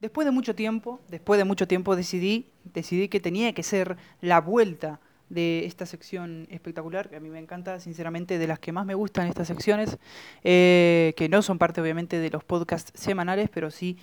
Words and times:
Después 0.00 0.26
de 0.26 0.30
mucho 0.30 0.54
tiempo, 0.54 1.00
después 1.08 1.38
de 1.38 1.44
mucho 1.44 1.66
tiempo 1.66 1.96
decidí, 1.96 2.46
decidí 2.62 3.08
que 3.08 3.18
tenía 3.18 3.52
que 3.52 3.64
ser 3.64 3.96
la 4.20 4.40
vuelta 4.40 5.00
de 5.28 5.66
esta 5.66 5.86
sección 5.86 6.46
espectacular, 6.50 7.10
que 7.10 7.16
a 7.16 7.20
mí 7.20 7.28
me 7.28 7.40
encanta, 7.40 7.80
sinceramente, 7.80 8.38
de 8.38 8.46
las 8.46 8.60
que 8.60 8.70
más 8.70 8.86
me 8.86 8.94
gustan 8.94 9.26
estas 9.26 9.48
secciones, 9.48 9.98
eh, 10.44 11.14
que 11.16 11.28
no 11.28 11.42
son 11.42 11.58
parte 11.58 11.80
obviamente 11.80 12.20
de 12.20 12.30
los 12.30 12.44
podcasts 12.44 12.92
semanales, 12.94 13.50
pero 13.52 13.72
sí 13.72 13.98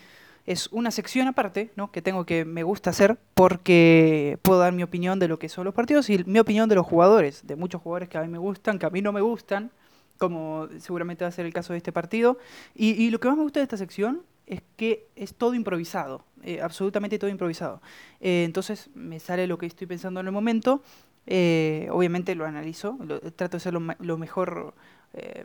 es 0.46 0.68
una 0.73 0.92
sección 0.92 1.29
aparte, 1.29 1.71
¿no? 1.78 1.94
Que 1.94 2.01
tengo 2.01 2.25
que 2.25 2.43
me 2.43 2.63
gusta 2.63 2.89
hacer 2.89 3.17
porque 3.33 4.37
puedo 4.41 4.59
dar 4.59 4.73
mi 4.73 4.83
opinión 4.83 5.17
de 5.17 5.29
lo 5.29 5.39
que 5.39 5.47
son 5.47 5.63
los 5.63 5.73
partidos 5.73 6.09
y 6.09 6.25
mi 6.25 6.39
opinión 6.39 6.67
de 6.67 6.75
los 6.75 6.85
jugadores, 6.85 7.47
de 7.47 7.55
muchos 7.55 7.81
jugadores 7.81 8.09
que 8.09 8.17
a 8.17 8.21
mí 8.21 8.27
me 8.27 8.37
gustan, 8.37 8.79
que 8.79 8.85
a 8.85 8.89
mí 8.89 9.01
no 9.01 9.13
me 9.13 9.21
gustan, 9.21 9.71
como 10.17 10.67
seguramente 10.77 11.23
va 11.23 11.29
a 11.29 11.31
ser 11.31 11.46
el 11.46 11.53
caso 11.53 11.71
de 11.71 11.77
este 11.77 11.93
partido. 11.93 12.37
Y, 12.75 13.01
y 13.01 13.12
lo 13.12 13.21
que 13.21 13.29
más 13.29 13.37
me 13.37 13.43
gusta 13.43 13.62
de 13.62 13.63
esta 13.63 13.77
sección 13.77 14.23
es 14.47 14.62
que 14.75 15.07
es 15.15 15.35
todo 15.35 15.53
improvisado, 15.53 16.23
eh, 16.43 16.62
absolutamente 16.62 17.20
todo 17.20 17.30
improvisado. 17.30 17.81
Eh, 18.20 18.44
entonces 18.44 18.90
me 18.94 19.20
sale 19.20 19.48
lo 19.48 19.58
que 19.58 19.66
estoy 19.66 19.88
pensando 19.88 20.20
en 20.20 20.27
el 20.27 20.31
momento, 20.31 20.84
eh, 21.27 21.88
obviamente 21.91 22.36
lo 22.36 22.45
analizo, 22.45 22.98
trato 23.36 23.58
de 23.58 23.62
ser 23.62 23.73
lo, 23.73 24.17
mejor, 24.17 24.76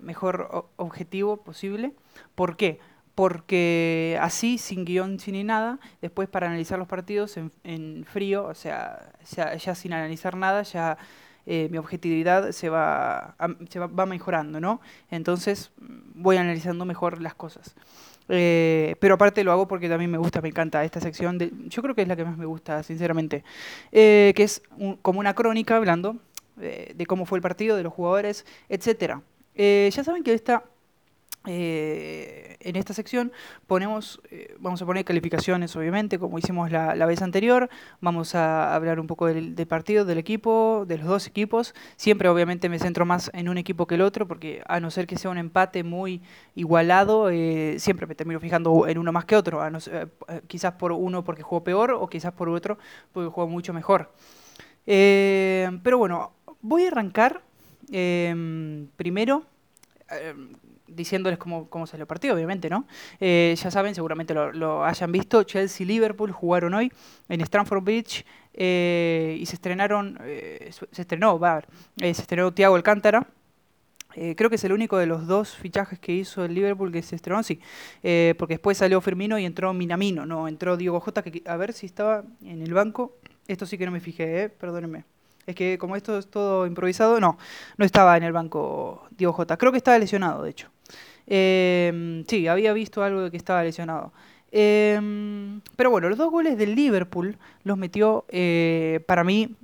mejor 0.03 0.69
objetivo 0.77 1.39
posible. 1.39 1.95
¿Por 2.35 2.57
qué? 2.57 2.81
Porque 3.15 4.19
así, 4.21 4.59
sin 4.59 4.85
guion, 4.85 5.19
sin 5.19 5.47
nada, 5.47 5.81
después 6.03 6.29
para 6.29 6.49
analizar 6.49 6.79
los 6.79 6.89
partidos 6.89 7.39
en, 7.65 8.05
frío, 8.05 8.45
o 8.45 8.55
sea, 8.55 9.13
ya, 9.35 9.57
ya, 9.57 9.75
sin 9.75 9.93
analizar 9.93 10.37
nada, 10.37 10.63
ya 10.63 10.99
mi 11.47 11.79
objetividad 11.79 12.53
se 12.53 12.69
va, 12.69 13.35
se 13.69 13.79
va 13.79 14.07
mejorando, 14.07 14.61
¿no? 14.61 14.81
Entonces 15.11 15.73
voy 15.79 16.37
analizando 16.37 16.85
mejor 16.85 17.21
las 17.23 17.35
cosas. 17.35 17.75
Eh, 18.31 18.95
pero 19.01 19.15
aparte 19.15 19.43
lo 19.43 19.51
hago 19.51 19.67
porque 19.67 19.89
también 19.89 20.11
me 20.11 20.19
gusta, 20.19 20.41
me 20.41 20.49
encanta 20.49 20.85
esta 20.85 21.01
sección. 21.01 21.37
De, 21.37 21.51
yo 21.67 21.83
creo 21.83 21.95
que 21.95 22.03
es 22.03 22.09
la 22.09 22.17
que 22.17 22.25
más 22.25 22.39
me 22.39 22.47
gusta, 22.47 22.83
sinceramente. 22.83 23.45
Eh, 23.93 24.33
que 24.37 24.45
es 24.45 24.63
como 25.03 25.21
una 25.21 25.35
crónica 25.35 25.77
hablando 25.77 26.17
eh, 26.61 26.93
de 26.95 27.07
cómo 27.07 27.27
fue 27.27 27.39
el 27.39 27.43
partido, 27.43 27.77
de 27.77 27.83
los 27.83 27.93
jugadores, 27.93 28.47
etc. 28.69 29.17
ya 29.57 30.05
saben 30.05 30.23
que 30.23 30.33
esta 30.33 30.65
eh, 31.47 32.59
en 32.61 32.77
esta 32.77 32.93
sección 32.93 33.33
ponemos, 33.67 34.21
eh, 34.31 34.55
vamos 34.59 34.83
a 34.83 34.87
poner 34.87 35.07
calificaciones, 35.07 35.75
obviamente, 35.75 36.19
como 36.19 36.39
hicimos 36.39 36.71
la, 36.71 37.07
vez 37.07 37.23
anterior. 37.23 37.71
Vamos 38.01 38.35
a 38.35 38.75
hablar 38.75 39.01
un 39.01 39.07
poco 39.07 39.27
del, 39.27 39.55
partido, 39.67 40.05
del 40.05 40.19
equipo, 40.19 40.85
de 40.87 40.99
los 40.99 41.07
dos 41.07 41.27
equipos. 41.27 41.75
Siempre, 41.97 42.29
obviamente, 42.29 42.69
me 42.69 42.79
centro 42.79 43.07
más 43.07 43.31
en 43.33 43.49
un 43.49 43.57
equipo 43.57 43.87
que 43.87 43.95
el 43.95 44.03
otro, 44.03 44.29
porque 44.29 44.63
a 44.67 44.81
no 44.81 44.91
ser 44.91 45.07
que 45.07 45.17
sea 45.17 45.31
un 45.31 45.39
empate 45.39 45.83
muy 45.83 46.21
igualado, 46.55 47.31
eh, 47.31 47.77
siempre 47.79 48.07
me 48.07 48.15
termino 48.15 48.39
fijando 48.39 48.87
en 48.87 48.99
uno 48.99 49.13
más 49.13 49.25
que 49.25 49.37
otro. 49.37 49.61
quizás 50.47 50.75
por 50.75 50.93
uno 50.93 51.25
porque 51.25 51.43
jugó 51.43 51.65
peor 51.65 51.93
o 51.93 52.07
quizás 52.09 52.33
por 52.33 52.49
otro 52.51 52.79
porque 53.13 53.31
jugó 53.31 53.49
mucho 53.49 53.73
mejor. 53.73 54.13
pero 54.85 55.99
bueno, 55.99 56.33
voy 56.61 56.85
a 56.85 56.89
arrancar 56.89 57.43
primero 58.97 59.45
diciéndoles 60.95 61.39
cómo, 61.39 61.69
cómo 61.69 61.87
salió 61.87 62.03
el 62.03 62.09
partido, 62.09 62.35
obviamente, 62.35 62.69
¿no? 62.69 62.87
Eh, 63.21 63.55
ya 63.57 63.71
saben, 63.71 63.95
seguramente 63.95 64.35
lo, 64.35 64.85
hayan 64.85 65.13
visto, 65.13 65.43
Chelsea 65.45 65.85
y 65.85 65.89
Liverpool 65.89 66.33
jugaron 66.33 66.75
hoy 66.75 66.93
en 67.29 67.41
Stamford 67.41 67.83
Bridge 67.83 68.25
eh, 68.55 69.37
y 69.41 69.47
se 69.47 69.57
estrenaron, 69.57 70.19
eh, 70.23 70.71
se 70.93 71.03
estrenó, 71.03 71.39
va, 71.39 71.63
se 71.97 72.11
estrenó 72.11 72.53
Thiago 72.53 72.77
Alcántara, 72.77 73.27
creo 74.37 74.51
que 74.51 74.57
es 74.57 74.65
el 74.65 74.73
único 74.73 74.99
de 74.99 75.07
los 75.07 75.29
dos 75.29 75.55
fichajes 75.57 75.99
que 76.01 76.13
hizo 76.13 76.45
el 76.45 76.53
Liverpool 76.53 76.91
que 76.91 77.01
se 77.03 77.15
estrenó, 77.15 77.43
sí. 77.45 77.61
porque 78.37 78.55
después 78.55 78.77
salió 78.77 79.01
Firmino 79.01 79.39
y 79.39 79.45
entró 79.45 79.73
Minamino, 79.73 80.27
no, 80.27 80.49
entró 80.49 80.77
Diego 80.77 80.99
Jota, 81.01 81.23
que 81.23 81.43
a 81.47 81.57
ver 81.57 81.73
si 81.73 81.87
estaba 81.87 82.25
en 82.45 82.61
el 82.61 82.75
banco. 82.75 83.17
Esto 83.47 83.67
sí 83.67 83.79
que 83.79 83.87
no 83.87 83.93
me 83.93 84.01
fijé, 84.01 84.49
perdónenme. 84.49 85.05
Es 85.47 85.57
que 85.57 85.79
como 85.79 85.97
esto 85.97 86.19
es 86.19 86.29
todo 86.29 86.67
improvisado, 86.67 87.21
no, 87.21 87.39
no 87.77 87.85
estaba 87.85 88.17
en 88.17 88.23
el 88.23 88.33
banco 88.33 89.09
Diego 89.11 89.33
Jota. 89.33 89.57
Creo 89.57 89.73
que 89.73 89.79
estaba 89.79 89.99
lesionado, 89.99 90.43
de 90.43 90.51
hecho. 90.51 90.69
Em, 91.33 92.25
sí, 92.27 92.49
había 92.49 92.73
visto 92.73 93.05
algo 93.05 93.23
de 93.23 93.31
que 93.31 93.37
estaba 93.37 93.63
lesionado. 93.63 94.13
Em, 94.51 95.61
pero 95.77 95.91
bueno, 95.91 96.09
los 96.09 96.19
dos 96.19 96.31
goles 96.31 96.59
del 96.59 96.75
Liverpool 96.75 97.39
los 97.63 97.79
metió 97.79 98.25
eh, 98.31 99.01
para 99.07 99.23
mí 99.23 99.57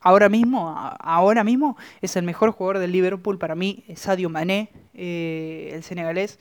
ahora 0.00 0.28
mismo, 0.28 0.74
ahora 0.98 1.44
mismo 1.44 1.76
es 2.02 2.16
el 2.16 2.24
mejor 2.24 2.50
jugador 2.50 2.80
del 2.80 2.90
Liverpool 2.90 3.38
para 3.38 3.54
mí, 3.54 3.84
Sadio 3.94 4.28
Mané, 4.28 4.70
eh, 4.92 5.70
el 5.74 5.84
senegalés. 5.84 6.40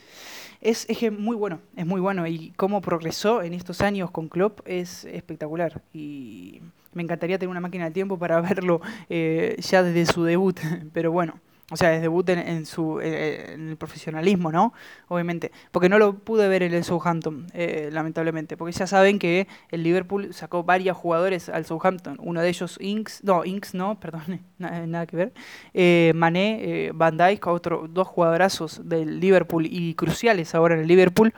Es, 0.59 0.87
es, 0.89 1.11
muy 1.11 1.35
bueno, 1.35 1.59
es 1.75 1.85
muy 1.85 2.01
bueno 2.01 2.25
y 2.25 2.51
cómo 2.55 2.81
progresó 2.81 3.43
en 3.43 3.53
estos 3.53 3.81
años 3.81 4.09
con 4.09 4.27
Klopp 4.27 4.61
es 4.65 5.05
espectacular 5.05 5.83
y 5.93 6.61
me 6.93 7.03
encantaría 7.03 7.37
tener 7.37 7.49
una 7.51 7.59
máquina 7.59 7.85
de 7.85 7.91
tiempo 7.91 8.17
para 8.17 8.41
verlo 8.41 8.81
eh, 9.07 9.55
ya 9.59 9.83
desde 9.83 10.11
su 10.11 10.23
debut, 10.23 10.59
pero 10.93 11.11
bueno. 11.11 11.39
O 11.71 11.77
sea, 11.77 11.89
desde 11.89 12.01
debut 12.03 12.27
en, 12.29 12.65
su, 12.65 12.99
eh, 12.99 13.03
eh, 13.05 13.53
en 13.53 13.69
el 13.69 13.77
profesionalismo, 13.77 14.51
¿no? 14.51 14.73
Obviamente. 15.07 15.51
Porque 15.71 15.87
no 15.87 15.97
lo 15.97 16.13
pude 16.13 16.47
ver 16.49 16.61
en 16.61 16.73
el 16.73 16.83
Southampton, 16.83 17.47
eh, 17.53 17.89
lamentablemente. 17.91 18.57
Porque 18.57 18.73
ya 18.73 18.85
saben 18.85 19.17
que 19.17 19.47
el 19.69 19.81
Liverpool 19.81 20.33
sacó 20.33 20.63
varios 20.63 20.97
jugadores 20.97 21.47
al 21.47 21.65
Southampton. 21.65 22.17
Uno 22.19 22.41
de 22.41 22.49
ellos, 22.49 22.77
Inks, 22.81 23.23
no, 23.23 23.45
Inks 23.45 23.73
no, 23.75 23.97
perdón, 23.99 24.41
nada, 24.57 25.05
que 25.05 25.15
ver. 25.15 25.33
Eh, 25.73 26.11
Mané, 26.15 26.91
Van 26.93 27.17
Dijk, 27.17 27.47
otro, 27.47 27.87
dos 27.89 28.07
jugadorazos 28.07 28.81
del 28.87 29.21
Liverpool 29.21 29.65
y 29.65 29.95
cruciales 29.95 30.53
ahora 30.55 30.75
en 30.75 30.81
el 30.81 30.87
Liverpool. 30.87 31.33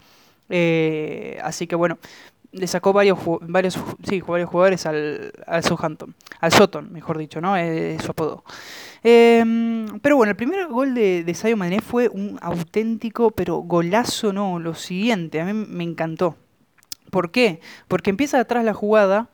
así 1.44 1.68
que 1.68 1.76
bueno, 1.76 2.00
le 2.56 2.68
sacó 2.68 2.94
varios, 2.94 3.20
varios, 3.42 3.78
sí, 4.08 4.22
varios 4.22 4.50
jugadores 4.50 4.86
al, 4.86 5.32
al 5.46 5.64
Southampton, 5.64 6.16
al 6.40 6.52
Soton, 6.52 6.92
mejor 6.92 7.18
dicho, 7.18 7.42
¿no? 7.42 7.58
Es 7.58 8.02
su 8.02 8.12
apodo. 8.12 8.44
Em, 9.04 10.00
pero 10.02 10.16
bueno, 10.16 10.32
el 10.32 10.38
primer 10.38 10.68
gol 10.68 10.96
de, 10.96 11.24
de 11.24 11.34
Sadio 11.34 11.58
Mané 11.58 11.82
fue 11.82 12.08
un 12.08 12.40
auténtico, 12.42 13.32
pero 13.32 13.58
golazo, 13.58 14.34
no, 14.34 14.60
lo 14.60 14.74
siguiente, 14.74 15.42
a 15.42 15.46
mí 15.46 15.54
me 15.54 15.84
encantó. 15.84 16.38
¿Por 17.12 17.32
qué? 17.32 17.60
Porque 17.88 18.10
empieza 18.10 18.40
atrás 18.40 18.64
la 18.66 18.74
jugada 18.74 19.30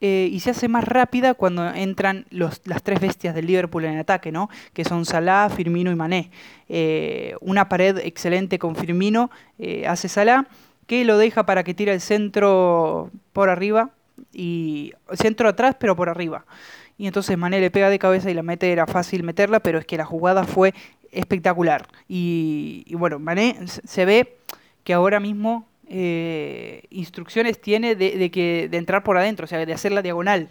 eh, 0.00 0.28
y 0.32 0.40
se 0.40 0.50
hace 0.50 0.66
más 0.66 0.82
rápida 0.84 1.34
cuando 1.34 1.72
entran 1.72 2.26
los, 2.30 2.60
las 2.64 2.82
tres 2.82 3.00
bestias 3.00 3.36
del 3.36 3.46
Liverpool 3.46 3.84
en 3.84 3.98
ataque, 3.98 4.32
¿no? 4.32 4.50
Que 4.72 4.84
son 4.84 5.04
Salah, 5.04 5.48
Firmino 5.48 5.92
y 5.92 5.94
Mané. 5.94 6.32
Eh, 6.68 7.36
una 7.40 7.68
pared 7.68 7.98
excelente 7.98 8.58
con 8.58 8.74
Firmino 8.74 9.30
eh, 9.60 9.86
hace 9.86 10.08
Salah 10.08 10.48
que 10.86 11.04
lo 11.04 11.18
deja 11.18 11.46
para 11.46 11.64
que 11.64 11.74
tire 11.74 11.92
el 11.92 12.00
centro 12.00 13.10
por 13.32 13.48
arriba 13.48 13.90
y 14.32 14.92
centro 15.14 15.48
atrás 15.48 15.76
pero 15.78 15.96
por 15.96 16.08
arriba. 16.08 16.44
Y 16.98 17.06
entonces 17.06 17.36
Mané 17.36 17.60
le 17.60 17.70
pega 17.70 17.90
de 17.90 17.98
cabeza 17.98 18.30
y 18.30 18.34
la 18.34 18.42
mete, 18.42 18.70
era 18.70 18.86
fácil 18.86 19.22
meterla, 19.22 19.60
pero 19.60 19.78
es 19.78 19.86
que 19.86 19.96
la 19.96 20.04
jugada 20.04 20.44
fue 20.44 20.74
espectacular. 21.10 21.88
Y, 22.08 22.84
bueno, 22.94 23.18
Mané 23.18 23.56
se 23.66 24.04
ve 24.04 24.36
que 24.84 24.92
ahora 24.92 25.18
mismo 25.18 25.66
eh, 25.88 26.84
instrucciones 26.90 27.60
tiene 27.60 27.96
de, 27.96 28.30
que, 28.30 28.68
de 28.70 28.76
entrar 28.76 29.02
por 29.02 29.16
adentro, 29.16 29.44
o 29.44 29.48
sea, 29.48 29.64
de 29.64 29.72
hacer 29.72 29.92
la 29.92 30.02
diagonal. 30.02 30.50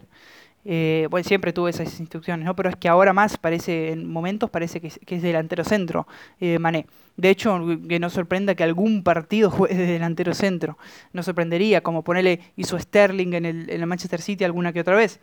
Eh, 0.64 1.08
bueno, 1.10 1.24
siempre 1.28 1.54
tuve 1.54 1.72
esas 1.72 2.00
instrucciones, 2.00 2.46
¿no? 2.46 2.56
Pero 2.56 2.70
es 2.70 2.76
que 2.76 2.88
ahora 2.88 3.14
más 3.14 3.38
parece, 3.38 3.92
en 3.92 4.08
momentos 4.10 4.50
parece 4.50 4.80
que, 4.80 4.88
es 4.88 5.22
delantero 5.22 5.64
centro, 5.64 6.08
eh, 6.40 6.60
Mané. 6.60 6.86
De 7.18 7.30
hecho, 7.30 7.60
que 7.88 8.00
no 8.00 8.10
sorprenda 8.10 8.56
que 8.56 8.64
algún 8.64 9.04
partido 9.04 9.50
juegue 9.52 9.76
de 9.76 9.86
delantero 9.86 10.34
centro. 10.34 10.78
No 11.14 11.24
sorprendería, 11.24 11.82
como 11.82 12.04
ponerle 12.04 12.40
hizo 12.56 12.78
Sterling 12.78 13.34
en 13.34 13.46
el, 13.46 13.70
en 13.70 13.82
el 13.82 13.88
Manchester 13.88 14.22
City 14.22 14.44
alguna 14.44 14.72
que 14.74 14.82
otra 14.82 14.96
vez. 14.96 15.20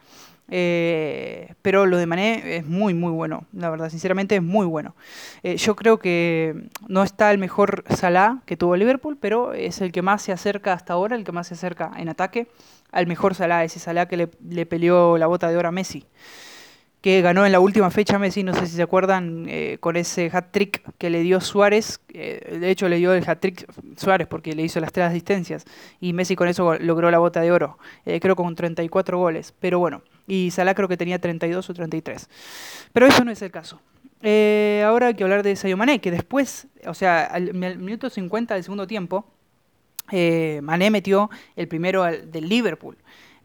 Eh, 0.51 1.55
pero 1.61 1.85
lo 1.85 1.99
de 1.99 2.07
Mané 2.07 2.57
es 2.57 2.67
muy, 2.67 2.95
muy 2.95 3.13
bueno, 3.13 3.45
la 3.53 3.69
verdad, 3.69 3.91
sinceramente 3.91 4.37
es 4.37 4.43
muy 4.43 4.67
bueno. 4.67 4.95
Eh, 5.43 5.57
yo 5.57 5.77
creo 5.77 5.99
que 5.99 6.69
no 6.89 7.03
está 7.03 7.31
el 7.31 7.39
mejor 7.39 7.85
Salah 7.91 8.39
que 8.47 8.57
tuvo 8.57 8.77
Liverpool, 8.77 9.19
pero 9.21 9.53
es 9.53 9.81
el 9.81 9.93
que 9.93 10.03
más 10.03 10.23
se 10.23 10.33
acerca 10.33 10.73
hasta 10.73 10.95
ahora, 10.95 11.17
el 11.17 11.25
que 11.25 11.33
más 11.33 11.49
se 11.49 11.55
acerca 11.55 11.93
en 11.97 12.09
ataque. 12.09 12.49
Al 12.91 13.07
mejor 13.07 13.35
Salah, 13.35 13.65
ese 13.65 13.79
Salah 13.79 14.07
que 14.07 14.17
le, 14.17 14.31
le 14.49 14.65
peleó 14.65 15.19
la 15.19 15.27
bota 15.27 15.49
de 15.49 15.57
oro 15.57 15.69
a 15.69 15.73
Messi 15.73 16.07
que 17.01 17.23
ganó 17.23 17.47
en 17.47 17.53
la 17.53 17.61
última 17.61 17.91
fecha 17.91 18.19
Messi, 18.19 18.43
no 18.43 18.53
sé 18.55 18.67
si 18.67 18.75
se 18.75 18.83
acuerdan, 18.83 19.47
eh, 19.49 19.77
con 19.79 19.97
ese 19.97 20.31
hat-trick 20.33 20.83
que 20.99 21.11
le 21.11 21.21
dio 21.21 21.41
Suárez, 21.41 22.01
de 22.09 22.71
hecho 22.71 22.89
le 22.89 22.97
dio 22.97 23.13
el 23.13 23.23
hat-trick 23.23 23.71
Suárez 23.97 24.27
porque 24.27 24.57
le 24.57 24.65
hizo 24.65 24.81
las 24.81 24.91
tres 24.91 25.07
asistencias, 25.07 25.65
y 26.01 26.13
Messi 26.13 26.35
con 26.35 26.49
eso 26.49 26.77
logró 26.81 27.13
la 27.13 27.21
bota 27.21 27.41
de 27.41 27.53
oro, 27.53 27.79
creo 28.05 28.35
con 28.35 28.53
34 28.57 29.17
goles, 29.17 29.55
pero 29.61 29.79
bueno, 29.79 30.03
y 30.29 30.51
Salah 30.53 30.75
creo 30.75 30.87
que 30.87 30.97
tenía 30.97 31.19
32 31.19 31.69
o 31.69 31.75
33. 31.75 32.29
Pero 32.93 33.07
eso 33.07 33.25
no 33.25 33.33
es 33.33 33.43
el 33.43 33.51
caso. 33.51 33.81
Eh, 34.21 34.85
ahora 34.85 35.09
hay 35.09 35.15
que 35.15 35.25
hablar 35.25 35.43
de 35.43 35.57
Sadio 35.57 35.77
Mané, 35.77 36.01
que 36.01 36.11
después, 36.11 36.67
o 36.87 36.95
sea, 36.95 37.25
al, 37.25 37.55
minuto 37.55 38.11
50 38.11 38.55
del 38.55 38.63
segundo 38.63 38.87
tiempo, 38.87 39.27
eh, 40.11 40.61
Mané 40.63 40.91
metió 40.91 41.31
el 41.57 41.67
primero 41.67 42.05
del 42.05 42.49
Liverpool. 42.49 42.99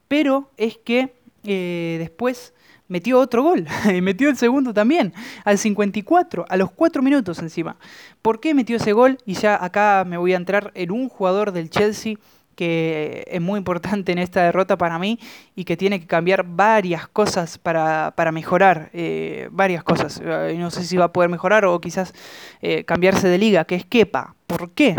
Pero 0.08 0.52
es 0.58 0.78
que 0.78 1.14
eh, 1.46 1.96
después 2.00 2.54
metió 2.90 3.20
otro 3.20 3.44
gol, 3.44 3.66
metió 4.02 4.30
el 4.30 4.36
segundo 4.36 4.74
también, 4.74 5.14
al 5.46 5.58
54, 5.58 6.46
a 6.50 6.58
los 6.58 6.72
4 6.72 7.02
minutos 7.02 7.40
encima. 7.40 7.78
¿Por 8.22 8.42
qué 8.42 8.54
metió 8.54 8.76
ese 8.76 8.92
gol? 8.92 9.18
Y 9.26 9.36
ya 9.36 9.64
acá 9.64 10.04
me 10.06 10.18
voy 10.18 10.34
a 10.34 10.38
entrar 10.38 10.72
en 10.76 10.92
un 10.92 11.08
jugador 11.08 11.54
del 11.54 11.70
Chelsea 11.70 12.16
que 12.56 13.26
es 13.28 13.42
muy 13.42 13.58
importante 13.58 14.12
en 14.12 14.20
esta 14.20 14.44
derrota 14.44 14.78
para 14.78 15.00
mí 15.00 15.20
y 15.56 15.66
que 15.66 15.78
tiene 15.78 16.00
que 16.00 16.08
cambiar 16.08 16.44
varias 16.46 17.08
cosas 17.08 17.58
para, 17.58 18.14
mejorar, 18.32 18.90
eh, 18.94 19.50
varias 19.52 19.84
cosas. 19.84 20.22
Eh, 20.24 20.56
no 20.58 20.72
sé 20.72 20.84
si 20.84 20.98
va 20.98 21.06
a 21.06 21.14
poder 21.14 21.30
mejorar 21.30 21.66
o 21.66 21.80
quizás 21.82 22.14
eh, 22.62 22.84
cambiarse 22.84 23.28
de 23.28 23.38
liga, 23.38 23.66
que 23.66 23.76
es 23.76 23.86
Kepa. 23.86 24.36
¿Por 24.48 24.72
qué? 24.72 24.96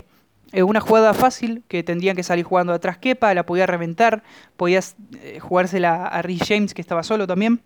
Es 0.53 0.63
una 0.63 0.81
jugada 0.81 1.15
fácil 1.15 1.65
que 1.67 1.83
tendrían 1.83 2.15
que 2.15 2.23
salir 2.23 2.45
jugando 2.45 2.73
atrás 2.73 2.99
Kepa, 2.99 3.35
la 3.35 3.45
podía 3.45 3.67
reventar, 3.67 4.23
podías 4.57 4.97
jugársela 5.41 6.07
a 6.07 6.23
Rhys 6.23 6.43
James 6.47 6.75
que 6.75 6.81
estaba 6.81 7.03
solo 7.03 7.27
también. 7.27 7.61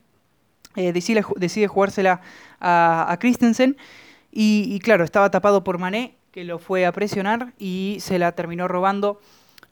decide, 0.75 1.23
decide, 1.37 1.67
jugársela 1.67 2.23
a, 2.61 3.15
Christensen 3.21 3.77
y, 4.31 4.79
claro, 4.81 5.05
estaba 5.05 5.31
tapado 5.31 5.65
por 5.65 5.79
Mané 5.79 6.15
que 6.31 6.45
lo 6.45 6.59
fue 6.59 6.87
a 6.87 6.93
presionar 6.93 7.53
y 7.59 7.99
se 8.01 8.19
la 8.19 8.33
terminó 8.33 8.69
robando 8.69 9.21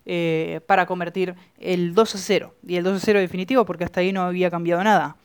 eh, 0.08 0.60
para 0.66 0.86
convertir 0.86 1.34
el 1.58 1.92
2 1.92 2.14
a 2.14 2.18
0. 2.18 2.54
Y 2.64 2.76
el 2.76 2.84
2 2.84 3.02
a 3.02 3.04
0 3.04 3.18
definitivo 3.18 3.64
porque 3.64 3.82
hasta 3.82 4.00
ahí 4.00 4.12
no 4.12 4.22
había 4.22 4.50
cambiado 4.52 4.84
nada. 4.84 5.16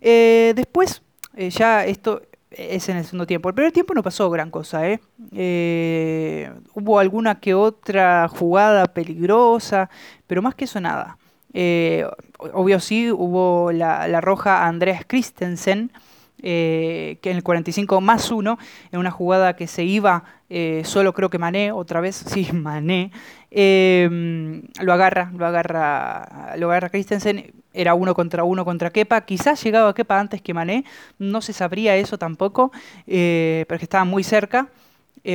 Eh, 0.00 0.52
después, 0.54 1.02
eh, 1.34 1.50
ya 1.50 1.84
esto 1.84 2.22
es 2.50 2.88
en 2.88 2.98
el 2.98 3.04
segundo 3.04 3.26
tiempo. 3.26 3.48
El 3.48 3.56
primer 3.56 3.72
tiempo 3.72 3.94
no 3.94 4.02
pasó 4.04 4.30
gran 4.30 4.52
cosa. 4.52 4.82
hubo 6.72 6.98
alguna 7.00 7.40
que 7.40 7.54
otra 7.54 8.28
jugada 8.28 8.86
peligrosa, 8.86 9.90
pero 10.28 10.40
más 10.40 10.54
que 10.54 10.66
eso 10.66 10.80
nada. 10.80 11.18
obvio 12.38 12.78
sí, 12.78 13.10
hubo 13.10 13.72
la, 13.72 14.20
roja 14.20 14.62
a 14.62 14.68
Andreas 14.68 15.02
Christensen 15.04 15.90
eh, 16.40 17.18
que 17.20 17.30
en 17.32 17.36
el 17.36 17.42
45 17.42 18.00
más 18.00 18.30
1, 18.30 18.58
en 18.92 19.00
una 19.00 19.10
jugada 19.10 19.56
que 19.56 19.66
se 19.66 19.82
iba 19.82 20.22
eh, 20.48 20.82
solo 20.84 21.12
creo 21.12 21.30
que 21.30 21.38
Mané, 21.38 21.72
otra 21.72 22.00
vez, 22.00 22.14
sí, 22.26 22.48
Mané, 22.52 23.10
em, 23.50 24.62
lo 24.80 24.92
agarra, 24.92 25.30
lo 25.36 25.46
agarra, 25.46 26.54
lo 26.56 26.70
agarra 26.70 26.90
Christensen, 26.90 27.52
era 27.72 27.94
uno 27.94 28.14
contra 28.14 28.44
uno 28.44 28.64
contra 28.64 28.90
Kepa, 28.90 29.20
quizás 29.22 29.62
llegaba 29.62 29.94
Kepa 29.94 30.18
antes 30.18 30.42
que 30.42 30.54
Mané, 30.54 30.84
no 31.18 31.40
se 31.40 31.52
sabría 31.52 31.96
eso 31.96 32.18
tampoco, 32.18 32.72
eh, 33.06 33.64
pero 33.68 33.78
que 33.78 33.84
estaba 33.84 34.04
muy 34.04 34.24
cerca. 34.24 34.68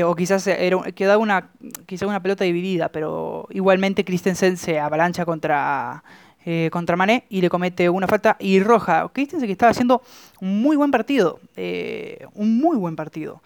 o 0.06 0.16
quizás 0.16 0.50
quedaba 0.96 1.18
una, 1.18 1.50
quizás 1.86 2.08
una 2.08 2.22
pelota 2.22 2.44
dividida, 2.46 2.90
pero 2.90 3.48
igualmente 3.52 4.04
Christensen 4.04 4.58
se 4.58 4.80
avalancha 4.80 5.26
contra, 5.26 6.04
eh, 6.46 6.70
contra 6.74 6.98
Mané 6.98 7.24
y 7.30 7.40
le 7.40 7.50
comete 7.50 7.90
una 7.90 8.06
falta 8.06 8.36
y 8.38 8.60
roja. 8.60 9.10
Christensen 9.14 9.48
que 9.48 9.54
estaba 9.54 9.70
haciendo 9.70 10.02
un 10.42 10.62
muy 10.62 10.76
buen 10.76 10.92
partido, 10.92 11.40
eh, 11.56 12.28
un 12.34 12.58
muy 12.58 12.76
buen 12.76 12.98
partido. 12.98 13.42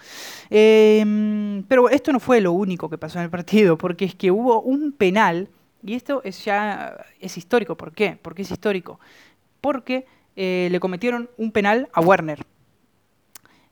Em, 0.50 1.64
pero 1.68 1.90
esto 1.90 2.12
no 2.12 2.20
fue 2.20 2.42
lo 2.42 2.54
único 2.54 2.90
que 2.90 2.98
pasó 2.98 3.20
en 3.20 3.26
el 3.26 3.30
partido, 3.30 3.78
porque 3.78 4.06
es 4.06 4.16
que 4.16 4.32
hubo 4.32 4.62
un 4.62 4.92
penal, 4.94 5.48
y 5.84 5.94
esto 5.94 6.22
es 6.24 6.44
ya 6.44 7.06
es 7.20 7.38
histórico. 7.38 7.78
¿Por 7.78 7.92
qué? 7.94 8.18
Porque 8.20 8.42
es 8.42 8.50
histórico. 8.50 9.00
Porque 9.62 10.08
eh, 10.36 10.68
le 10.72 10.80
cometieron 10.80 11.30
un 11.38 11.52
penal 11.52 11.90
a 11.94 12.02
Werner. 12.02 12.46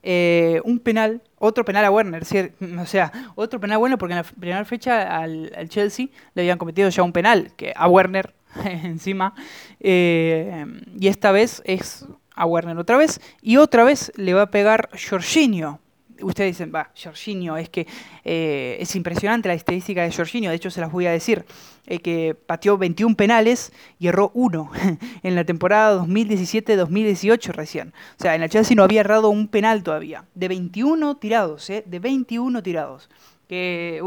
un 0.03 0.79
penal, 0.83 1.23
otro 1.39 1.65
penal 1.65 1.83
a 1.83 1.89
Werner, 1.89 2.23
o 2.79 2.85
sea, 2.85 3.11
otro 3.33 3.59
penal 3.59 3.79
bueno 3.79 3.97
porque 3.97 4.13
en 4.13 4.17
la 4.17 4.23
primera 4.23 4.65
fecha 4.65 5.17
al, 5.17 5.51
al, 5.57 5.67
Chelsea 5.67 6.09
le 6.35 6.43
habían 6.43 6.59
cometido 6.59 6.89
ya 6.89 7.01
un 7.01 7.11
penal, 7.11 7.53
que 7.57 7.73
a 7.75 7.87
Werner 7.87 8.35
encima. 8.65 9.33
Eh, 9.79 10.65
y 10.99 11.07
esta 11.07 11.31
vez 11.31 11.61
es 11.65 12.05
a 12.35 12.45
Werner 12.45 12.77
otra 12.77 12.97
vez. 12.97 13.21
Y 13.41 13.57
otra 13.57 13.83
vez 13.83 14.11
le 14.15 14.33
va 14.33 14.43
a 14.43 14.51
pegar 14.51 14.89
Jorginho. 15.09 15.79
Ustedes 16.21 16.51
dicen, 16.51 16.71
va, 16.73 16.91
Jorginho, 16.95 17.57
es 17.57 17.67
que 17.67 17.87
eh, 18.23 18.77
es 18.79 18.95
impresionante 18.95 19.49
la 19.49 19.53
estadística 19.53 20.01
de 20.01 20.13
Jorginho, 20.13 20.49
de 20.49 20.55
hecho 20.55 20.71
se 20.71 20.79
las 20.79 20.89
voy 20.89 21.07
a 21.07 21.11
decir, 21.11 21.43
eh, 21.87 21.99
que 21.99 22.33
pateó 22.33 22.77
21 22.77 23.17
penales 23.17 23.73
y 23.99 24.07
erró 24.07 24.31
uno 24.33 24.71
en 25.23 25.35
la 25.35 25.43
temporada 25.43 26.01
2017-2018 26.01 27.51
recién. 27.51 27.89
O 28.17 28.21
sea, 28.21 28.33
en 28.33 28.39
la 28.39 28.47
Chelsea 28.47 28.77
no 28.77 28.83
había 28.83 29.01
errado 29.01 29.27
un 29.27 29.49
penal 29.49 29.83
todavía, 29.83 30.23
de 30.35 30.47
21 30.47 31.17
tirados, 31.17 31.69
¿eh? 31.69 31.83
de 31.85 31.99
21 31.99 32.63
tirados 32.63 33.09
que 33.47 34.01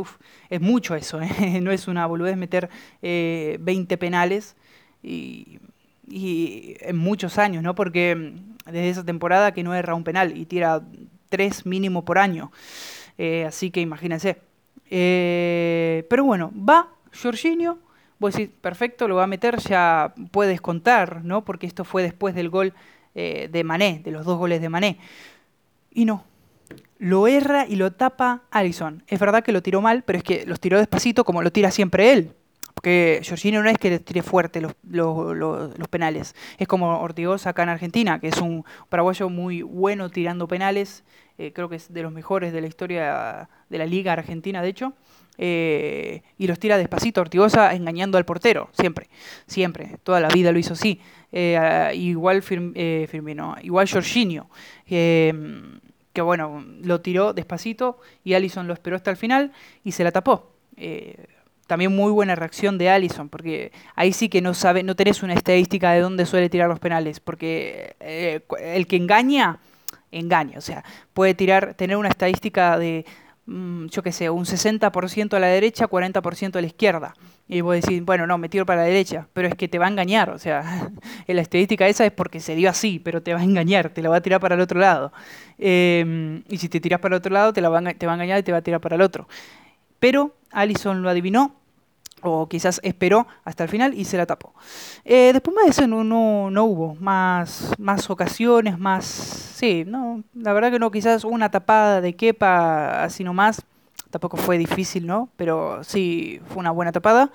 es 0.51 0.61
mucho 0.61 0.95
eso, 0.95 1.21
¿eh? 1.21 1.61
no 1.63 1.71
es 1.71 1.89
una 1.89 2.07
boludez 2.07 2.37
meter 2.37 2.69
eh, 3.03 3.59
20 3.61 3.97
penales 3.99 4.57
y, 5.03 5.59
en 6.11 6.97
muchos 6.97 7.39
años, 7.39 7.63
¿no? 7.63 7.75
Porque 7.75 8.15
mm, 8.15 8.73
desde 8.73 8.89
esa 8.91 9.05
temporada 9.05 9.53
que 9.53 9.63
no 9.63 9.75
erra 9.75 9.95
un 9.95 10.05
penal 10.05 10.37
y 10.37 10.47
tira 10.47 10.83
3 11.29 11.67
mínimo 11.67 12.05
por 12.05 12.19
año, 12.19 12.51
eh, 13.19 13.45
así 13.45 13.71
que 13.71 13.81
imagínense. 13.81 14.39
Eh, 14.91 16.07
pero 16.09 16.25
bueno, 16.25 16.51
va 16.57 16.89
Jorginho, 17.21 17.79
vos 18.19 18.35
decís, 18.35 18.51
perfecto, 18.61 19.07
lo 19.07 19.17
va 19.17 19.25
a 19.25 19.27
meter, 19.27 19.59
ya 19.59 20.15
puedes 20.31 20.61
contar, 20.61 21.25
¿no? 21.25 21.45
Porque 21.45 21.67
esto 21.67 21.85
fue 21.85 22.03
después 22.03 22.35
del 22.35 22.49
gol 22.49 22.75
de 23.15 23.65
Mané, 23.65 24.01
de 24.05 24.13
los 24.13 24.25
dos 24.25 24.39
goles 24.39 24.61
de 24.61 24.69
Mané. 24.69 24.99
Y 25.91 26.05
no, 26.05 26.23
lo 26.99 27.27
erra 27.29 27.67
y 27.67 27.77
lo 27.77 27.93
tapa 27.93 28.43
Allison. 28.51 29.03
Es 29.07 29.21
verdad 29.21 29.45
que 29.45 29.53
lo 29.53 29.63
tiró 29.63 29.81
mal, 29.81 30.03
pero 30.03 30.19
es 30.19 30.25
que 30.25 30.45
los 30.47 30.61
tiró 30.61 30.79
despacito 30.79 31.25
como 31.25 31.43
lo 31.43 31.53
tira 31.53 31.71
siempre 31.71 32.13
él. 32.13 32.33
Porque 32.75 33.21
Jorginho 33.29 33.61
no 33.61 33.69
es 33.71 33.77
que 33.77 33.91
le 33.91 33.99
tire 33.99 34.23
fuerte 34.23 34.61
los, 34.61 34.73
los, 34.85 35.89
penales. 35.91 36.37
Es 36.59 36.69
como 36.69 37.01
Ortigosa 37.01 37.51
acá 37.51 37.65
en 37.65 37.71
Argentina, 37.71 38.21
que 38.21 38.29
es 38.29 38.41
un 38.41 38.65
paraguayo 38.89 39.29
muy 39.29 39.63
bueno 39.63 40.11
tirando 40.11 40.47
penales. 40.47 41.03
Eh, 41.39 41.53
creo 41.53 41.69
que 41.69 41.75
es 41.75 41.93
de 41.93 42.03
los 42.03 42.13
mejores 42.13 42.53
de 42.53 42.61
la 42.61 42.69
historia 42.69 43.49
de 43.69 43.79
la 43.79 43.85
Liga 43.85 44.13
Argentina, 44.13 44.63
de 44.63 44.69
hecho. 44.69 44.93
Eh, 45.39 46.23
y 46.37 46.47
los 46.47 46.61
tira 46.61 46.79
despacito, 46.79 47.21
Ortigosa 47.21 47.75
engañando 47.75 48.17
al 48.17 48.25
portero, 48.25 48.71
siempre, 48.73 49.09
siempre, 49.47 49.97
toda 50.05 50.21
la 50.21 50.29
vida 50.29 50.53
lo 50.53 50.61
hizo 50.61 50.75
así. 50.75 51.01
Eh, 51.33 51.91
igual 51.95 52.43
Firmino, 52.43 53.57
igual 53.63 53.89
Jorginho 53.89 54.49
que 56.13 56.23
bueno, 56.23 56.65
lo 56.83 57.01
tiró 57.01 57.33
despacito 57.33 57.99
y 58.25 58.35
Allison 58.35 58.67
lo 58.67 58.75
esperó 58.75 58.97
hasta 58.97 59.11
el 59.11 59.17
final 59.17 59.53
y 59.85 59.93
se 59.93 60.05
la 60.05 60.13
tapó. 60.13 60.53
Eh, 60.77 61.27
también 61.69 61.95
muy 61.95 62.11
buena 62.11 62.35
reacción 62.35 62.79
de 62.79 62.89
Allison, 62.89 63.29
porque 63.29 63.73
ahí 63.95 64.13
sí 64.15 64.31
que 64.31 64.41
no 64.41 64.55
sabe, 64.55 64.83
no 64.83 64.97
tenés 64.97 65.23
una 65.23 65.35
estadística 65.35 65.93
de 65.93 66.01
dónde 66.01 66.25
suele 66.25 66.49
tirar 66.49 66.67
los 66.69 66.81
penales, 66.81 67.21
porque 67.21 67.95
eh, 68.01 68.41
el 68.59 68.87
que 68.87 68.97
engaña, 68.97 69.59
engaña, 70.11 70.57
o 70.57 70.63
sea, 70.63 70.83
puede 71.13 71.35
tirar, 71.35 71.75
tener 71.75 71.99
una 71.99 72.09
estadística 72.09 72.79
de 72.79 73.05
yo 73.49 74.03
qué 74.03 74.13
sé, 74.13 74.29
un 74.29 74.45
60% 74.45 75.35
a 75.35 75.39
la 75.41 75.47
derecha, 75.47 75.89
40% 75.89 76.57
a 76.57 76.61
la 76.61 76.67
izquierda. 76.67 77.15
Y 77.49 77.63
vos 77.63 77.75
decís, 77.75 78.05
bueno, 78.05 78.27
no, 78.27 78.37
me 78.37 78.51
tiro 78.51 78.67
para 78.67 78.83
la 78.83 78.87
derecha, 78.87 79.27
pero 79.33 79.49
es 79.49 79.55
que 79.55 79.69
te 79.69 79.79
va 79.79 79.87
a 79.87 79.89
engañar, 79.89 80.29
o 80.29 80.39
sea, 80.39 80.91
la 81.27 81.41
estadística 81.41 81.89
esa 81.89 82.05
es 82.05 82.13
porque 82.13 82.41
se 82.41 82.55
dio 82.55 82.69
así, 82.69 82.99
pero 82.99 83.23
te 83.23 83.33
va 83.33 83.41
a 83.41 83.45
engañar, 83.45 83.89
te 83.89 84.03
la 84.03 84.11
va 84.11 84.17
a 84.17 84.21
tirar 84.21 84.39
para 84.39 84.55
el 84.55 84.61
otro 84.61 84.79
lado. 84.79 85.13
Em, 85.57 86.43
y 86.49 86.59
si 86.59 86.69
te 86.69 86.79
tiras 86.79 87.01
para 87.01 87.15
el 87.15 87.19
otro 87.21 87.33
lado, 87.33 87.55
te, 87.55 87.63
la 87.63 87.71
va 87.71 87.79
a, 87.79 87.95
te 87.95 88.07
va 88.07 88.13
a 88.13 88.15
engañar 88.17 88.39
y 88.41 88.43
te 88.43 88.53
va 88.53 88.59
a 88.59 88.63
tirar 88.63 88.81
para 88.83 88.97
el 88.97 89.03
otro. 89.03 89.27
Pero 89.99 90.35
Allison 90.51 91.03
lo 91.03 91.09
adivinó, 91.09 91.57
o 92.23 92.49
quizás 92.49 92.81
esperó 92.83 93.27
hasta 93.45 93.65
el 93.65 93.69
final 93.69 93.95
y 93.95 94.05
se 94.05 94.17
la 94.17 94.27
tapó. 94.27 94.55
Eh, 95.05 95.31
después 95.33 95.57
de 95.65 95.71
eso 95.71 95.87
no, 95.87 96.05
no, 96.51 96.65
hubo 96.65 96.95
más, 96.97 97.73
más 97.79 98.09
ocasiones, 98.11 98.79
más... 98.79 99.05
Sí, 99.05 99.85
no, 99.87 100.23
la 100.35 100.53
verdad 100.53 100.71
que 100.71 100.79
no, 100.79 100.91
quizás 100.91 101.25
una 101.25 101.51
tapada 101.51 102.01
de 102.01 102.15
Kepa 102.15 103.03
así 103.03 103.25
nomás, 103.25 103.63
tampoco 104.11 104.37
fue 104.37 104.57
difícil, 104.59 105.07
¿no? 105.07 105.29
Pero 105.37 105.83
sí, 105.83 106.41
fue 106.47 106.59
una 106.59 106.71
buena 106.71 106.93
tapada. 106.93 107.33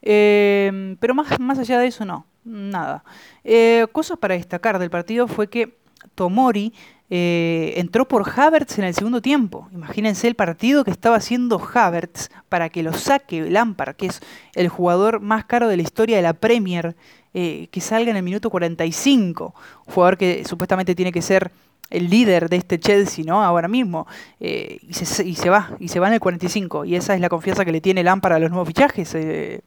Eh, 0.00 0.96
pero 1.00 1.14
más, 1.14 1.38
más 1.40 1.58
allá 1.58 1.78
de 1.78 1.88
eso, 1.88 2.04
no, 2.04 2.26
nada. 2.44 3.04
Eh, 3.44 3.86
cosas 3.92 4.18
para 4.18 4.34
destacar 4.34 4.78
del 4.78 4.90
partido 4.90 5.28
fue 5.28 5.48
que 5.48 5.78
Tomori 6.14 6.72
eh, 7.10 7.74
entró 7.76 8.06
por 8.06 8.28
Havertz 8.28 8.78
en 8.78 8.84
el 8.84 8.94
segundo 8.94 9.22
tiempo. 9.22 9.68
Imagínense 9.72 10.28
el 10.28 10.34
partido 10.34 10.84
que 10.84 10.90
estaba 10.90 11.16
haciendo 11.16 11.58
Havertz 11.58 12.30
para 12.48 12.68
que 12.68 12.82
lo 12.82 12.92
saque 12.92 13.50
Lampard, 13.50 13.96
que 13.96 14.06
es 14.06 14.20
el 14.54 14.68
jugador 14.68 15.20
más 15.20 15.46
caro 15.46 15.68
de 15.68 15.76
la 15.76 15.82
historia 15.82 16.16
de 16.16 16.22
la 16.22 16.34
Premier, 16.34 16.96
eh, 17.32 17.68
que 17.70 17.80
salga 17.80 18.10
en 18.10 18.16
el 18.18 18.22
minuto 18.22 18.50
45. 18.50 19.54
Un 19.86 19.94
jugador 19.94 20.18
que 20.18 20.44
supuestamente 20.44 20.94
tiene 20.94 21.12
que 21.12 21.22
ser 21.22 21.50
el 21.88 22.10
líder 22.10 22.50
de 22.50 22.56
este 22.56 22.78
Chelsea. 22.78 23.24
Ahora 23.32 23.68
mismo. 23.68 24.06
Eh, 24.38 24.78
y, 24.82 24.92
se, 24.92 25.26
y, 25.26 25.34
se, 25.34 25.48
va, 25.48 25.70
y 25.78 25.88
se 25.88 26.00
va 26.00 26.08
en 26.08 26.14
el 26.14 26.20
45. 26.20 26.84
Y 26.84 26.94
esa 26.94 27.14
es 27.14 27.22
la 27.22 27.30
confianza 27.30 27.64
que 27.64 27.72
le 27.72 27.80
tiene 27.80 28.04
Lampard 28.04 28.34
a 28.34 28.38
los 28.38 28.50
nuevos 28.50 28.68
fichajes. 28.68 29.16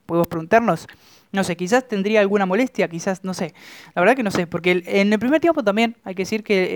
podemos 0.06 0.28
preguntarnos. 0.28 0.88
No 1.32 1.44
sé, 1.46 1.56
quizás 1.56 1.88
tendría 1.88 2.20
alguna 2.20 2.46
molestia, 2.46 2.90
quizás, 2.90 3.24
no 3.24 3.34
sé. 3.34 3.54
La 3.96 4.02
verdad 4.02 4.16
que 4.16 4.24
no 4.24 4.32
sé, 4.32 4.48
porque 4.48 4.84
en 4.86 5.14
el 5.14 5.20
primer 5.20 5.40
tiempo 5.40 5.64
también 5.64 5.96
hay 6.04 6.14
que 6.14 6.24
decir 6.24 6.44
que 6.44 6.68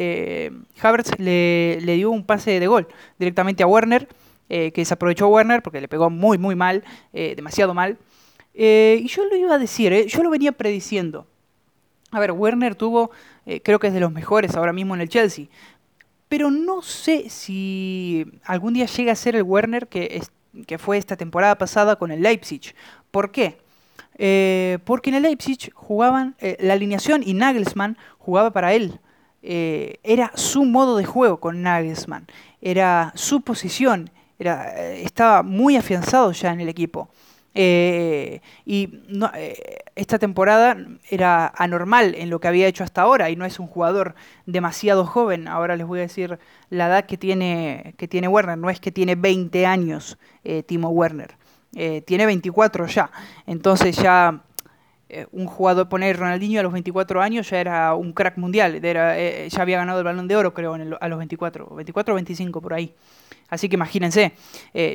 eh, 0.47 0.51
Havertz 0.81 1.19
le, 1.19 1.79
dio 1.81 2.09
un 2.09 2.25
pase 2.25 2.59
de 2.59 2.67
gol 2.67 2.88
directamente 3.19 3.63
a 3.63 3.67
Werner, 3.67 4.07
eh, 4.47 4.71
que 4.71 4.81
desaprovechó 4.81 5.27
Werner 5.27 5.62
porque 5.62 5.81
le 5.81 5.88
pegó 5.88 6.09
muy, 6.09 6.38
muy 6.38 6.55
mal, 6.55 6.83
eh, 7.12 7.33
demasiado 7.35 7.74
mal. 7.74 7.97
y 8.53 9.07
yo 9.07 9.25
lo 9.25 9.35
iba 9.35 9.55
a 9.55 9.57
decir, 9.59 9.93
yo 10.07 10.24
lo 10.24 10.29
venía 10.29 10.53
prediciendo. 10.53 11.27
A 12.12 12.19
ver, 12.19 12.31
Werner 12.31 12.75
tuvo, 12.75 13.12
creo 13.63 13.79
que 13.79 13.88
es 13.88 13.93
de 13.93 14.00
los 14.00 14.12
mejores 14.12 14.55
ahora 14.55 14.71
mismo 14.71 14.95
en 14.95 15.01
el 15.01 15.09
Chelsea. 15.09 15.47
Pero 16.29 16.50
no 16.50 16.81
sé 16.81 17.29
si 17.29 18.25
algún 18.45 18.74
día 18.74 18.85
llega 18.85 19.12
a 19.12 19.15
ser 19.15 19.35
el 19.35 19.43
Werner 19.43 19.88
que 19.88 20.21
que 20.63 20.77
fue 20.77 20.97
esta 20.97 21.17
temporada 21.17 21.57
pasada 21.57 21.97
con 21.97 22.12
el 22.12 22.21
Leipzig. 22.21 22.74
¿Por 23.12 23.31
qué? 23.31 23.57
Eh, 24.17 24.79
porque 24.86 25.10
en 25.10 25.17
el 25.17 25.24
Leipzig 25.24 25.72
jugaban 25.74 26.36
eh, 26.39 26.57
la 26.60 26.74
alineación 26.74 27.22
y 27.25 27.34
Nagelsmann 27.34 27.98
jugaba 28.17 28.51
para 28.51 28.74
él. 28.74 29.00
Eh, 29.43 30.00
era 30.03 30.31
su 30.36 30.65
modo 30.65 30.98
de 30.98 31.05
juego 31.05 31.39
con 31.39 31.62
Nagelsmann, 31.62 32.25
era 32.62 33.12
su 33.15 33.41
posición, 33.41 34.10
estaba 34.39 35.43
muy 35.43 35.75
afianzado 35.75 36.31
ya 36.31 36.51
en 36.51 36.62
el 36.62 36.69
equipo. 36.69 37.10
y 37.53 38.89
esta 39.95 40.19
temporada 40.19 40.75
era 41.10 41.53
anormal 41.55 42.15
en 42.15 42.29
lo 42.29 42.39
que 42.39 42.48
había 42.50 42.67
hecho 42.67 42.84
hasta 42.84 43.01
ahora 43.03 43.29
y 43.29 43.36
no 43.36 43.45
es 43.45 43.60
un 43.60 43.67
jugador 43.67 44.15
demasiado 44.45 45.05
joven. 45.05 45.48
Ahora 45.48 45.77
les 45.77 45.88
voy 45.88 46.00
a 46.00 46.01
decir 46.01 46.39
la 46.69 46.88
edad 46.88 47.05
que 47.05 47.17
tiene, 47.17 47.93
que 47.98 48.07
tiene 48.07 48.27
Werner. 48.27 48.57
No 48.57 48.69
es 48.69 48.79
que 48.79 48.91
tiene 48.91 49.15
20 49.15 49.65
años 49.65 50.17
Timo 50.65 50.89
Werner. 50.89 51.38
Eh, 51.75 52.01
tiene 52.01 52.25
24 52.25 52.88
ya. 52.88 53.12
Entonces 53.46 53.98
ya 53.98 54.41
eh, 55.10 55.27
un 55.32 55.46
jugador, 55.46 55.89
poner 55.89 56.17
Ronaldinho 56.17 56.62
a 56.62 56.63
los 56.63 56.72
24 56.72 57.22
años 57.22 57.50
ya 57.50 57.60
era 57.60 57.94
un 57.94 58.13
crack 58.13 58.38
mundial. 58.38 58.79
Eh, 58.82 59.48
ya 59.51 59.62
había 59.62 59.77
ganado 59.77 60.00
el 60.00 60.05
balón 60.05 60.27
de 60.27 60.38
oro, 60.38 60.53
creo, 60.53 60.74
a 60.74 61.08
los 61.08 61.17
24. 61.17 61.75
24 61.75 62.13
o 62.13 62.15
25 62.15 62.62
por 62.62 62.74
ahí. 62.74 62.96
Así 63.50 63.70
que 63.70 63.75
imagínense, 63.75 64.34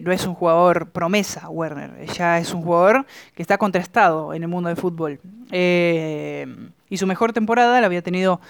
no 0.02 0.10
es 0.10 0.26
un 0.26 0.34
jugador 0.34 0.90
promesa, 0.90 1.48
Werner. 1.48 2.04
Ya 2.14 2.38
es 2.38 2.52
un 2.52 2.62
jugador 2.62 3.06
que 3.34 3.42
está 3.42 3.58
contrastado 3.58 4.34
en 4.34 4.42
el 4.42 4.48
mundo 4.48 4.68
del 4.68 4.76
fútbol. 4.76 5.20
y 5.52 6.96
su 6.96 7.06
mejor 7.06 7.32
temporada 7.32 7.80
la 7.80 7.86
había 7.86 8.02
tenido 8.02 8.40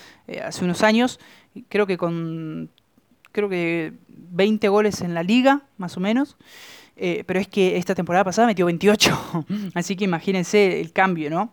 hace 0.43 0.65
unos 0.65 0.83
años, 0.83 1.21
creo 1.69 1.87
que 1.87 1.99
con 1.99 2.71
creo 3.33 3.49
que 3.49 3.93
20 4.09 4.69
goles 4.69 5.01
en 5.03 5.15
la 5.15 5.23
liga, 5.23 5.63
más 5.77 5.97
o 5.97 6.01
menos. 6.01 6.37
Eh, 7.02 7.25
pero 7.26 7.40
es 7.40 7.49
que 7.49 7.78
esta 7.78 7.95
temporada 7.95 8.25
pasada 8.25 8.47
metió 8.47 8.66
28, 8.66 9.47
así 9.75 9.97
que 9.97 10.04
imagínense 10.04 10.83
el 10.83 10.92
cambio, 10.92 11.30
¿no? 11.30 11.50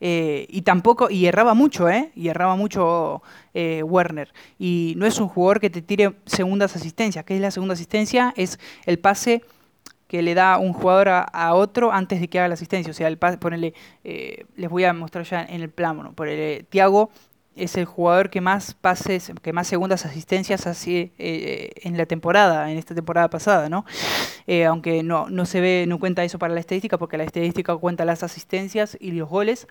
Eh, 0.00 0.48
y 0.50 0.62
tampoco, 0.62 1.08
y 1.08 1.26
erraba 1.26 1.54
mucho, 1.54 1.88
¿eh? 1.88 2.10
Y 2.16 2.26
erraba 2.26 2.56
mucho 2.56 3.22
eh, 3.54 3.84
Werner. 3.84 4.32
Y 4.58 4.94
no 4.96 5.06
es 5.06 5.20
un 5.20 5.28
jugador 5.28 5.60
que 5.60 5.70
te 5.70 5.80
tire 5.80 6.14
segundas 6.26 6.74
asistencias. 6.74 7.24
¿Qué 7.24 7.36
es 7.36 7.40
la 7.40 7.52
segunda 7.52 7.74
asistencia? 7.74 8.34
Es 8.36 8.58
el 8.84 8.98
pase 8.98 9.44
que 10.08 10.22
le 10.22 10.34
da 10.34 10.58
un 10.58 10.72
jugador 10.72 11.08
a, 11.08 11.54
otro 11.54 11.92
antes 11.92 12.20
de 12.20 12.26
que 12.26 12.40
haga 12.40 12.48
la 12.48 12.54
asistencia. 12.54 12.90
O 12.90 12.94
sea, 12.94 13.06
el 13.06 13.18
pase, 13.18 13.38
ponele, 13.38 13.74
les 14.02 14.68
voy 14.68 14.82
a 14.82 14.92
mostrar 14.92 15.24
ya 15.24 15.44
en 15.44 15.62
el 15.62 15.70
plano. 15.70 16.14
Por 16.14 16.26
el 16.26 16.66
Tiago 16.66 17.10
es 17.54 17.76
el 17.76 17.84
jugador 17.84 18.30
que 18.30 18.40
más 18.40 18.74
pases, 18.74 19.32
que 19.42 19.52
más 19.52 19.66
segundas 19.66 20.06
asistencias 20.06 20.66
hace 20.66 21.12
eh, 21.18 21.70
en 21.82 21.96
la 21.96 22.06
temporada, 22.06 22.70
en 22.70 22.78
esta 22.78 22.94
temporada 22.94 23.28
pasada, 23.28 23.68
¿no? 23.68 23.84
Eh, 24.46 24.64
aunque 24.64 25.02
no, 25.02 25.28
no 25.28 25.44
se 25.44 25.60
ve, 25.60 25.84
no 25.86 25.98
cuenta 25.98 26.24
eso 26.24 26.38
para 26.38 26.54
la 26.54 26.60
estadística, 26.60 26.98
porque 26.98 27.18
la 27.18 27.24
estadística 27.24 27.76
cuenta 27.76 28.04
las 28.04 28.22
asistencias 28.22 28.96
y 29.00 29.12
los 29.12 29.28
goles. 29.28 29.66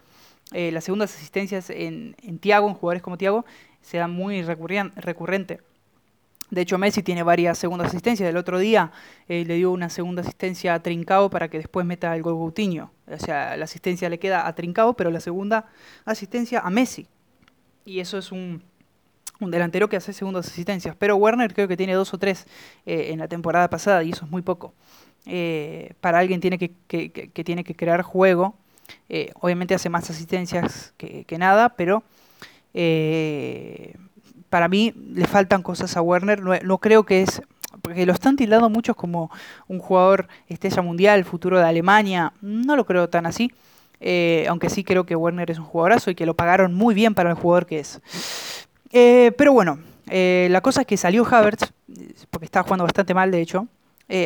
Eh, 0.53 0.71
las 0.71 0.83
segundas 0.83 1.15
asistencias 1.15 1.69
en, 1.69 2.15
en 2.21 2.39
Tiago, 2.39 2.67
en 2.67 2.73
jugadores 2.73 3.01
como 3.01 3.17
Tiago, 3.17 3.45
se 3.81 3.97
dan 3.97 4.11
muy 4.11 4.43
recurrente. 4.43 5.61
De 6.49 6.61
hecho, 6.61 6.77
Messi 6.77 7.01
tiene 7.01 7.23
varias 7.23 7.57
segundas 7.57 7.87
asistencias. 7.87 8.29
El 8.29 8.35
otro 8.35 8.59
día 8.59 8.91
le 9.29 9.45
dio 9.45 9.71
una 9.71 9.89
segunda 9.89 10.21
asistencia 10.21 10.73
a 10.73 10.83
Trincao 10.83 11.29
para 11.29 11.49
que 11.49 11.57
después 11.57 11.85
meta 11.85 12.13
el 12.13 12.21
gol 12.21 12.33
Coutinho. 12.33 12.91
O 13.07 13.17
sea, 13.17 13.55
la 13.55 13.63
asistencia 13.63 14.09
le 14.09 14.19
queda 14.19 14.45
a 14.45 14.53
Trincao, 14.53 14.93
pero 14.93 15.09
la 15.11 15.21
segunda 15.21 15.67
asistencia 16.03 16.59
a 16.59 16.69
Messi 16.69 17.07
y 17.85 17.99
eso 17.99 18.17
es 18.17 18.31
un, 18.31 18.61
delantero 19.39 19.89
que 19.89 19.97
hace 19.97 20.13
segundas 20.13 20.47
asistencias. 20.47 20.95
Pero 20.97 21.15
Werner 21.15 21.53
creo 21.53 21.67
que 21.67 21.77
tiene 21.77 21.93
dos 21.93 22.13
o 22.13 22.17
tres 22.17 22.45
eh, 22.85 23.07
en 23.09 23.19
la 23.19 23.27
temporada 23.27 23.69
pasada 23.69 24.03
y 24.03 24.11
eso 24.11 24.25
es 24.25 24.31
muy 24.31 24.41
poco. 24.41 24.73
Eh, 25.25 25.93
para 26.01 26.19
alguien 26.19 26.41
tiene 26.41 26.57
que, 26.57 26.71
que, 26.87 27.43
tiene 27.43 27.63
que 27.63 27.75
crear 27.75 28.01
juego, 28.01 28.55
eh, 29.09 29.31
obviamente 29.35 29.73
hace 29.73 29.89
más 29.89 30.09
asistencias 30.09 30.93
que, 30.97 31.37
nada, 31.37 31.69
pero 31.69 32.03
para 34.49 34.67
mí 34.67 34.93
le 35.13 35.25
faltan 35.25 35.63
cosas 35.63 35.97
a 35.97 36.01
Werner. 36.01 36.41
No, 36.41 36.55
no, 36.57 36.77
creo 36.77 37.05
que 37.05 37.21
es. 37.21 37.41
Porque 37.81 38.05
lo 38.05 38.13
están 38.13 38.35
tildando 38.35 38.69
muchos 38.69 38.95
como 38.95 39.31
un 39.67 39.79
jugador 39.79 40.27
estrella 40.47 40.81
mundial, 40.81 41.23
futuro 41.23 41.57
de 41.57 41.65
Alemania. 41.65 42.33
No 42.41 42.75
lo 42.75 42.85
creo 42.85 43.09
tan 43.09 43.25
así. 43.25 43.51
Eh, 44.03 44.45
aunque 44.49 44.71
sí 44.71 44.83
creo 44.83 45.05
que 45.05 45.15
Werner 45.15 45.51
es 45.51 45.59
un 45.59 45.65
jugadorazo 45.65 46.09
y 46.09 46.15
que 46.15 46.25
lo 46.25 46.33
pagaron 46.33 46.73
muy 46.73 46.95
bien 46.95 47.13
para 47.13 47.29
el 47.29 47.35
jugador 47.35 47.67
que 47.67 47.79
es. 47.79 48.01
Eh, 48.91 49.31
pero 49.37 49.53
bueno, 49.53 49.79
eh, 50.09 50.47
la 50.49 50.61
cosa 50.61 50.81
es 50.81 50.87
que 50.87 50.97
salió 50.97 51.23
Havertz, 51.23 51.71
porque 52.31 52.45
estaba 52.45 52.63
jugando 52.63 52.83
bastante 52.83 53.13
mal 53.13 53.29
de 53.31 53.41
hecho, 53.41 53.67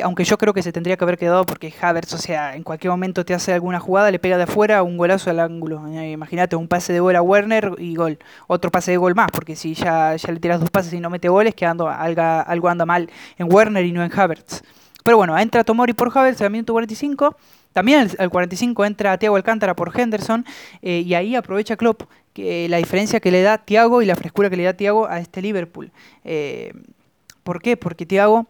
aunque 0.02 0.24
yo 0.24 0.40
creo 0.40 0.52
que 0.52 0.64
se 0.64 0.72
tendría 0.72 0.98
que 0.98 1.04
haber 1.04 1.16
quedado 1.16 1.46
porque 1.46 1.72
Havertz, 1.80 2.14
o 2.14 2.18
sea, 2.18 2.56
en 2.56 2.64
cualquier 2.64 2.90
momento 2.90 3.24
te 3.24 3.36
hace 3.36 3.54
alguna 3.54 3.80
jugada, 3.80 4.10
le 4.10 4.18
pega 4.18 4.36
de 4.36 4.42
afuera 4.42 4.82
un 4.82 4.98
golazo 4.98 5.30
al 5.30 5.40
ángulo. 5.40 5.88
Imagínate 5.88 6.56
un 6.56 6.68
pase 6.68 6.92
de 6.92 7.00
gol 7.00 7.16
a 7.16 7.22
Werner 7.22 7.74
y 7.78 7.94
gol. 7.94 8.18
Otro 8.48 8.72
pase 8.72 8.90
de 8.90 8.98
gol 8.98 9.14
más, 9.14 9.30
porque 9.30 9.56
si 9.56 9.76
ya, 9.76 10.16
le 10.16 10.40
tiras 10.40 10.60
dos 10.60 10.72
pases 10.72 10.92
y 10.94 11.00
no 11.00 11.12
mete 11.12 11.30
goles, 11.30 11.54
que 11.54 11.68
algo, 11.68 11.88
algo 11.88 12.68
anda 12.68 12.88
mal 12.88 13.12
en 13.38 13.54
Werner 13.54 13.86
y 13.86 13.92
no 13.92 14.04
en 14.04 14.12
Havertz. 14.12 14.64
Pero 15.04 15.18
bueno, 15.18 15.38
entra 15.38 15.64
Tomori 15.64 15.94
por 15.94 16.10
Havertz 16.18 16.42
al 16.42 16.50
minuto 16.50 16.74
45 16.74 17.38
también 17.76 18.10
al, 18.20 18.30
45 18.30 18.86
entra 18.86 19.18
Thiago 19.18 19.36
Alcántara 19.36 19.76
por 19.76 19.92
Henderson 20.00 20.46
eh, 20.82 21.04
y 21.06 21.14
ahí 21.14 21.36
aprovecha 21.36 21.76
Klopp 21.76 22.04
que, 22.32 22.70
la 22.70 22.78
diferencia 22.78 23.20
que 23.20 23.32
le 23.32 23.42
da 23.42 23.58
Thiago 23.58 24.02
y 24.02 24.06
la 24.06 24.16
frescura 24.16 24.50
que 24.50 24.56
le 24.56 24.64
da 24.64 24.78
Thiago 24.78 25.10
a 25.10 25.20
este 25.20 25.42
Liverpool. 25.42 25.92
Eh, 26.24 26.72
¿Por 27.44 27.62
qué? 27.62 27.76
Porque 27.76 28.06
Thiago 28.06 28.48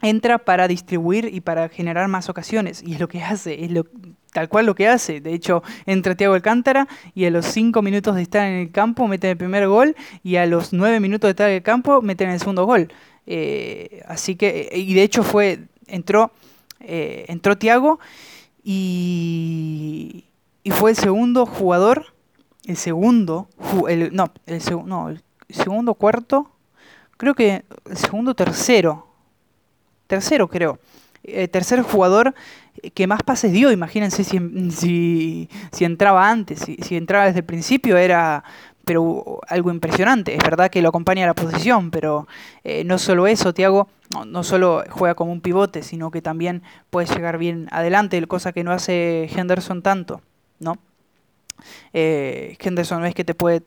entra 0.00 0.38
para 0.38 0.66
distribuir 0.66 1.28
y 1.30 1.42
para 1.42 1.68
generar 1.68 2.08
más 2.08 2.30
ocasiones 2.30 2.82
y 2.82 2.94
es 2.94 3.00
lo 3.00 3.06
que 3.06 3.22
hace, 3.22 3.66
es 3.66 3.70
lo, 3.70 3.84
tal 4.32 4.48
cual 4.48 4.64
lo 4.64 4.74
que 4.74 4.88
hace. 4.88 5.20
De 5.20 5.34
hecho, 5.34 5.62
entra 5.84 6.14
Thiago 6.14 6.32
Alcántara 6.32 6.88
y 7.14 7.26
a 7.26 7.30
los 7.30 7.44
5 7.44 7.82
minutos 7.82 8.16
de 8.16 8.22
estar 8.22 8.48
en 8.48 8.54
el 8.54 8.70
campo 8.70 9.06
mete 9.08 9.30
el 9.30 9.36
primer 9.36 9.68
gol 9.68 9.94
y 10.22 10.36
a 10.36 10.46
los 10.46 10.72
9 10.72 11.00
minutos 11.00 11.28
de 11.28 11.32
estar 11.32 11.50
en 11.50 11.56
el 11.56 11.62
campo 11.62 12.00
meten 12.00 12.30
el 12.30 12.38
segundo 12.38 12.64
gol. 12.64 12.90
Eh, 13.26 14.02
así 14.08 14.36
que, 14.36 14.70
y 14.72 14.94
de 14.94 15.02
hecho 15.02 15.22
fue, 15.22 15.64
entró, 15.86 16.32
entró 16.80 17.58
Thiago 17.58 18.00
y, 18.70 20.24
fue 20.72 20.90
el 20.90 20.96
segundo 20.96 21.46
jugador, 21.46 22.12
el 22.66 22.76
segundo, 22.76 23.48
no, 24.12 24.30
el, 24.46 24.62
no, 24.84 25.14
segundo 25.48 25.94
cuarto, 25.94 26.50
creo 27.16 27.34
que 27.34 27.64
el 27.88 27.96
segundo 27.96 28.34
tercero, 28.34 29.06
tercero 30.06 30.48
creo, 30.48 30.78
el 31.22 31.44
eh, 31.44 31.48
tercer 31.48 31.80
jugador 31.80 32.34
que 32.92 33.06
más 33.06 33.22
pases 33.22 33.52
dio, 33.52 33.72
imagínense 33.72 34.22
si, 34.22 34.38
si, 34.70 35.48
si 35.72 35.84
entraba 35.86 36.28
antes, 36.28 36.60
si, 36.60 36.76
si, 36.76 36.96
entraba 36.98 37.24
desde 37.24 37.38
el 37.38 37.46
principio 37.46 37.96
era 37.96 38.44
pero 38.88 39.40
algo 39.48 39.70
impresionante. 39.70 40.34
Es 40.34 40.42
verdad 40.42 40.70
que 40.70 40.80
lo 40.80 40.88
acompaña 40.88 41.24
a 41.24 41.26
la 41.26 41.34
posición, 41.34 41.90
pero 41.90 42.26
eh, 42.64 42.84
no 42.84 42.96
solo 42.96 43.26
eso, 43.26 43.52
Tiago 43.52 43.86
no, 44.26 44.42
solo 44.42 44.82
juega 44.88 45.14
como 45.14 45.30
un 45.30 45.42
pivote, 45.42 45.82
sino 45.82 46.10
que 46.10 46.22
también 46.22 46.62
puede 46.88 47.06
llegar 47.06 47.36
bien 47.36 47.68
adelante, 47.70 48.26
cosa 48.26 48.52
que 48.52 48.64
no 48.64 48.72
hace 48.72 49.28
Henderson 49.30 49.82
tanto, 49.82 50.22
¿no? 50.58 50.78
Eh, 51.92 52.56
Henderson 52.58 53.02
no 53.02 53.06
es 53.06 53.14
que 53.14 53.24
te 53.24 53.34
puede 53.34 53.60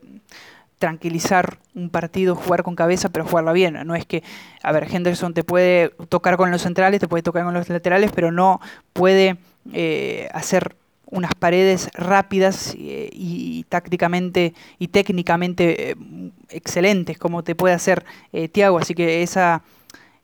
tranquilizar 0.80 1.58
un 1.76 1.88
partido, 1.88 2.34
jugar 2.34 2.64
con 2.64 2.74
cabeza, 2.74 3.08
pero 3.08 3.24
jugarla 3.24 3.52
bien. 3.52 3.78
No 3.86 3.94
es 3.94 4.04
que, 4.04 4.24
a 4.64 4.72
ver, 4.72 4.88
Henderson 4.92 5.34
te 5.34 5.44
puede 5.44 5.90
tocar 6.08 6.36
con 6.36 6.50
los 6.50 6.62
centrales, 6.62 6.98
te 6.98 7.06
puede 7.06 7.22
tocar 7.22 7.44
con 7.44 7.54
los 7.54 7.68
laterales, 7.68 8.10
pero 8.12 8.32
no 8.32 8.60
puede 8.92 9.36
eh, 9.72 10.28
hacer 10.32 10.74
unas 11.12 11.34
paredes 11.34 11.90
rápidas 11.92 12.74
y, 12.74 13.64
tácticamente 13.68 14.54
y 14.78 14.88
técnicamente 14.88 15.90
eh, 15.90 15.96
excelentes 16.48 17.18
como 17.18 17.44
te 17.44 17.54
puede 17.54 17.74
hacer 17.74 18.04
eh, 18.32 18.48
Thiago 18.48 18.78
así 18.78 18.94
que 18.94 19.22
esa 19.22 19.62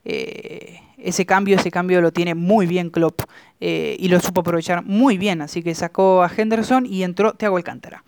eh, 0.03 0.81
ese 0.97 1.25
cambio 1.25 1.55
ese 1.57 1.69
cambio 1.69 2.01
lo 2.01 2.11
tiene 2.11 2.33
muy 2.33 2.65
bien 2.65 2.89
Klopp 2.89 3.21
y 3.61 4.07
lo 4.07 4.19
supo 4.19 4.41
aprovechar 4.41 4.83
muy 4.83 5.17
bien 5.17 5.41
así 5.41 5.61
que 5.61 5.75
sacó 5.75 6.23
a 6.23 6.31
Henderson 6.35 6.85
y 6.85 7.03
entró 7.03 7.33
Thiago 7.33 7.57
Alcántara 7.57 8.03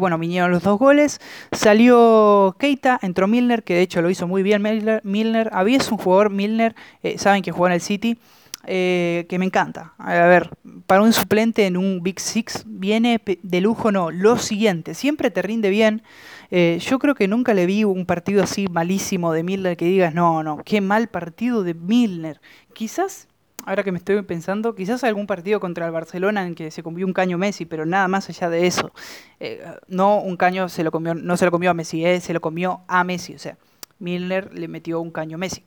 bueno, 0.00 0.18
vinieron 0.18 0.50
los 0.50 0.64
dos 0.64 0.76
goles. 0.76 1.20
Salió 1.52 2.56
Keita, 2.58 2.98
entró 3.00 3.28
Milner, 3.28 3.62
que 3.62 3.74
de 3.74 3.82
hecho 3.82 4.02
lo 4.02 4.10
hizo 4.10 4.26
muy 4.26 4.42
bien 4.42 4.60
Milner. 4.60 5.00
Milner 5.04 5.50
había 5.52 5.76
es 5.76 5.92
un 5.92 5.98
jugador, 5.98 6.30
Milner, 6.30 6.74
saben 7.16 7.42
que 7.42 7.52
juega 7.52 7.74
en 7.74 7.76
el 7.76 7.80
City. 7.80 8.18
Eh, 8.66 9.26
que 9.28 9.38
me 9.38 9.44
encanta. 9.44 9.94
A 9.98 10.12
ver, 10.26 10.50
para 10.86 11.02
un 11.02 11.12
suplente 11.12 11.66
en 11.66 11.76
un 11.76 12.02
Big 12.02 12.18
Six 12.20 12.64
viene 12.66 13.20
de 13.42 13.60
lujo, 13.60 13.92
no. 13.92 14.10
Lo 14.10 14.36
siguiente, 14.36 14.94
siempre 14.94 15.30
te 15.30 15.42
rinde 15.42 15.70
bien. 15.70 16.02
Eh, 16.50 16.78
yo 16.80 16.98
creo 16.98 17.14
que 17.14 17.28
nunca 17.28 17.54
le 17.54 17.66
vi 17.66 17.84
un 17.84 18.04
partido 18.04 18.42
así 18.42 18.66
malísimo 18.68 19.32
de 19.32 19.42
Milner 19.42 19.76
que 19.76 19.84
digas, 19.84 20.14
no, 20.14 20.42
no, 20.42 20.58
qué 20.64 20.80
mal 20.80 21.08
partido 21.08 21.62
de 21.62 21.74
Milner. 21.74 22.40
Quizás, 22.72 23.28
ahora 23.64 23.84
que 23.84 23.92
me 23.92 23.98
estoy 23.98 24.20
pensando, 24.22 24.74
quizás 24.74 25.04
algún 25.04 25.26
partido 25.26 25.60
contra 25.60 25.86
el 25.86 25.92
Barcelona 25.92 26.46
en 26.46 26.54
que 26.54 26.70
se 26.70 26.82
comió 26.82 27.06
un 27.06 27.12
caño 27.12 27.38
Messi, 27.38 27.64
pero 27.64 27.86
nada 27.86 28.08
más 28.08 28.28
allá 28.28 28.50
de 28.50 28.66
eso. 28.66 28.92
Eh, 29.40 29.64
no 29.86 30.20
un 30.20 30.36
caño 30.36 30.68
se 30.68 30.82
lo 30.82 30.90
comió, 30.90 31.14
no 31.14 31.36
se 31.36 31.44
lo 31.44 31.50
comió 31.50 31.70
a 31.70 31.74
Messi, 31.74 32.02
se 32.20 32.32
lo 32.32 32.40
comió 32.40 32.80
a 32.88 33.04
Messi. 33.04 33.34
O 33.34 33.38
sea, 33.38 33.56
Milner 33.98 34.52
le 34.52 34.68
metió 34.68 35.00
un 35.00 35.10
caño 35.10 35.38
Messi. 35.38 35.64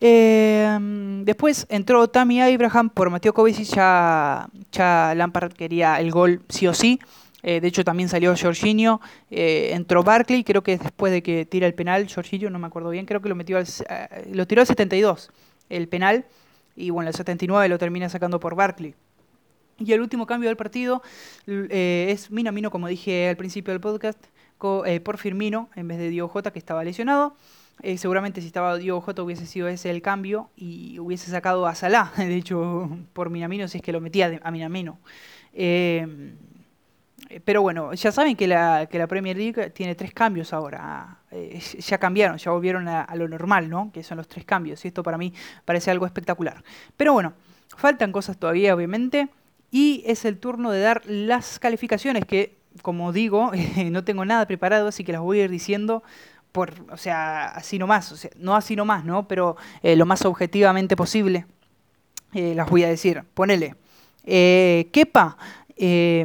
Eh, 0.00 0.78
después 1.24 1.66
entró 1.68 2.08
Tammy 2.08 2.40
Abraham 2.40 2.90
por 2.90 3.10
Mateo 3.10 3.34
Kovacic, 3.34 3.66
ya, 3.74 5.14
Lampard 5.16 5.52
quería 5.52 5.98
el 6.00 6.10
gol 6.10 6.42
sí 6.48 6.66
o 6.66 6.74
sí. 6.74 7.00
Eh, 7.42 7.60
de 7.60 7.68
hecho, 7.68 7.84
también 7.84 8.08
salió 8.08 8.34
Jorginho. 8.36 9.00
Eh, 9.30 9.70
entró 9.72 10.02
Barkley, 10.02 10.44
creo 10.44 10.62
que 10.62 10.76
después 10.76 11.12
de 11.12 11.22
que 11.22 11.46
tira 11.46 11.66
el 11.66 11.74
penal, 11.74 12.08
Jorginho, 12.12 12.50
no 12.50 12.58
me 12.58 12.66
acuerdo 12.66 12.90
bien, 12.90 13.06
creo 13.06 13.20
que 13.20 13.28
lo 13.28 13.34
metió 13.34 13.58
al, 13.58 13.66
lo 14.32 14.46
tiró 14.46 14.60
al 14.60 14.66
72, 14.66 15.30
el 15.68 15.88
penal. 15.88 16.26
Y 16.76 16.90
bueno, 16.90 17.08
el 17.08 17.14
79 17.14 17.68
lo 17.68 17.78
termina 17.78 18.08
sacando 18.08 18.40
por 18.40 18.54
Barkley. 18.54 18.94
Y 19.78 19.92
el 19.92 20.00
último 20.00 20.26
cambio 20.26 20.48
del 20.48 20.56
partido 20.56 21.02
es 21.46 22.32
Minamino, 22.32 22.70
como 22.70 22.88
dije 22.88 23.28
al 23.28 23.36
principio 23.36 23.72
del 23.72 23.80
podcast, 23.80 24.18
por 24.58 25.18
Firmino 25.18 25.70
en 25.76 25.86
vez 25.86 25.98
de 25.98 26.08
Diogo 26.08 26.28
Jota, 26.28 26.52
que 26.52 26.58
estaba 26.58 26.82
lesionado. 26.82 27.36
Eh, 27.82 27.96
seguramente 27.98 28.40
si 28.40 28.48
estaba 28.48 28.76
Diego 28.76 29.00
Jota 29.00 29.22
hubiese 29.22 29.46
sido 29.46 29.68
ese 29.68 29.90
el 29.90 30.02
cambio 30.02 30.50
y 30.56 30.98
hubiese 30.98 31.30
sacado 31.30 31.66
a 31.66 31.74
Salah, 31.74 32.12
de 32.16 32.34
hecho, 32.34 32.90
por 33.12 33.30
Minamino, 33.30 33.68
si 33.68 33.78
es 33.78 33.84
que 33.84 33.92
lo 33.92 34.00
metía 34.00 34.40
a 34.42 34.50
Minamino. 34.50 34.98
Eh, 35.52 36.34
pero 37.44 37.62
bueno, 37.62 37.92
ya 37.94 38.10
saben 38.10 38.36
que 38.36 38.46
la, 38.46 38.86
que 38.90 38.98
la 38.98 39.06
Premier 39.06 39.36
League 39.36 39.70
tiene 39.70 39.94
tres 39.94 40.14
cambios 40.14 40.52
ahora. 40.52 41.18
Eh, 41.30 41.60
ya 41.78 41.98
cambiaron, 41.98 42.38
ya 42.38 42.50
volvieron 42.50 42.88
a, 42.88 43.14
lo 43.16 43.28
normal, 43.28 43.68
¿no? 43.68 43.90
Que 43.92 44.02
son 44.02 44.16
los 44.16 44.28
tres 44.28 44.44
cambios. 44.44 44.84
Y 44.84 44.88
esto 44.88 45.02
para 45.02 45.18
mí 45.18 45.34
parece 45.64 45.90
algo 45.90 46.06
espectacular. 46.06 46.62
Pero 46.96 47.12
bueno, 47.12 47.34
faltan 47.76 48.12
cosas 48.12 48.38
todavía, 48.38 48.74
obviamente. 48.74 49.28
Y 49.70 50.02
es 50.06 50.24
el 50.24 50.38
turno 50.38 50.70
de 50.70 50.80
dar 50.80 51.02
las 51.06 51.58
calificaciones 51.58 52.24
que, 52.24 52.56
como 52.80 53.12
digo, 53.12 53.52
no 53.90 54.04
tengo 54.04 54.24
nada 54.24 54.46
preparado, 54.46 54.88
así 54.88 55.04
que 55.04 55.12
las 55.12 55.20
voy 55.20 55.40
a 55.40 55.44
ir 55.44 55.50
diciendo 55.50 56.02
por, 56.52 56.74
o 56.90 56.96
sea, 56.96 57.46
así 57.46 57.78
nomás, 57.78 58.12
o 58.12 58.28
no 58.38 58.56
así 58.56 58.76
nomás, 58.76 59.04
¿no? 59.04 59.28
Pero 59.28 59.56
eh, 59.82 59.96
lo 59.96 60.06
más 60.06 60.24
objetivamente 60.24 60.96
posible, 60.96 61.46
eh, 62.32 62.54
las 62.54 62.68
voy 62.68 62.84
a 62.84 62.88
decir. 62.88 63.22
Ponele. 63.34 63.74
Eh, 64.24 64.88
Kepa, 64.92 65.36
eh, 65.76 66.24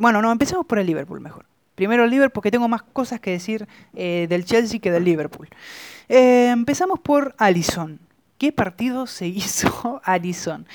bueno, 0.00 0.22
no, 0.22 0.32
empecemos 0.32 0.66
por 0.66 0.78
el 0.78 0.86
Liverpool 0.86 1.20
mejor. 1.20 1.46
Primero 1.74 2.04
el 2.04 2.10
Liverpool, 2.10 2.32
porque 2.32 2.50
tengo 2.50 2.68
más 2.68 2.82
cosas 2.82 3.20
que 3.20 3.30
decir 3.30 3.68
del 3.92 4.44
Chelsea 4.44 4.80
que 4.80 4.90
del 4.90 5.04
Liverpool. 5.04 5.48
empezamos 6.08 6.98
por 6.98 7.34
Allison. 7.38 8.00
¿Qué 8.36 8.52
partido 8.52 9.06
se 9.06 9.26
hizo 9.28 10.00
Allison? 10.04 10.66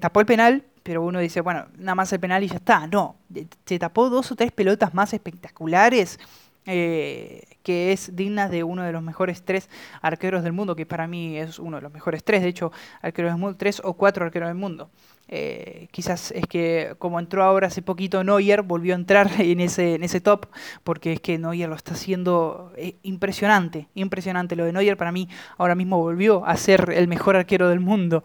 tapó 0.00 0.20
el 0.20 0.26
penal, 0.26 0.64
pero 0.82 1.02
uno 1.02 1.20
dice, 1.20 1.40
bueno, 1.40 1.66
nada 1.78 1.94
más 1.94 2.12
el 2.12 2.20
penal 2.20 2.44
y 2.44 2.48
ya 2.48 2.56
está. 2.56 2.86
No, 2.86 3.16
se 3.64 3.78
tapó 3.78 4.10
dos 4.10 4.30
o 4.32 4.36
tres 4.36 4.52
pelotas 4.52 4.92
más 4.92 5.14
espectaculares 5.14 6.18
eh, 6.66 7.42
que 7.62 7.92
es 7.92 8.14
digna 8.16 8.48
de 8.48 8.64
uno 8.64 8.82
de 8.82 8.92
los 8.92 9.02
mejores 9.02 9.42
tres 9.44 9.68
arqueros 10.02 10.42
del 10.42 10.52
mundo, 10.52 10.76
que 10.76 10.86
para 10.86 11.06
mí 11.06 11.36
es 11.36 11.58
uno 11.58 11.76
de 11.76 11.82
los 11.82 11.92
mejores 11.92 12.24
tres, 12.24 12.42
de 12.42 12.48
hecho, 12.48 12.72
arqueros 13.02 13.32
del 13.32 13.40
mundo, 13.40 13.56
tres 13.56 13.80
o 13.84 13.94
cuatro 13.94 14.24
arqueros 14.24 14.48
del 14.48 14.56
mundo. 14.56 14.90
Eh, 15.32 15.86
quizás 15.92 16.32
es 16.32 16.44
que 16.46 16.96
como 16.98 17.20
entró 17.20 17.44
ahora 17.44 17.68
hace 17.68 17.82
poquito 17.82 18.24
Neuer, 18.24 18.62
volvió 18.62 18.94
a 18.94 18.96
entrar 18.96 19.30
en 19.38 19.60
ese, 19.60 19.94
en 19.94 20.02
ese 20.02 20.20
top, 20.20 20.46
porque 20.82 21.12
es 21.12 21.20
que 21.20 21.38
Neuer 21.38 21.68
lo 21.68 21.76
está 21.76 21.94
haciendo 21.94 22.72
eh, 22.76 22.96
impresionante, 23.02 23.88
impresionante. 23.94 24.56
Lo 24.56 24.64
de 24.64 24.72
Neuer 24.72 24.96
para 24.96 25.12
mí 25.12 25.28
ahora 25.56 25.74
mismo 25.74 25.98
volvió 25.98 26.44
a 26.44 26.56
ser 26.56 26.90
el 26.94 27.08
mejor 27.08 27.36
arquero 27.36 27.68
del 27.68 27.80
mundo, 27.80 28.24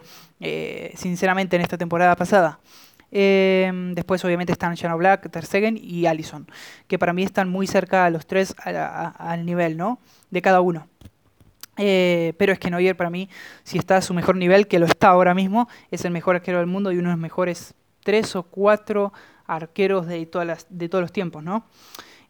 sinceramente 0.96 1.56
en 1.56 1.62
esta 1.62 1.78
temporada 1.78 2.16
pasada. 2.16 2.60
Em, 3.18 3.94
después 3.94 4.26
obviamente 4.26 4.52
están 4.52 4.76
Shano 4.76 4.98
Black, 4.98 5.30
Ter 5.32 5.46
y 5.78 6.06
Allison, 6.06 6.46
que 6.86 7.00
para 7.00 7.14
mí 7.14 7.24
están 7.24 7.48
muy 7.48 7.66
cerca 7.66 8.04
a 8.04 8.10
los 8.10 8.28
tres 8.28 8.54
al 8.58 9.46
nivel, 9.46 9.78
¿no? 9.78 10.00
De 10.32 10.42
cada 10.42 10.60
uno. 10.60 10.90
Eh, 11.78 12.34
pero 12.38 12.52
es 12.52 12.60
que 12.60 12.70
Neuer 12.70 12.98
para 12.98 13.10
mí, 13.10 13.30
si 13.64 13.78
está 13.78 13.96
a 13.96 14.02
su 14.02 14.14
mejor 14.14 14.36
nivel, 14.36 14.68
que 14.68 14.80
lo 14.80 14.86
está 14.86 15.08
ahora 15.08 15.34
mismo, 15.34 15.70
es 15.92 16.04
el 16.04 16.12
mejor 16.12 16.36
arquero 16.36 16.58
del 16.58 16.68
mundo 16.68 16.92
y 16.92 16.98
uno 16.98 17.08
de 17.08 17.14
los 17.14 17.22
mejores 17.22 17.74
tres 18.04 18.36
o 18.36 18.44
cuatro 18.44 19.14
arqueros 19.48 20.08
de, 20.08 20.26
todas 20.26 20.68
de 20.70 20.90
todos 20.90 21.02
los 21.02 21.14
tiempos, 21.14 21.42
¿no? 21.42 21.68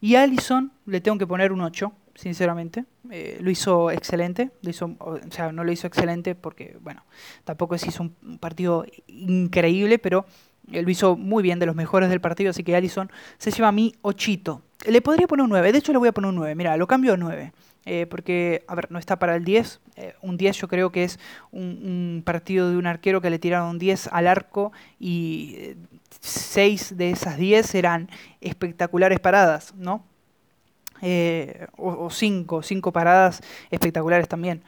Y 0.00 0.14
a 0.14 0.22
Allison 0.22 0.70
le 0.84 1.00
tengo 1.00 1.18
que 1.18 1.26
poner 1.26 1.50
un 1.50 1.62
8, 1.62 1.92
sinceramente. 2.14 2.84
Eh, 3.10 3.38
lo 3.40 3.50
hizo 3.50 3.90
excelente, 3.90 4.52
lo 4.62 4.70
hizo, 4.70 4.94
o 5.00 5.18
sea, 5.30 5.50
no 5.50 5.64
lo 5.64 5.72
hizo 5.72 5.88
excelente 5.88 6.36
porque, 6.36 6.76
bueno, 6.80 7.02
tampoco 7.42 7.76
se 7.76 7.88
hizo 7.88 8.04
un 8.04 8.38
partido 8.38 8.84
increíble, 9.08 9.98
pero 9.98 10.26
él 10.72 10.84
lo 10.84 10.90
hizo 10.90 11.16
muy 11.16 11.42
bien, 11.42 11.58
de 11.58 11.66
los 11.66 11.74
mejores 11.74 12.08
del 12.10 12.20
partido, 12.20 12.50
así 12.50 12.64
que 12.64 12.74
Allison 12.74 13.10
se 13.38 13.50
lleva 13.50 13.68
a 13.68 13.72
mí 13.72 13.94
ochito. 14.02 14.62
Le 14.86 15.00
podría 15.00 15.26
poner 15.26 15.44
un 15.44 15.50
9, 15.50 15.72
de 15.72 15.78
hecho 15.78 15.92
le 15.92 15.98
voy 15.98 16.08
a 16.08 16.12
poner 16.12 16.28
un 16.28 16.36
9, 16.36 16.54
mira, 16.54 16.76
lo 16.76 16.86
cambio 16.86 17.14
a 17.14 17.16
9. 17.16 17.52
Eh, 17.88 18.04
porque, 18.10 18.64
a 18.66 18.74
ver, 18.74 18.90
no 18.90 18.98
está 18.98 19.16
para 19.16 19.36
el 19.36 19.44
10. 19.44 19.80
Eh, 19.94 20.14
un 20.20 20.36
10 20.36 20.56
yo 20.58 20.68
creo 20.68 20.90
que 20.90 21.04
es 21.04 21.20
un, 21.52 22.20
partido 22.26 22.68
de 22.68 22.76
un 22.76 22.86
arquero 22.86 23.20
que 23.20 23.30
le 23.30 23.38
tiraron 23.38 23.68
un 23.68 23.78
10 23.78 24.08
al 24.12 24.26
arco 24.26 24.72
y 24.98 25.76
6 26.20 26.92
eh, 26.92 26.94
de 26.96 27.10
esas 27.10 27.38
10 27.38 27.74
eran 27.76 28.10
espectaculares 28.40 29.20
paradas, 29.20 29.72
¿no? 29.76 30.04
o 31.76 32.08
5, 32.10 32.62
5 32.62 32.92
paradas 32.92 33.42
espectaculares 33.70 34.26
también. 34.28 34.62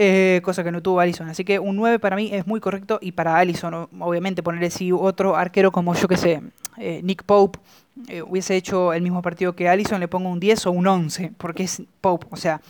Eh, 0.00 0.40
cosa 0.44 0.62
que 0.62 0.70
no 0.70 0.80
tuvo 0.80 1.00
Allison. 1.00 1.28
Así 1.28 1.44
que 1.44 1.58
un 1.58 1.74
9 1.74 1.98
para 1.98 2.14
mí 2.14 2.30
es 2.32 2.46
muy 2.46 2.60
correcto 2.60 3.00
y 3.02 3.10
para 3.10 3.36
Allison, 3.36 3.88
obviamente, 3.98 4.44
ponerle 4.44 4.70
si 4.70 4.92
otro 4.92 5.34
arquero 5.34 5.72
como 5.72 5.92
yo 5.92 6.06
que 6.06 6.16
sé, 6.16 6.40
eh, 6.76 7.00
Nick 7.02 7.24
Pope, 7.24 7.58
eh, 8.06 8.22
hubiese 8.22 8.54
hecho 8.54 8.92
el 8.92 9.02
mismo 9.02 9.22
partido 9.22 9.56
que 9.56 9.68
Allison, 9.68 9.98
le 9.98 10.06
pongo 10.06 10.28
un 10.28 10.38
10 10.38 10.66
o 10.66 10.70
un 10.70 10.86
11, 10.86 11.32
porque 11.36 11.64
es 11.64 11.82
Pope, 12.00 12.28
o 12.30 12.36
sea, 12.36 12.60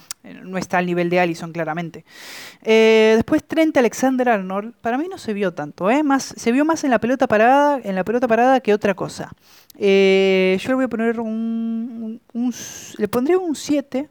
no 0.42 0.56
está 0.56 0.78
al 0.78 0.86
nivel 0.86 1.10
de 1.10 1.20
Allison 1.20 1.52
claramente. 1.52 2.06
después 2.64 3.44
30 3.44 3.78
Alexander 3.78 4.30
Arnold, 4.30 4.72
para 4.80 4.96
mí 4.96 5.06
no 5.10 5.18
se 5.18 5.34
vio 5.34 5.52
tanto, 5.52 5.90
más, 6.02 6.32
se 6.34 6.50
vio 6.50 6.64
más 6.64 6.82
en 6.84 6.90
la 6.90 6.98
pelota 6.98 7.26
parada, 7.26 7.78
en 7.84 7.94
la 7.94 8.04
pelota 8.04 8.26
parada 8.26 8.60
que 8.60 8.72
otra 8.72 8.94
cosa. 8.94 9.32
yo 9.74 9.84
le 9.84 10.74
voy 10.74 10.84
a 10.84 10.88
poner 10.88 11.20
un, 11.20 12.22
un 12.32 12.54
le 12.96 13.08
pondría 13.08 13.36
un 13.36 13.54
7 13.54 14.08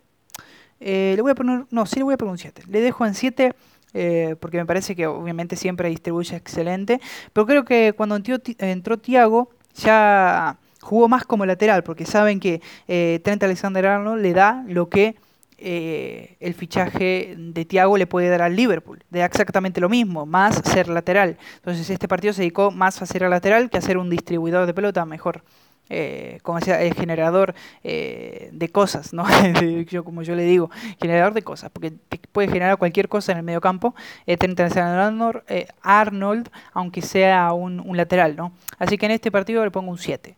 eh, 0.80 1.14
le 1.16 1.22
voy 1.22 1.32
a 1.32 1.36
poner, 1.36 1.66
no, 1.72 1.86
sí 1.86 1.98
le 1.98 2.04
voy 2.04 2.14
a 2.14 2.18
poner 2.18 2.32
un 2.32 2.38
7. 2.38 2.64
Le 2.68 2.82
dejo 2.82 3.06
en 3.06 3.16
7 3.16 3.54
eh, 3.94 4.36
porque 4.40 4.58
me 4.58 4.66
parece 4.66 4.96
que 4.96 5.08
obviamente 5.08 5.56
siempre 5.56 5.90
distribuye 5.90 6.36
excelente. 6.36 7.00
Pero 7.34 7.46
creo 7.46 7.66
que 7.66 7.94
cuando 7.96 8.16
entró, 8.16 8.98
Tiago 8.98 9.50
ya 9.76 10.58
jugó 10.82 11.08
más 11.08 11.26
como 11.26 11.46
lateral, 11.46 11.84
porque 11.84 12.06
saben 12.06 12.40
que 12.40 12.62
eh, 12.88 13.20
Trent 13.24 13.44
Alexander-Arnold 13.44 14.22
le 14.22 14.34
da 14.34 14.64
lo 14.68 14.90
que 14.90 15.16
eh, 15.60 16.38
el 16.40 16.54
fichaje 16.54 17.34
de 17.36 17.66
Tiago 17.66 17.98
le 17.98 18.06
puede 18.06 18.30
dar 18.30 18.44
al 18.44 18.56
Liverpool. 18.56 19.04
Da 19.10 19.26
exactamente 19.26 19.82
lo 19.82 19.90
mismo, 19.90 20.26
más 20.26 20.62
ser 20.64 20.88
lateral. 20.88 21.38
Entonces 21.56 21.90
este 21.90 22.08
partido 22.08 22.34
se 22.34 22.42
dedicó 22.42 22.70
más 22.72 23.02
a 23.02 23.06
ser 23.06 23.24
lateral 23.24 23.70
que 23.70 23.78
a 23.78 23.82
ser 23.82 23.98
un 23.98 24.10
distribuidor 24.10 24.68
de 24.68 24.74
pelota 24.74 25.06
mejor 25.06 25.44
eh, 25.90 26.40
como 26.44 26.60
decía, 26.60 26.82
el 26.82 26.94
generador 26.94 27.56
eh, 27.84 28.50
de 28.52 28.70
cosas, 28.70 29.14
¿no? 29.14 29.26
yo, 29.90 30.04
como 30.04 30.24
yo 30.24 30.36
le 30.36 30.44
digo, 30.44 30.70
generador 31.00 31.34
de 31.34 31.42
cosas, 31.42 31.70
porque 31.72 31.94
puede 32.32 32.48
generar 32.48 32.78
cualquier 32.78 33.10
cosa 33.10 33.32
en 33.32 33.40
el 33.40 33.44
medio 33.44 33.62
campo, 33.62 33.96
eh, 34.26 34.38
Arnold, 34.40 35.44
eh, 35.48 35.68
Arnold, 35.82 36.50
aunque 36.74 37.02
sea 37.02 37.54
un, 37.54 37.98
lateral, 37.98 38.36
¿no? 38.36 38.52
Así 38.78 38.98
que 38.98 39.06
en 39.06 39.14
este 39.14 39.32
partido 39.32 39.64
le 39.64 39.72
pongo 39.72 39.92
un 39.92 39.98
7. 39.98 40.36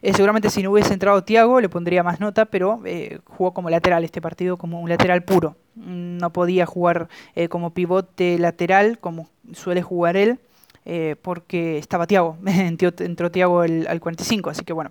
Eh, 0.00 0.12
seguramente 0.14 0.50
si 0.50 0.62
no 0.62 0.70
hubiese 0.70 0.94
entrado 0.94 1.24
Tiago 1.24 1.60
le 1.60 1.68
pondría 1.68 2.02
más 2.02 2.20
nota, 2.20 2.46
pero 2.46 2.82
jugó 3.26 3.52
como 3.52 3.68
lateral 3.70 4.04
este 4.04 4.20
partido, 4.20 4.56
como 4.56 4.80
un 4.80 4.88
lateral 4.88 5.24
puro. 5.24 5.56
No 5.74 6.32
podía 6.32 6.66
jugar 6.66 7.08
como 7.48 7.74
pivote 7.74 8.38
lateral, 8.38 8.98
como 8.98 9.28
suele 9.52 9.82
jugar 9.82 10.16
él. 10.16 10.38
Eh, 10.84 11.16
porque 11.22 11.78
estaba 11.78 12.06
Tiago, 12.06 12.38
entró 12.46 13.30
Tiago 13.30 13.60
al 13.60 14.00
45, 14.00 14.50
así 14.50 14.64
que 14.64 14.72
bueno. 14.72 14.90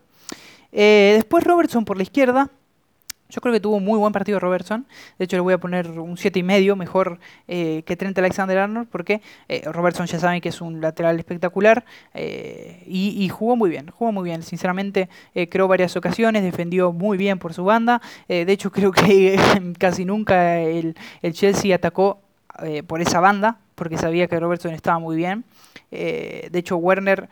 Eh, 0.71 1.13
después 1.15 1.43
Robertson 1.43 1.85
por 1.85 1.97
la 1.97 2.03
izquierda. 2.03 2.49
Yo 3.29 3.39
creo 3.39 3.53
que 3.53 3.61
tuvo 3.61 3.77
un 3.77 3.85
muy 3.85 3.97
buen 3.97 4.11
partido 4.11 4.41
Robertson. 4.41 4.85
De 5.17 5.23
hecho, 5.23 5.37
le 5.37 5.41
voy 5.41 5.53
a 5.53 5.57
poner 5.57 5.87
un 5.87 6.17
7,5 6.17 6.75
mejor 6.75 7.17
eh, 7.47 7.81
que 7.85 7.95
Trent 7.95 8.17
Alexander 8.17 8.57
Arnold, 8.57 8.89
porque 8.91 9.21
Robertson 9.63 10.05
ya 10.05 10.19
saben 10.19 10.41
que 10.41 10.49
es 10.49 10.59
un 10.59 10.81
lateral 10.81 11.17
espectacular 11.17 11.85
y, 12.13 13.29
jugó 13.29 13.55
muy 13.55 13.69
bien. 13.69 13.89
Jugó 13.89 14.11
muy 14.11 14.25
bien. 14.25 14.43
Sinceramente, 14.43 15.07
creó 15.49 15.69
varias 15.69 15.95
ocasiones, 15.95 16.43
defendió 16.43 16.91
muy 16.91 17.17
bien 17.17 17.39
por 17.39 17.53
su 17.53 17.63
banda. 17.63 18.01
de 18.27 18.51
hecho, 18.51 18.69
creo 18.73 18.91
que 18.91 19.39
casi 19.79 20.03
nunca 20.03 20.59
el, 20.59 20.97
el 21.21 21.31
Chelsea 21.31 21.73
atacó 21.73 22.19
por 22.87 23.01
esa 23.01 23.19
banda, 23.19 23.57
porque 23.75 23.97
sabía 23.97 24.27
que 24.27 24.39
Robertson 24.39 24.73
estaba 24.73 24.99
muy 24.99 25.15
bien. 25.15 25.43
Eh, 25.91 26.49
de 26.51 26.59
hecho, 26.59 26.77
Werner 26.77 27.29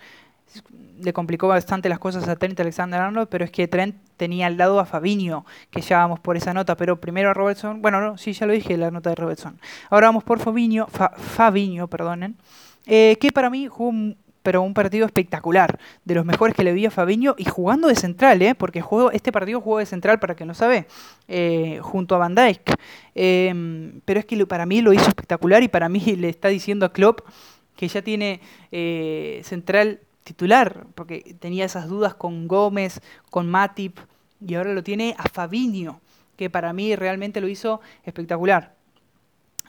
le 1.00 1.14
complicó 1.14 1.48
bastante 1.48 1.90
las 1.90 2.00
cosas 2.00 2.28
a 2.28 2.36
Trent 2.36 2.60
Alexander 2.60 3.00
Arnold, 3.00 3.30
pero 3.30 3.46
es 3.46 3.52
que 3.52 3.68
Trent 3.68 3.96
tenía 4.18 4.48
al 4.48 4.58
lado 4.58 4.80
a 4.80 4.86
Fabinho, 4.86 5.46
que 5.70 5.82
ya 5.82 6.00
vamos 6.00 6.20
por 6.20 6.36
esa 6.36 6.54
nota, 6.54 6.76
pero 6.76 7.00
primero 7.00 7.30
a 7.30 7.34
Robertson, 7.34 7.82
bueno, 7.82 8.02
no, 8.02 8.18
sí, 8.18 8.34
ya 8.34 8.46
lo 8.46 8.54
dije, 8.54 8.78
la 8.78 8.92
nota 8.92 9.12
de 9.12 9.16
Robertson. 9.16 9.60
Ahora 9.90 10.08
vamos 10.08 10.24
por 10.24 10.40
Fabinho, 10.40 10.88
Fabinho, 10.88 11.88
perdonen, 11.88 12.36
eh, 12.86 13.18
que 13.22 13.32
para 13.32 13.50
mí 13.50 13.68
jugó 13.68 13.94
pero 14.44 14.62
un 14.62 14.74
partido 14.74 15.06
espectacular, 15.06 15.80
de 16.06 16.16
los 16.16 16.26
mejores 16.26 16.56
que 16.56 16.64
le 16.64 16.74
vi 16.74 16.86
a 16.86 16.92
Fabiño 16.92 17.36
y 17.38 17.46
jugando 17.46 17.88
de 17.88 17.96
central, 17.96 18.42
¿eh? 18.42 18.56
porque 18.56 18.82
juego, 18.82 19.12
este 19.12 19.32
partido 19.32 19.62
jugó 19.62 19.80
de 19.80 19.86
central 19.86 20.20
para 20.20 20.36
que 20.36 20.46
no 20.46 20.54
sabe, 20.54 20.88
eh, 21.28 21.80
junto 21.82 22.16
a 22.16 22.20
Van 22.20 22.36
Dijk. 22.36 22.76
Em, 23.16 24.02
pero 24.06 24.20
es 24.20 24.26
que 24.26 24.46
para 24.46 24.66
mí 24.66 24.82
lo 24.82 24.94
hizo 24.94 25.08
espectacular 25.08 25.64
y 25.64 25.68
para 25.68 25.90
mí 25.90 26.00
le 26.00 26.30
está 26.30 26.48
diciendo 26.48 26.86
a 26.86 26.94
Klopp 26.94 27.22
que 27.76 27.88
ya 27.88 28.02
tiene 28.02 28.42
eh, 28.72 29.42
central 29.44 30.02
titular, 30.24 30.86
porque 30.96 31.36
tenía 31.40 31.66
esas 31.66 31.88
dudas 31.88 32.14
con 32.14 32.48
Gómez, 32.48 33.02
con 33.30 33.50
Matip, 33.50 33.98
y 34.46 34.56
ahora 34.56 34.74
lo 34.74 34.84
tiene 34.84 35.16
a 35.18 35.28
Fabinho, 35.28 36.02
que 36.36 36.50
para 36.50 36.72
mí 36.74 36.96
realmente 36.96 37.42
lo 37.42 37.48
hizo 37.48 37.82
espectacular. 38.04 38.79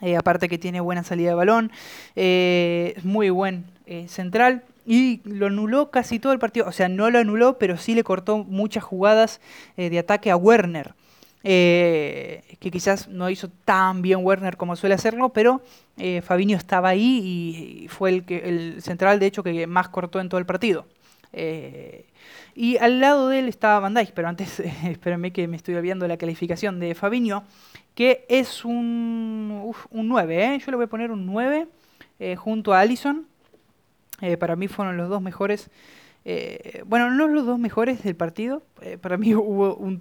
Eh, 0.01 0.17
aparte 0.17 0.49
que 0.49 0.59
tiene 0.59 0.81
buena 0.81 1.05
salida 1.05 1.31
de 1.31 1.35
balón, 1.35 1.71
eh, 2.17 2.99
muy 3.03 3.31
buen 3.31 3.65
eh, 3.87 4.07
central 4.09 4.63
y 4.87 5.21
lo 5.25 5.47
anuló 5.47 5.91
casi 5.91 6.19
todo 6.19 6.33
el 6.33 6.39
partido. 6.39 6.67
O 6.67 6.73
sea, 6.73 6.89
no 6.89 7.11
lo 7.11 7.19
anuló, 7.19 7.59
pero 7.59 7.77
sí 7.77 7.95
le 7.95 8.03
cortó 8.03 8.39
muchas 8.39 8.83
jugadas 8.83 9.41
de 9.77 9.99
ataque 9.99 10.31
a 10.31 10.37
Werner. 10.37 10.95
que 11.43 12.71
quizás 12.73 13.09
no 13.09 13.31
hizo 13.31 13.49
tan 13.65 14.03
bien 14.03 14.25
Werner 14.25 14.57
como 14.57 14.77
suele 14.77 14.95
hacerlo, 14.95 15.31
pero 15.31 15.63
Fabinho 16.23 16.57
estaba 16.57 16.89
ahí 16.89 17.85
y 17.85 17.89
fue 17.89 18.11
el, 18.11 18.25
que, 18.25 18.39
el 18.49 18.83
central, 18.83 19.21
de 19.21 19.27
hecho, 19.27 19.43
que 19.43 19.67
más 19.67 19.89
cortó 19.91 20.19
en 20.21 20.29
todo 20.29 20.41
el 20.41 20.47
partido. 20.47 20.87
y 22.55 22.77
al 22.79 23.01
lado 23.01 23.29
de 23.29 23.41
él 23.41 23.49
estaba 23.49 23.81
Van 23.81 23.95
Dijk, 23.95 24.13
pero 24.13 24.29
antes, 24.29 24.61
espérenme 24.85 25.33
que 25.33 25.47
me 25.47 25.57
estoy 25.57 25.75
olvidando 25.77 26.09
la 26.09 26.17
calificación 26.17 26.81
de 26.81 26.95
Fabinho 26.95 27.45
que 28.01 28.25
es 28.31 28.65
un, 28.65 29.75
un 29.91 30.09
9, 30.09 30.55
¿eh? 30.55 30.59
yo 30.59 30.71
le 30.71 30.77
voy 30.79 30.87
a 30.87 30.89
poner 30.89 31.11
un 31.11 31.27
9 31.27 31.69
eh, 32.19 32.35
junto 32.35 32.73
a 32.73 32.81
Allison. 32.81 33.27
Eh, 34.23 34.39
para 34.39 34.57
mí 34.57 34.69
fueron 34.69 34.97
los 34.97 35.11
dos 35.11 35.21
mejores, 35.21 35.69
bueno, 36.87 37.11
no 37.11 37.29
los 37.29 37.45
dos 37.45 37.59
mejores 37.59 38.03
del 38.03 38.17
partido, 38.17 38.63
para 39.03 39.19
mí 39.19 39.35
hubo 39.35 39.75
un, 39.75 40.01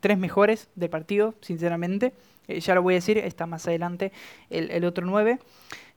tres 0.00 0.16
mejores 0.16 0.70
del 0.74 0.88
partido, 0.88 1.34
sinceramente. 1.42 2.14
Ya 2.48 2.74
lo 2.74 2.82
voy 2.82 2.94
a 2.94 2.96
decir, 2.96 3.18
está 3.18 3.46
más 3.46 3.66
adelante 3.66 4.12
el, 4.50 4.84
otro 4.84 5.06
9. 5.06 5.38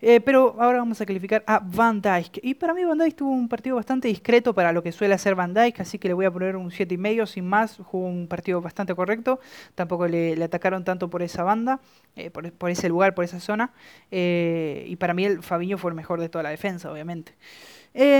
Eh, 0.02 0.20
pero 0.20 0.56
ahora 0.60 0.80
vamos 0.80 1.00
a 1.02 1.06
calificar 1.06 1.44
a 1.48 1.60
Van 1.60 2.02
Dijk. 2.02 2.40
Y 2.44 2.54
para 2.56 2.74
mí 2.74 2.84
Van 2.84 2.98
Dijk 2.98 3.16
tuvo 3.16 3.32
un 3.32 3.48
partido 3.48 3.78
bastante 3.78 4.08
discreto 4.08 4.54
para 4.54 4.72
lo 4.72 4.84
que 4.84 4.92
suele 4.92 5.14
hacer 5.14 5.36
Van 5.36 5.54
Dijk, 5.54 5.80
así 5.80 5.98
que 5.98 6.10
le 6.10 6.14
voy 6.14 6.26
a 6.26 6.32
poner 6.32 6.56
un 6.56 6.70
7,5 6.70 7.26
sin 7.26 7.48
más. 7.48 7.78
Jugó 7.78 8.06
un 8.06 8.28
partido 8.28 8.62
bastante 8.62 8.94
correcto. 8.94 9.40
Tampoco 9.74 10.08
le, 10.08 10.42
atacaron 10.44 10.84
tanto 10.84 11.10
por 11.10 11.24
esa 11.24 11.44
banda, 11.44 11.80
eh, 12.16 12.30
por, 12.30 12.70
ese 12.70 12.90
lugar, 12.90 13.16
por 13.16 13.24
esa 13.24 13.40
zona. 13.40 13.72
Eh, 14.12 14.86
y 14.88 14.96
para 14.98 15.14
mí 15.14 15.26
el 15.26 15.42
Fabiño 15.42 15.78
fue 15.78 15.92
el 15.92 15.96
mejor 15.96 16.20
de 16.20 16.30
toda 16.30 16.44
la 16.44 16.50
defensa, 16.50 16.92
obviamente. 16.92 17.34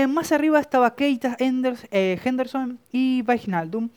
más 0.08 0.32
arriba 0.32 0.58
estaba 0.58 0.94
Keita, 0.96 1.36
Henderson 1.38 2.78
y 2.90 3.22
Wijnaldum. 3.26 3.90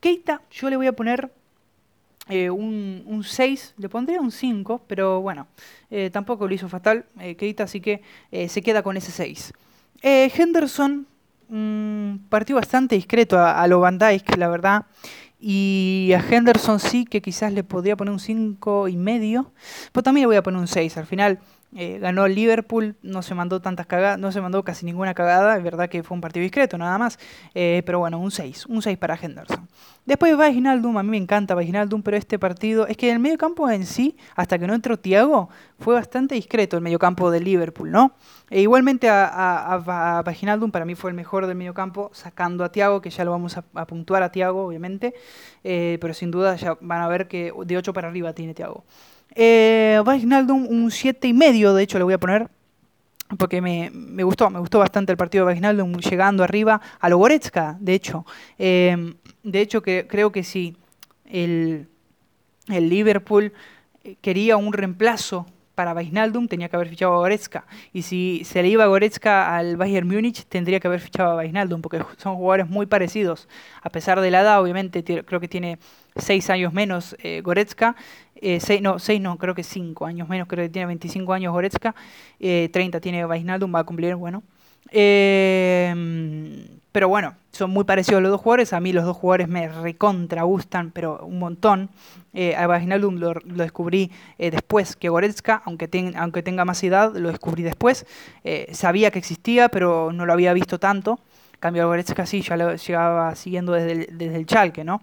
Keita 0.00 0.42
yo 0.50 0.70
le 0.70 0.76
voy 0.76 0.86
a 0.86 0.92
poner 0.92 1.30
eh, 2.28 2.48
un, 2.48 3.22
6, 3.22 3.74
le 3.76 3.88
pondría 3.88 4.20
un 4.20 4.30
5, 4.30 4.84
pero 4.86 5.20
bueno, 5.20 5.46
eh, 5.90 6.10
tampoco 6.10 6.48
lo 6.48 6.54
hizo 6.54 6.68
fatal 6.68 7.04
eh, 7.20 7.36
Keita, 7.36 7.64
así 7.64 7.80
que 7.80 8.02
se 8.48 8.62
queda 8.62 8.82
con 8.82 8.96
ese 8.96 9.12
6. 9.12 9.52
Henderson 10.02 11.06
mm, 11.48 12.28
partió 12.28 12.56
bastante 12.56 12.94
discreto 12.94 13.38
a, 13.38 13.60
a 13.62 13.66
lo 13.66 13.80
Van 13.80 13.98
Dijk, 13.98 14.36
la 14.36 14.48
verdad. 14.48 14.86
Y 15.38 16.12
a 16.16 16.24
Henderson 16.26 16.80
sí 16.80 17.04
que 17.04 17.20
quizás 17.20 17.52
le 17.52 17.64
podría 17.64 17.96
poner 17.96 18.12
un 18.12 18.18
5 18.18 18.88
y 18.88 18.96
medio, 18.96 19.52
pero 19.92 20.02
también 20.02 20.22
le 20.22 20.28
voy 20.28 20.36
a 20.36 20.42
poner 20.42 20.58
un 20.58 20.68
6. 20.68 20.96
Al 20.96 21.06
final 21.06 21.38
eh, 21.76 21.98
ganó 21.98 22.28
Liverpool, 22.28 22.96
no 23.02 23.22
se 23.22 23.34
mandó 23.34 23.60
tantas 23.60 23.86
cagadas, 23.86 24.18
no 24.18 24.30
se 24.30 24.40
mandó 24.40 24.62
casi 24.62 24.86
ninguna 24.86 25.14
cagada, 25.14 25.56
es 25.56 25.62
verdad 25.62 25.88
que 25.88 26.02
fue 26.02 26.14
un 26.14 26.20
partido 26.20 26.42
discreto 26.42 26.78
nada 26.78 26.98
más, 26.98 27.18
eh, 27.54 27.82
pero 27.84 27.98
bueno, 27.98 28.18
un 28.18 28.30
6, 28.30 28.66
un 28.66 28.80
6 28.80 28.96
para 28.98 29.18
Henderson. 29.20 29.68
Después 30.06 30.36
Vaginaldum, 30.36 30.98
a 30.98 31.02
mí 31.02 31.10
me 31.10 31.16
encanta 31.16 31.54
Vaginaldum, 31.54 32.02
pero 32.02 32.16
este 32.16 32.38
partido, 32.38 32.86
es 32.86 32.96
que 32.96 33.10
el 33.10 33.18
medio 33.18 33.38
campo 33.38 33.68
en 33.70 33.86
sí, 33.86 34.16
hasta 34.36 34.58
que 34.58 34.66
no 34.66 34.74
entró 34.74 34.98
Thiago, 34.98 35.48
fue 35.78 35.94
bastante 35.94 36.34
discreto 36.34 36.76
el 36.76 36.82
medio 36.82 36.98
campo 36.98 37.30
de 37.30 37.40
Liverpool, 37.40 37.90
¿no? 37.90 38.14
E 38.50 38.60
igualmente 38.60 39.08
a, 39.08 39.74
a, 39.74 40.22
para 40.22 40.84
mí 40.84 40.94
fue 40.94 41.10
el 41.10 41.16
mejor 41.16 41.46
del 41.46 41.56
medio 41.56 41.74
campo, 41.74 42.10
sacando 42.12 42.64
a 42.64 42.70
Thiago, 42.70 43.00
que 43.00 43.10
ya 43.10 43.24
lo 43.24 43.30
vamos 43.30 43.56
a, 43.56 43.86
puntuar 43.86 44.22
a 44.22 44.30
Thiago, 44.30 44.66
obviamente, 44.66 45.14
eh, 45.64 45.98
pero 46.00 46.14
sin 46.14 46.30
duda 46.30 46.54
ya 46.56 46.76
van 46.80 47.00
a 47.00 47.08
ver 47.08 47.26
que 47.26 47.52
de 47.64 47.76
8 47.76 47.92
para 47.92 48.08
arriba 48.08 48.32
tiene 48.32 48.54
Thiago. 48.54 48.84
Eh, 49.34 50.00
un 50.48 50.90
7 50.90 51.28
y 51.28 51.32
medio, 51.32 51.74
de 51.74 51.82
hecho 51.82 51.98
le 51.98 52.04
voy 52.04 52.14
a 52.14 52.18
poner, 52.18 52.48
porque 53.38 53.60
me, 53.60 53.90
gustó, 54.22 54.50
me 54.50 54.60
gustó 54.60 54.78
bastante 54.78 55.12
el 55.12 55.18
partido 55.18 55.46
de 55.46 55.54
Wijnaldum 55.54 55.98
llegando 55.98 56.44
arriba 56.44 56.80
a 57.00 57.08
lo 57.08 57.18
Goretzka, 57.18 57.76
de 57.80 57.94
hecho. 57.94 58.24
Em, 58.58 59.14
de 59.42 59.60
hecho, 59.60 59.82
que, 59.82 60.06
creo 60.08 60.30
que 60.30 60.44
si 60.44 60.76
el, 61.26 61.88
el 62.68 62.88
Liverpool 62.88 63.52
quería 64.20 64.56
un 64.56 64.72
reemplazo 64.72 65.46
para 65.74 65.92
Wijnaldum 65.94 66.48
tenía 66.48 66.68
que 66.68 66.76
haber 66.76 66.88
fichado 66.88 67.14
a 67.14 67.18
Goretzka. 67.18 67.66
Y 67.92 68.02
si 68.02 68.42
se 68.44 68.62
le 68.62 68.68
iba 68.68 68.84
a 68.84 68.86
Goretzka 68.86 69.56
al 69.56 69.76
Bayern 69.76 70.06
Múnich, 70.06 70.44
tendría 70.44 70.80
que 70.80 70.86
haber 70.88 71.00
fichado 71.00 71.38
a 71.38 71.44
porque 71.82 72.02
son 72.16 72.36
jugadores 72.36 72.68
muy 72.68 72.86
parecidos. 72.86 73.48
A 73.82 73.90
pesar 73.90 74.20
de 74.20 74.30
la 74.30 74.40
edad, 74.40 74.60
obviamente, 74.60 75.02
creo 75.24 75.40
que 75.40 75.48
tiene 75.48 75.78
6 76.16 76.50
años 76.50 76.72
menos 76.72 77.16
eh, 77.22 77.40
Goretzka. 77.42 77.96
Eh, 78.36 78.60
seis, 78.60 78.82
no, 78.82 78.98
6 78.98 79.20
no, 79.20 79.38
creo 79.38 79.54
que 79.54 79.62
5 79.62 80.04
años 80.04 80.28
menos, 80.28 80.48
creo 80.48 80.64
que 80.64 80.68
tiene 80.68 80.86
25 80.86 81.32
años 81.32 81.52
Goretzka. 81.52 81.94
30 82.38 82.98
eh, 82.98 83.00
tiene 83.00 83.24
Wijnaldum, 83.26 83.74
va 83.74 83.80
a 83.80 83.84
cumplir, 83.84 84.14
bueno. 84.16 84.42
Eh, 84.90 86.73
pero 86.94 87.08
bueno, 87.08 87.34
son 87.50 87.72
muy 87.72 87.82
parecidos 87.82 88.22
los 88.22 88.30
dos 88.30 88.40
jugadores. 88.40 88.72
A 88.72 88.78
mí 88.78 88.92
los 88.92 89.04
dos 89.04 89.16
jugadores 89.16 89.48
me 89.48 89.66
recontra 89.66 90.44
gustan, 90.44 90.92
pero 90.92 91.26
un 91.26 91.40
montón. 91.40 91.90
Eh, 92.32 92.54
a 92.54 92.68
Vaginaldum 92.68 93.16
lo, 93.16 93.34
descubrí 93.44 94.12
eh, 94.38 94.52
después 94.52 94.94
que 94.94 95.08
Goretzka, 95.08 95.60
aunque, 95.64 95.88
tenga 95.88 96.64
más 96.64 96.84
edad, 96.84 97.12
lo 97.16 97.30
descubrí 97.30 97.64
después. 97.64 98.06
Eh, 98.44 98.68
sabía 98.70 99.10
que 99.10 99.18
existía, 99.18 99.70
pero 99.70 100.12
no 100.12 100.24
lo 100.24 100.32
había 100.32 100.52
visto 100.52 100.78
tanto. 100.78 101.18
cambio 101.58 101.82
a 101.82 101.86
Goretzka 101.86 102.26
sí, 102.26 102.42
ya 102.42 102.56
lo 102.56 102.76
llevaba 102.76 103.34
siguiendo 103.34 103.72
desde 103.72 103.90
el, 103.90 104.16
desde 104.16 104.46
Chalque, 104.46 104.84
¿no? 104.84 105.02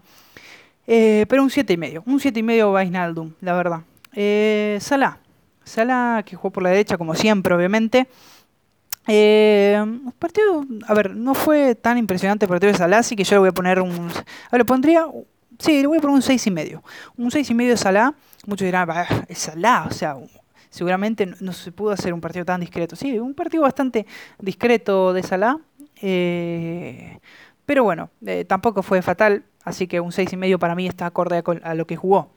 pero 0.85 1.43
un 1.43 1.49
7,5. 1.49 2.03
Un 2.05 2.19
7,5 2.21 2.71
Vaginaldum, 2.71 3.33
la 3.41 3.53
verdad. 3.53 3.81
Salah. 4.79 5.17
Salah, 5.65 6.23
que 6.23 6.37
jugó 6.37 6.51
por 6.51 6.63
la 6.63 6.69
derecha, 6.69 6.97
como 6.97 7.15
siempre, 7.15 7.53
obviamente. 7.53 8.07
Eh, 9.07 9.83
partido, 10.19 10.65
a 10.87 10.93
ver, 10.93 11.15
no 11.15 11.33
fue 11.33 11.75
tan 11.75 11.97
impresionante 11.97 12.45
el 12.45 12.49
partido 12.49 12.71
de 12.71 12.77
Salah, 12.77 12.99
así 12.99 13.15
que 13.15 13.23
yo 13.23 13.35
le 13.35 13.39
voy 13.39 13.49
a 13.49 13.53
poner 13.53 13.81
un. 13.81 14.09
A 14.51 14.57
ver, 14.57 14.65
pondría. 14.65 15.05
Sí, 15.59 15.81
le 15.81 15.87
voy 15.87 15.97
a 15.97 16.01
poner 16.01 16.15
un 16.15 16.21
6 16.21 16.47
y 16.47 16.51
medio. 16.51 16.83
Un 17.17 17.31
6 17.31 17.49
y 17.49 17.53
medio 17.53 17.71
de 17.71 17.77
Salah. 17.77 18.13
Muchos 18.45 18.65
dirán, 18.65 18.89
es 19.27 19.37
Salah, 19.37 19.85
o 19.89 19.93
sea, 19.93 20.17
seguramente 20.69 21.27
no, 21.39 21.53
se 21.53 21.71
pudo 21.71 21.91
hacer 21.91 22.13
un 22.13 22.21
partido 22.21 22.45
tan 22.45 22.61
discreto. 22.61 22.95
Sí, 22.95 23.19
un 23.19 23.33
partido 23.33 23.63
bastante 23.63 24.05
discreto 24.39 25.13
de 25.13 25.23
Salah. 25.23 25.57
Eh, 26.01 27.19
pero 27.65 27.83
bueno, 27.83 28.09
eh, 28.25 28.45
tampoco 28.45 28.81
fue 28.81 29.01
fatal, 29.01 29.45
así 29.63 29.87
que 29.87 29.99
un 29.99 30.11
6 30.11 30.33
y 30.33 30.37
medio 30.37 30.59
para 30.59 30.75
mí 30.75 30.87
está 30.87 31.05
acorde 31.05 31.43
a 31.63 31.75
lo 31.75 31.85
que 31.85 31.95
jugó. 31.95 32.31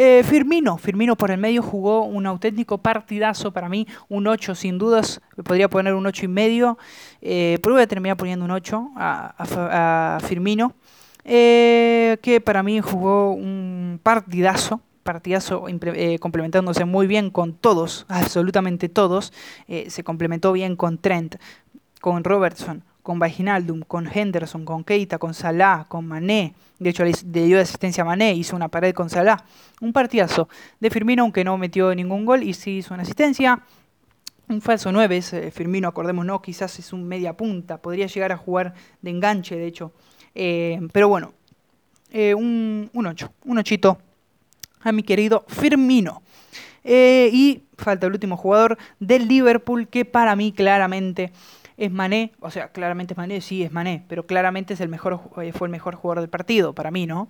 Eh, 0.00 0.22
Firmino, 0.22 0.78
Firmino 0.78 1.16
por 1.16 1.32
el 1.32 1.38
medio 1.38 1.60
jugó 1.60 2.04
un 2.04 2.24
auténtico 2.24 2.78
partidazo 2.78 3.52
para 3.52 3.68
mí, 3.68 3.84
un 4.08 4.28
8 4.28 4.54
sin 4.54 4.78
dudas, 4.78 5.20
podría 5.42 5.68
poner 5.68 5.94
un 5.94 6.06
8 6.06 6.26
y 6.26 6.28
medio, 6.28 6.78
eh, 7.20 7.58
pero 7.60 7.74
voy 7.74 7.82
a 7.82 7.88
terminar 7.88 8.16
poniendo 8.16 8.44
un 8.44 8.52
8 8.52 8.92
a, 8.94 10.18
Firmino, 10.22 10.72
eh, 11.24 12.16
que 12.22 12.40
para 12.40 12.62
mí 12.62 12.80
jugó 12.80 13.32
un 13.32 13.98
partidazo, 14.00 14.80
partidazo 15.02 15.64
complementándose 16.20 16.84
muy 16.84 17.08
bien 17.08 17.30
con 17.30 17.54
todos, 17.54 18.06
absolutamente 18.08 18.88
todos, 18.88 19.32
se 19.66 20.04
complementó 20.04 20.52
bien 20.52 20.76
con 20.76 20.98
Trent, 20.98 21.34
con 22.00 22.22
Robertson, 22.22 22.84
con 23.08 23.18
Vaginaldum, 23.18 23.80
con 23.80 24.06
Henderson, 24.06 24.66
con 24.66 24.84
Keita, 24.84 25.16
con 25.16 25.32
Salah, 25.32 25.86
con 25.88 26.06
Mané. 26.06 26.52
De 26.78 26.90
hecho, 26.90 27.04
le 27.04 27.46
dio 27.46 27.58
asistencia 27.58 28.02
a 28.02 28.04
Mané, 28.04 28.34
hizo 28.34 28.54
una 28.54 28.68
pared 28.68 28.92
con 28.92 29.08
Salah. 29.08 29.42
Un 29.80 29.94
partidazo 29.94 30.46
de 30.78 30.90
Firmino, 30.90 31.22
aunque 31.22 31.42
no 31.42 31.56
metió 31.56 31.94
ningún 31.94 32.26
gol 32.26 32.42
y 32.42 32.52
sí 32.52 32.76
hizo 32.76 32.92
una 32.92 33.04
asistencia. 33.04 33.62
Un 34.50 34.60
falso 34.60 34.92
9 34.92 35.16
es 35.16 35.32
eh, 35.32 35.50
Firmino, 35.50 35.88
acordémonos, 35.88 36.42
quizás 36.42 36.78
es 36.78 36.92
un 36.92 37.08
media 37.08 37.34
punta, 37.34 37.80
podría 37.80 38.08
llegar 38.08 38.30
a 38.30 38.36
jugar 38.36 38.74
de 39.00 39.08
enganche, 39.08 39.56
de 39.56 39.66
hecho. 39.66 39.94
Eh, 40.34 40.78
pero 40.92 41.08
bueno, 41.08 41.32
eh, 42.10 42.34
un, 42.34 42.90
un 42.92 43.06
8, 43.06 43.32
un 43.46 43.56
8 43.56 43.98
a 44.82 44.92
mi 44.92 45.02
querido 45.02 45.46
Firmino. 45.48 46.20
y 46.84 47.62
falta 47.78 48.06
el 48.06 48.12
último 48.12 48.36
jugador 48.36 48.76
del 49.00 49.28
Liverpool, 49.28 49.88
que 49.88 50.04
para 50.04 50.36
mí 50.36 50.52
claramente 50.52 51.32
es 51.78 51.92
Mané, 51.92 52.32
o 52.40 52.50
sea, 52.50 52.68
claramente 52.68 53.14
es 53.14 53.18
Mané, 53.18 53.40
sí 53.40 53.62
es 53.62 53.70
Mané, 53.70 54.04
pero 54.08 54.26
claramente 54.26 54.74
es 54.74 54.80
el 54.80 54.88
mejor, 54.88 55.20
eh, 55.40 55.52
fue 55.52 55.68
el 55.68 55.72
mejor 55.72 55.94
jugador 55.94 56.20
del 56.20 56.28
partido, 56.28 56.74
para 56.74 56.90
mí, 56.90 57.06
¿no? 57.06 57.28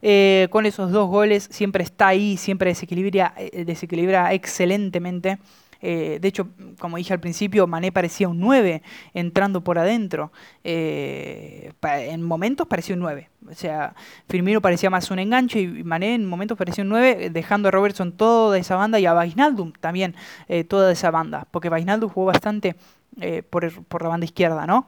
Eh, 0.00 0.46
con 0.50 0.64
esos 0.64 0.92
dos 0.92 1.10
goles 1.10 1.48
siempre 1.50 1.82
está 1.82 2.06
ahí, 2.06 2.36
siempre 2.36 2.70
desequilibra, 2.70 3.34
eh, 3.36 3.64
desequilibra 3.64 4.32
excelentemente. 4.32 5.38
De 5.82 6.20
hecho, 6.22 6.48
como 6.78 6.98
dije 6.98 7.14
al 7.14 7.20
principio, 7.20 7.66
Mané 7.66 7.90
parecía 7.90 8.28
un 8.28 8.38
9 8.38 8.82
entrando 9.14 9.64
por 9.64 9.78
adentro. 9.78 10.30
En 10.62 12.22
momentos 12.22 12.66
parecía 12.66 12.94
un 12.96 13.00
9. 13.00 13.30
O 13.50 13.54
sea, 13.54 13.94
Firmino 14.28 14.60
parecía 14.60 14.90
más 14.90 15.10
un 15.10 15.20
enganche 15.20 15.58
y 15.58 15.82
Mané 15.82 16.16
en 16.16 16.26
momentos 16.26 16.58
parecía 16.58 16.84
un 16.84 16.90
9, 16.90 17.30
dejando 17.30 17.68
a 17.68 17.70
Robertson 17.70 18.12
toda 18.12 18.58
esa 18.58 18.76
banda 18.76 19.00
y 19.00 19.06
a 19.06 19.14
Vainaldum 19.14 19.72
también 19.72 20.14
toda 20.68 20.92
esa 20.92 21.10
banda. 21.10 21.46
Porque 21.50 21.70
Vainaldum 21.70 22.10
jugó 22.10 22.26
bastante 22.26 22.76
por, 23.50 23.84
por 23.84 24.02
la 24.02 24.08
banda 24.08 24.24
izquierda, 24.24 24.66
¿no? 24.66 24.86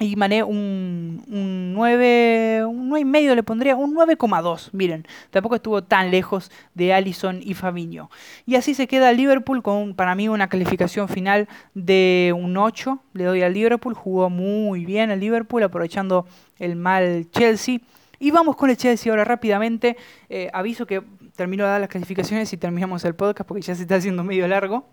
y 0.00 0.16
Mané 0.16 0.42
un, 0.42 1.24
un 1.28 1.74
9, 1.74 2.64
un 2.66 2.88
9 2.88 3.00
y 3.00 3.04
medio 3.04 3.34
le 3.34 3.42
pondría, 3.42 3.74
un 3.76 3.94
9,2, 3.94 4.70
miren, 4.72 5.06
tampoco 5.30 5.56
estuvo 5.56 5.82
tan 5.82 6.10
lejos 6.10 6.50
de 6.74 6.92
Allison 6.92 7.40
y 7.42 7.54
Fabinho. 7.54 8.10
Y 8.46 8.54
así 8.54 8.74
se 8.74 8.86
queda 8.86 9.12
Liverpool 9.12 9.62
con 9.62 9.94
para 9.94 10.14
mí 10.14 10.28
una 10.28 10.48
calificación 10.48 11.08
final 11.08 11.48
de 11.74 12.34
un 12.36 12.56
8, 12.56 13.00
le 13.14 13.24
doy 13.24 13.42
al 13.42 13.54
Liverpool, 13.54 13.94
jugó 13.94 14.30
muy 14.30 14.84
bien 14.84 15.10
el 15.10 15.20
Liverpool 15.20 15.62
aprovechando 15.62 16.26
el 16.58 16.76
mal 16.76 17.26
Chelsea. 17.32 17.80
Y 18.20 18.32
vamos 18.32 18.56
con 18.56 18.70
el 18.70 18.76
Chelsea 18.76 19.12
ahora 19.12 19.24
rápidamente, 19.24 19.96
eh, 20.28 20.50
aviso 20.52 20.86
que 20.86 21.02
termino 21.36 21.64
de 21.64 21.70
dar 21.70 21.80
las 21.80 21.88
calificaciones 21.88 22.52
y 22.52 22.56
terminamos 22.56 23.04
el 23.04 23.14
podcast 23.14 23.46
porque 23.46 23.62
ya 23.62 23.74
se 23.76 23.82
está 23.82 23.96
haciendo 23.96 24.24
medio 24.24 24.46
largo. 24.48 24.86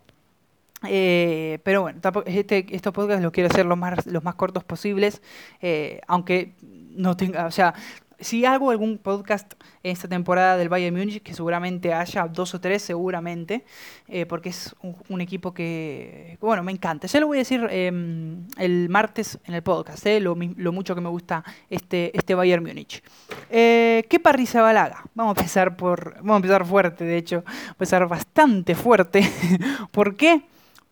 Eh, 0.84 1.60
pero 1.64 1.82
bueno, 1.82 2.00
este, 2.26 2.66
estos 2.76 2.94
podcasts 2.94 3.24
los 3.24 3.32
quiero 3.32 3.50
hacer 3.50 3.66
los 3.66 3.78
más, 3.78 4.06
los 4.06 4.24
más 4.24 4.36
cortos 4.36 4.64
posibles, 4.64 5.22
eh, 5.62 6.02
aunque 6.08 6.54
no 6.62 7.16
tenga, 7.16 7.46
o 7.46 7.52
sea, 7.52 7.74
si 8.18 8.46
hago 8.46 8.72
algún 8.72 8.98
podcast 8.98 9.54
en 9.84 9.92
esta 9.92 10.08
temporada 10.08 10.56
del 10.56 10.70
Bayern 10.70 10.96
Múnich, 10.96 11.22
que 11.22 11.34
seguramente 11.34 11.94
haya 11.94 12.28
dos 12.28 12.56
o 12.56 12.62
tres, 12.62 12.82
seguramente, 12.82 13.66
eh, 14.08 14.26
porque 14.26 14.50
es 14.50 14.74
un, 15.10 15.20
equipo 15.20 15.54
que, 15.54 16.38
bueno, 16.40 16.64
me 16.64 16.72
encanta. 16.72 17.08
Ya 17.08 17.20
lo 17.20 17.28
voy 17.28 17.38
a 17.38 17.42
decir 17.42 17.68
em, 17.70 18.48
el 18.58 18.88
martes 18.88 19.38
en 19.44 19.54
el 19.54 19.64
podcast, 19.64 20.06
lo, 20.22 20.36
mucho 20.36 20.96
que 20.96 21.02
me 21.02 21.10
gusta 21.10 21.44
este, 21.70 22.18
este 22.18 22.36
Bayern 22.36 22.64
Múnich. 22.64 23.04
¿Qué 23.50 24.22
parrilla 24.24 24.62
balaga? 24.62 25.04
Vamos 25.14 25.36
a 25.36 25.42
empezar 25.42 25.76
por, 25.76 26.16
vamos 26.16 26.36
a 26.36 26.38
empezar 26.38 26.66
fuerte, 26.66 27.04
de 27.04 27.18
hecho, 27.18 27.44
a 27.46 27.72
empezar 27.72 28.08
bastante 28.08 28.76
fuerte. 28.76 29.30
¿Por 29.92 30.16
qué? 30.16 30.46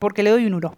Porque 0.03 0.21
le 0.21 0.31
doy 0.31 0.45
un 0.45 0.55
1. 0.55 0.75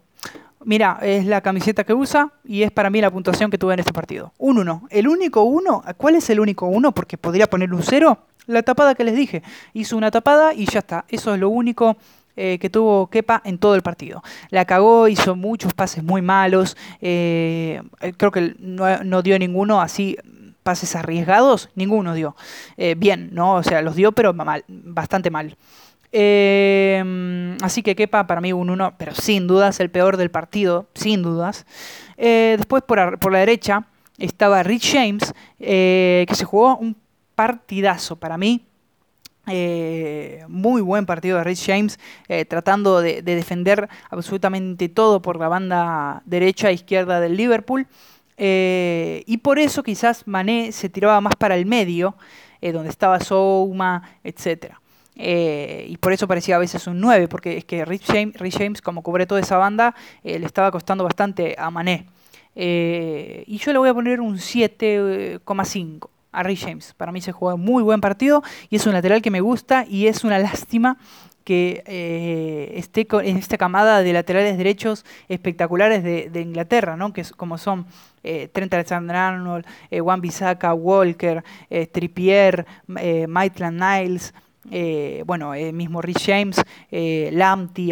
Mira, 0.65 0.99
es 1.01 1.25
la 1.25 1.41
camiseta 1.41 1.83
que 1.83 1.95
usa 1.95 2.31
y 2.43 2.61
es 2.61 2.69
para 2.69 2.91
mí 2.91 3.01
la 3.01 3.09
puntuación 3.09 3.49
que 3.49 3.57
tuve 3.57 3.73
en 3.73 3.79
este 3.79 3.91
partido. 3.91 4.33
Un 4.37 4.59
1. 4.59 4.87
El 4.91 5.07
único 5.07 5.41
1, 5.41 5.83
¿cuál 5.97 6.13
es 6.13 6.29
el 6.29 6.39
único 6.39 6.67
1? 6.67 6.91
Porque 6.91 7.17
podría 7.17 7.47
poner 7.47 7.73
un 7.73 7.81
0. 7.81 8.19
La 8.45 8.61
tapada 8.61 8.93
que 8.93 9.03
les 9.03 9.15
dije. 9.15 9.41
Hizo 9.73 9.97
una 9.97 10.11
tapada 10.11 10.53
y 10.53 10.67
ya 10.67 10.77
está. 10.77 11.05
Eso 11.09 11.33
es 11.33 11.39
lo 11.39 11.49
único 11.49 11.97
eh, 12.35 12.59
que 12.59 12.69
tuvo 12.69 13.07
Kepa 13.07 13.41
en 13.45 13.57
todo 13.57 13.73
el 13.73 13.81
partido. 13.81 14.21
La 14.51 14.65
cagó, 14.65 15.07
hizo 15.07 15.35
muchos 15.35 15.73
pases 15.73 16.03
muy 16.03 16.21
malos. 16.21 16.77
Eh, 17.01 17.81
creo 18.17 18.29
que 18.29 18.55
no, 18.59 19.23
dio 19.23 19.39
ninguno 19.39 19.81
así 19.81 20.19
pases 20.61 20.95
arriesgados. 20.95 21.71
Ninguno 21.73 22.13
dio. 22.13 22.35
Eh, 22.77 22.93
bien, 22.95 23.29
¿no? 23.31 23.55
O 23.55 23.63
sea, 23.63 23.81
los 23.81 23.95
dio, 23.95 24.11
pero 24.11 24.35
bastante 24.67 25.31
mal. 25.31 25.57
Eh, 26.17 27.57
así 27.61 27.83
que 27.83 27.93
Kepa 27.93 28.25
para 28.25 28.39
mí 28.39 28.53
un 28.53 28.69
1, 28.69 28.93
pero 28.97 29.13
sin 29.13 29.47
dudas 29.47 29.81
el 29.81 29.91
peor 29.91 30.15
del 30.15 30.31
partido, 30.31 30.87
sin 30.93 31.21
dudas. 31.21 31.65
Eh, 32.15 32.55
después 32.55 32.83
por, 32.83 33.31
la 33.33 33.39
derecha 33.39 33.85
estaba 34.17 34.63
Rich 34.63 34.93
James, 34.93 35.33
eh, 35.59 36.23
que 36.25 36.35
se 36.35 36.45
jugó 36.45 36.77
un 36.77 36.95
partidazo 37.35 38.15
para 38.15 38.37
mí. 38.37 38.65
muy 40.47 40.81
buen 40.81 41.05
partido 41.05 41.37
de 41.37 41.43
Rich 41.43 41.65
James, 41.67 41.99
tratando 42.47 43.01
de, 43.01 43.21
defender 43.21 43.89
absolutamente 44.09 44.87
todo 44.87 45.21
por 45.21 45.37
la 45.37 45.49
banda 45.49 46.23
derecha 46.25 46.69
e 46.69 46.75
izquierda 46.75 47.19
del 47.19 47.35
Liverpool. 47.35 47.87
y 48.37 49.37
por 49.43 49.59
eso 49.59 49.83
quizás 49.83 50.25
Mané 50.27 50.71
se 50.71 50.87
tiraba 50.87 51.19
más 51.19 51.35
para 51.35 51.57
el 51.57 51.65
medio, 51.65 52.15
donde 52.61 52.89
estaba 52.89 53.19
Souma, 53.19 54.01
etcétera. 54.23 54.79
Eh, 55.15 55.85
y 55.87 55.97
por 55.97 56.13
eso 56.13 56.27
parecía 56.27 56.57
a 56.57 56.59
veces 56.59 56.87
un 56.87 56.99
9, 56.99 57.27
porque 57.27 57.57
es 57.57 57.65
que 57.65 57.85
Rich 57.85 58.57
James, 58.57 58.81
como 58.81 59.01
cubre 59.01 59.25
toda 59.25 59.41
esa 59.41 59.57
banda, 59.57 59.95
eh, 60.23 60.39
le 60.39 60.45
estaba 60.45 60.71
costando 60.71 61.03
bastante 61.03 61.55
a 61.57 61.69
Mané. 61.69 62.05
Eh, 62.55 63.43
y 63.47 63.57
yo 63.57 63.73
le 63.73 63.79
voy 63.79 63.89
a 63.89 63.93
poner 63.93 64.21
un 64.21 64.37
7,5 64.37 66.09
a 66.31 66.43
Rich 66.43 66.65
James. 66.65 66.93
Para 66.95 67.11
mí 67.11 67.21
se 67.21 67.31
juega 67.31 67.55
muy 67.55 67.83
buen 67.83 68.01
partido 68.01 68.43
y 68.69 68.75
es 68.75 68.85
un 68.85 68.93
lateral 68.93 69.21
que 69.21 69.31
me 69.31 69.41
gusta 69.41 69.85
y 69.87 70.07
es 70.07 70.23
una 70.23 70.39
lástima 70.39 70.97
que 71.45 72.73
esté 72.75 73.07
en 73.23 73.37
esta 73.37 73.55
camada 73.59 74.01
de 74.01 74.13
laterales 74.13 74.57
derechos 74.57 75.05
espectaculares 75.29 76.03
de, 76.03 76.41
Inglaterra, 76.41 76.97
¿no? 76.97 77.13
que 77.13 77.23
como 77.37 77.59
son 77.59 77.85
Trent 78.23 78.73
Alexander-Arnold, 78.73 79.63
Juan 80.01 80.21
Bissaka, 80.21 80.73
Walker, 80.73 81.43
Trippier, 81.91 82.65
Maitland 82.87 83.79
Niles, 83.79 84.33
eh, 84.71 85.23
bueno, 85.25 85.53
el 85.53 85.73
mismo 85.73 86.01
Rich 86.01 86.25
James, 86.25 86.61
eh, 86.91 87.37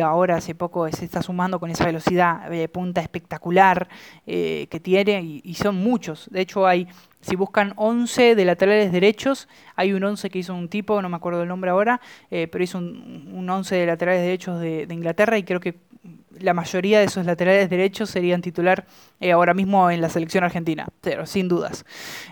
ahora 0.04 0.38
hace 0.38 0.56
poco 0.56 0.90
se 0.92 1.06
está 1.06 1.22
sumando 1.22 1.60
con 1.60 1.70
esa 1.70 1.86
velocidad 1.86 2.50
de 2.50 2.68
punta 2.68 3.02
espectacular 3.02 3.88
eh, 4.26 4.68
que 4.70 4.80
tiene 4.80 5.22
y, 5.22 5.54
son 5.54 5.76
muchos. 5.76 6.28
De 6.32 6.42
hecho 6.42 6.66
hay, 6.66 6.88
si 7.22 7.36
buscan 7.36 7.74
11 7.76 8.36
de 8.36 8.46
laterales 8.46 8.92
derechos, 8.92 9.48
hay 9.76 9.94
un 9.94 10.04
11 10.04 10.30
que 10.30 10.40
hizo 10.40 10.56
un 10.56 10.68
tipo, 10.68 11.02
no 11.02 11.10
me 11.10 11.16
acuerdo 11.16 11.44
el 11.44 11.48
nombre 11.48 11.70
ahora, 11.70 12.02
pero 12.30 12.64
hizo 12.64 12.80
un, 12.80 13.30
un 13.34 13.50
11 13.50 13.76
de 13.76 13.86
laterales 13.86 14.22
derechos 14.22 14.60
de, 14.60 14.88
de, 14.88 14.94
Inglaterra 14.94 15.38
y 15.38 15.44
creo 15.44 15.60
que 15.60 15.76
la 16.40 16.54
mayoría 16.54 17.00
de 17.00 17.06
esos 17.06 17.26
laterales 17.26 17.70
derechos 17.70 18.10
serían 18.10 18.42
titular 18.42 18.86
ahora 19.32 19.54
mismo 19.54 19.90
en 19.92 20.02
la 20.02 20.10
selección 20.10 20.44
argentina, 20.44 20.88
pero 21.02 21.26
sin 21.26 21.48
dudas. 21.48 21.86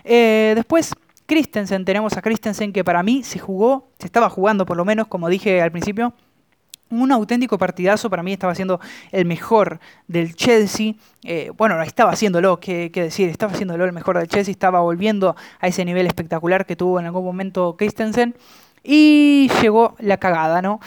después 0.04 0.92
Christensen, 1.26 1.84
tenemos 1.84 2.16
a 2.16 2.22
Christensen 2.22 2.72
que 2.72 2.84
para 2.84 3.02
mí 3.02 3.22
se 3.22 3.38
jugó, 3.38 3.88
se 3.98 4.06
estaba 4.06 4.28
jugando 4.28 4.66
por 4.66 4.76
lo 4.76 4.84
menos, 4.84 5.06
como 5.06 5.28
dije 5.28 5.62
al 5.62 5.72
principio, 5.72 6.14
un 6.92 7.10
auténtico 7.10 7.56
partidazo, 7.58 8.10
para 8.10 8.22
mí 8.22 8.32
estaba 8.32 8.54
siendo 8.54 8.78
el 9.10 9.24
mejor 9.24 9.80
del 10.08 10.34
Chelsea. 10.34 10.94
Eh, 11.24 11.50
bueno, 11.56 11.80
estaba 11.82 12.12
haciéndolo, 12.12 12.60
qué, 12.60 12.90
qué 12.92 13.04
decir, 13.04 13.30
estaba 13.30 13.52
haciéndolo 13.52 13.84
el 13.84 13.92
mejor 13.92 14.18
del 14.18 14.28
Chelsea, 14.28 14.52
estaba 14.52 14.80
volviendo 14.80 15.34
a 15.60 15.66
ese 15.66 15.84
nivel 15.84 16.06
espectacular 16.06 16.66
que 16.66 16.76
tuvo 16.76 17.00
en 17.00 17.06
algún 17.06 17.24
momento 17.24 17.76
Christensen. 17.78 18.36
Y 18.84 19.50
llegó 19.62 19.96
la 20.00 20.18
cagada, 20.18 20.60
¿no? 20.60 20.80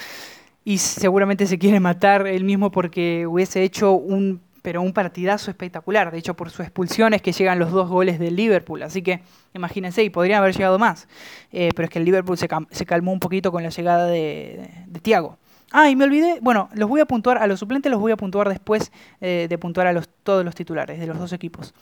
Y 0.64 0.80
seguramente 0.80 1.48
se 1.48 1.58
quiere 1.58 1.80
matar 1.80 2.28
él 2.28 2.44
mismo 2.44 2.72
porque 2.72 3.26
hubiese 3.28 3.64
hecho 3.64 3.94
un 3.94 4.42
pero 4.66 4.82
un 4.82 4.94
partidazo 4.94 5.52
espectacular. 5.52 6.12
De 6.12 6.18
hecho, 6.18 6.34
por 6.34 6.50
su 6.50 6.64
expulsión 6.64 7.14
es 7.14 7.22
que 7.22 7.32
llegan 7.32 7.60
los 7.60 7.72
dos 7.72 7.88
goles 7.88 8.18
del 8.18 8.36
Liverpool. 8.36 8.82
Así 8.82 9.04
que 9.04 9.22
imagínense, 9.54 10.04
y 10.04 10.10
podrían 10.10 10.42
haber 10.42 10.56
llegado 10.56 10.80
más. 10.80 11.08
Eh, 11.52 11.70
pero 11.76 11.86
es 11.86 11.92
que 11.92 12.00
el 12.00 12.06
Liverpool 12.06 12.36
se, 12.36 12.48
calmó 12.48 13.14
un 13.14 13.20
poquito 13.20 13.52
con 13.52 13.62
la 13.62 13.70
llegada 13.70 14.08
de, 14.08 14.68
Thiago. 15.04 15.38
Ah, 15.72 15.92
y 15.92 15.96
me 15.96 16.06
olvidé, 16.06 16.40
bueno, 16.42 16.70
los 16.74 16.90
voy 16.90 17.00
a 17.00 17.06
puntuar, 17.06 17.38
a 17.38 17.46
los 17.46 17.60
suplentes 17.60 17.92
los 17.92 18.02
voy 18.02 18.12
a 18.12 18.18
puntuar 18.18 18.50
después 18.50 18.92
eh, 19.22 19.46
de 19.48 19.58
puntuar 19.60 19.86
a 19.86 19.94
los, 19.94 20.10
todos 20.24 20.44
los 20.44 20.56
titulares 20.56 21.00
de 21.00 21.06
los 21.06 21.20
dos 21.20 21.32
equipos. 21.32 21.76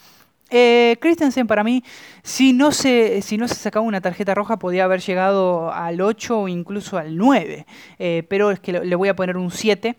Eh, 0.49 0.97
Christensen 0.99 1.47
para 1.47 1.63
mí, 1.63 1.85
si 2.21 2.51
no, 2.51 2.73
se, 2.73 3.21
si 3.21 3.37
no 3.37 3.47
se 3.47 3.55
sacaba 3.55 3.85
una 3.85 4.01
tarjeta 4.01 4.35
roja, 4.35 4.59
podía 4.59 4.83
haber 4.83 4.99
llegado 4.99 5.71
al 5.71 6.01
8 6.01 6.37
o 6.37 6.47
incluso 6.49 6.97
al 6.97 7.15
9. 7.15 7.65
Eh, 7.97 8.23
pero 8.27 8.51
es 8.51 8.59
que 8.59 8.73
le 8.73 8.95
voy 8.97 9.07
a 9.07 9.15
poner 9.15 9.37
un 9.37 9.51
7 9.51 9.95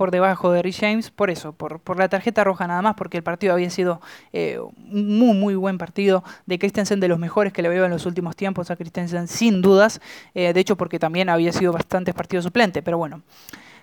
por 0.00 0.10
debajo 0.10 0.50
de 0.50 0.62
Rich 0.62 0.80
James, 0.80 1.10
por 1.10 1.28
eso, 1.28 1.52
por, 1.52 1.78
por 1.78 1.98
la 1.98 2.08
tarjeta 2.08 2.42
roja 2.42 2.66
nada 2.66 2.80
más, 2.80 2.94
porque 2.94 3.18
el 3.18 3.22
partido 3.22 3.52
había 3.52 3.68
sido 3.68 4.00
eh, 4.32 4.58
un 4.58 5.18
muy, 5.18 5.36
muy 5.36 5.54
buen 5.56 5.76
partido 5.76 6.24
de 6.46 6.58
Christensen, 6.58 7.00
de 7.00 7.08
los 7.08 7.18
mejores 7.18 7.52
que 7.52 7.60
le 7.60 7.68
veo 7.68 7.84
en 7.84 7.90
los 7.90 8.06
últimos 8.06 8.34
tiempos 8.34 8.70
a 8.70 8.76
Christensen, 8.76 9.28
sin 9.28 9.60
dudas, 9.60 10.00
eh, 10.32 10.54
de 10.54 10.60
hecho 10.60 10.74
porque 10.78 10.98
también 10.98 11.28
había 11.28 11.52
sido 11.52 11.74
bastantes 11.74 12.14
partidos 12.14 12.46
suplente, 12.46 12.80
pero 12.80 12.96
bueno. 12.96 13.20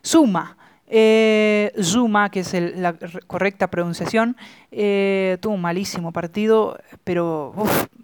Suma. 0.01 0.58
Eh, 0.88 1.71
Zuma, 1.84 2.32
que 2.32 2.39
es 2.39 2.51
la 2.75 2.95
correcta 3.27 3.67
pronunciación, 3.67 4.38
tuvo 4.71 5.53
un 5.53 5.62
malísimo 5.62 6.12
partido, 6.13 6.80
pero 7.03 7.53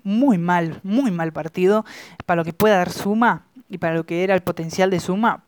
muy 0.03 0.37
mal, 0.37 0.81
muy 0.83 1.09
mal 1.09 1.33
partido. 1.33 1.83
Para 2.27 2.41
lo 2.41 2.45
que 2.45 2.53
pueda 2.53 2.77
dar 2.77 2.91
Zuma 2.91 3.47
y 3.71 3.79
para 3.79 3.95
lo 3.95 4.05
que 4.05 4.23
era 4.23 4.35
el 4.35 4.41
potencial 4.41 4.91
de 4.91 4.99
Zuma, 4.99 5.43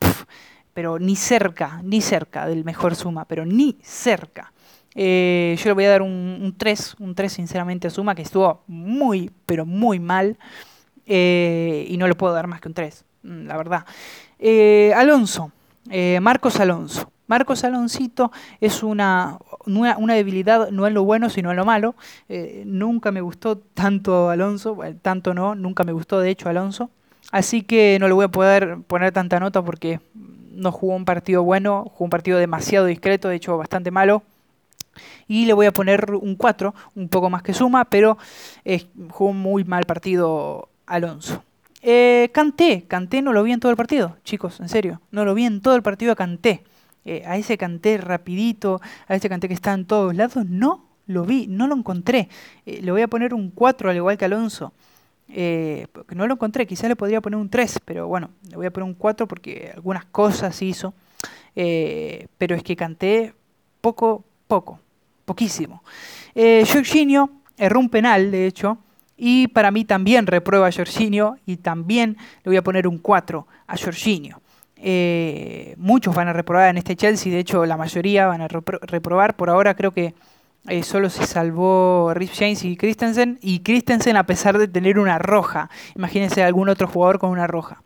pero 0.76 1.00
ni 1.00 1.16
cerca, 1.16 1.80
ni 1.86 2.02
cerca 2.02 2.46
del 2.46 2.66
mejor 2.66 2.98
Suma, 2.98 3.24
pero 3.24 3.46
ni 3.46 3.78
cerca. 3.82 4.52
Eh, 4.94 5.56
yo 5.58 5.70
le 5.70 5.74
voy 5.74 5.86
a 5.86 5.90
dar 5.90 6.02
un, 6.02 6.54
3, 6.58 6.98
un 7.00 7.16
3 7.16 7.32
sinceramente 7.32 7.88
a 7.88 7.90
Suma, 7.90 8.14
que 8.14 8.22
estuvo 8.22 8.62
muy, 8.68 9.32
pero 9.46 9.66
muy 9.66 10.02
mal. 10.02 10.38
Eh, 11.06 11.88
y 11.88 11.96
no 11.96 12.10
le 12.10 12.14
puedo 12.14 12.34
dar 12.34 12.48
más 12.48 12.60
que 12.60 12.68
un 12.68 12.74
3, 12.74 13.06
mm, 13.24 13.46
la 13.46 13.56
verdad. 13.56 13.86
Eh, 14.38 14.92
Alonso, 14.98 15.54
Marcos 16.20 16.60
Alonso. 16.60 17.10
Marcos 17.28 17.64
Aloncito 17.64 18.34
es 18.60 18.84
una, 18.84 19.40
una, 19.66 20.14
debilidad 20.14 20.70
no 20.72 20.86
en 20.88 20.94
lo 20.94 21.06
bueno, 21.06 21.30
sino 21.30 21.52
en 21.52 21.58
lo 21.58 21.64
malo. 21.64 21.96
nunca 22.66 23.14
me 23.14 23.22
gustó 23.22 23.58
tanto 23.58 24.30
Alonso, 24.30 24.78
tanto 25.02 25.34
no, 25.34 25.56
nunca 25.56 25.86
me 25.86 25.94
gustó 25.94 26.20
de 26.20 26.32
hecho 26.32 26.50
Alonso. 26.50 26.90
Así 27.32 27.64
que 27.64 27.98
no 28.00 28.08
le 28.08 28.14
voy 28.14 28.26
a 28.26 28.30
poder 28.30 28.80
poner 28.88 29.12
tanta 29.14 29.40
nota 29.40 29.64
porque 29.64 30.00
no 30.56 30.72
jugó 30.72 30.96
un 30.96 31.06
partido 31.06 31.44
bueno, 31.44 31.86
jugó 31.92 32.06
un 32.06 32.10
partido 32.10 32.38
demasiado 32.40 32.86
discreto, 32.86 33.30
de 33.30 33.36
hecho 33.36 33.58
bastante 33.58 33.92
malo. 33.92 34.24
Y 35.28 35.46
le 35.46 35.54
voy 35.54 35.66
a 35.66 35.74
poner 35.74 36.14
un 36.14 36.36
4, 36.36 36.74
un 36.96 37.10
poco 37.10 37.30
más 37.30 37.44
que 37.44 37.54
suma, 37.54 37.86
pero 37.86 38.18
jugó 39.10 39.32
un 39.32 39.40
muy 39.40 39.64
mal 39.64 39.84
partido 39.84 40.70
Alonso. 40.86 41.44
Eh, 41.82 42.30
canté, 42.34 42.86
canté 42.88 43.22
no 43.22 43.32
lo 43.32 43.44
vi 43.44 43.52
en 43.52 43.60
todo 43.60 43.70
el 43.72 43.78
partido, 43.78 44.18
chicos, 44.24 44.60
en 44.60 44.70
serio, 44.70 45.02
no 45.12 45.24
lo 45.24 45.36
vi 45.36 45.46
en 45.46 45.62
todo 45.62 45.76
el 45.76 45.84
partido, 45.84 46.16
canté. 46.16 46.64
Eh, 47.06 47.22
a 47.28 47.38
ese 47.38 47.60
canté 47.60 48.00
rapidito, 48.00 48.82
a 49.08 49.16
ese 49.16 49.30
canté 49.30 49.48
que 49.48 49.54
está 49.54 49.74
en 49.74 49.86
todos 49.86 50.16
lados, 50.16 50.44
no 50.48 50.86
lo 51.06 51.24
vi, 51.24 51.46
no 51.48 51.68
lo 51.68 51.76
encontré. 51.76 52.30
Eh, 52.66 52.82
le 52.82 52.92
voy 52.92 53.04
a 53.04 53.08
poner 53.08 53.36
un 53.36 53.52
4 53.52 53.92
al 53.92 53.96
igual 53.96 54.18
que 54.18 54.26
Alonso. 54.26 54.74
Eh, 55.38 55.88
no 56.16 56.28
lo 56.28 56.36
encontré, 56.36 56.66
quizás 56.66 56.88
le 56.88 56.96
podría 56.96 57.20
poner 57.20 57.38
un 57.38 57.50
3, 57.50 57.82
pero 57.84 58.08
bueno, 58.08 58.30
le 58.50 58.56
voy 58.56 58.66
a 58.66 58.72
poner 58.72 58.88
un 58.88 58.94
4 58.94 59.28
porque 59.28 59.72
algunas 59.76 60.06
cosas 60.06 60.62
hizo. 60.62 60.94
pero 61.54 62.56
es 62.56 62.64
que 62.64 62.76
canté 62.76 63.34
poco, 63.82 64.24
poco, 64.48 64.80
poquísimo. 65.26 65.84
Jorginho 66.34 67.30
erró 67.58 67.80
un 67.80 67.90
penal, 67.90 68.32
de 68.32 68.48
hecho, 68.48 68.78
y 69.18 69.48
para 69.48 69.72
mí 69.72 69.86
también 69.86 70.28
reprueba 70.28 70.68
a 70.68 70.72
Jorginho 70.72 71.38
y 71.46 71.58
también 71.58 72.18
le 72.44 72.50
voy 72.50 72.58
a 72.58 72.64
poner 72.64 72.88
un 72.88 72.98
4 72.98 73.48
a 73.68 73.78
Jorginho. 73.78 74.42
Eh, 74.78 75.74
muchos 75.78 76.14
van 76.14 76.28
a 76.28 76.34
reprobar 76.34 76.70
en 76.70 76.78
este 76.78 76.96
Chelsea, 76.96 77.32
de 77.32 77.40
hecho 77.40 77.66
la 77.66 77.78
mayoría 77.78 78.28
van 78.28 78.42
a 78.42 78.48
reprobar. 78.48 79.36
Por 79.36 79.50
ahora 79.50 79.74
creo 79.76 79.92
que 79.92 80.14
eh, 80.68 80.82
solo 80.84 81.10
se 81.10 81.26
salvó 81.26 82.12
Rip 82.16 82.32
James 82.34 82.64
y 82.64 82.76
Christensen. 82.76 83.38
Y 83.42 83.60
Christensen 83.60 84.18
a 84.18 84.26
pesar 84.26 84.58
de 84.58 84.68
tener 84.68 85.00
una 85.00 85.20
roja. 85.20 85.70
Imagínense 85.96 86.44
algún 86.44 86.70
otro 86.70 86.88
jugador 86.88 87.20
con 87.20 87.30
una 87.30 87.48
roja. 87.48 87.82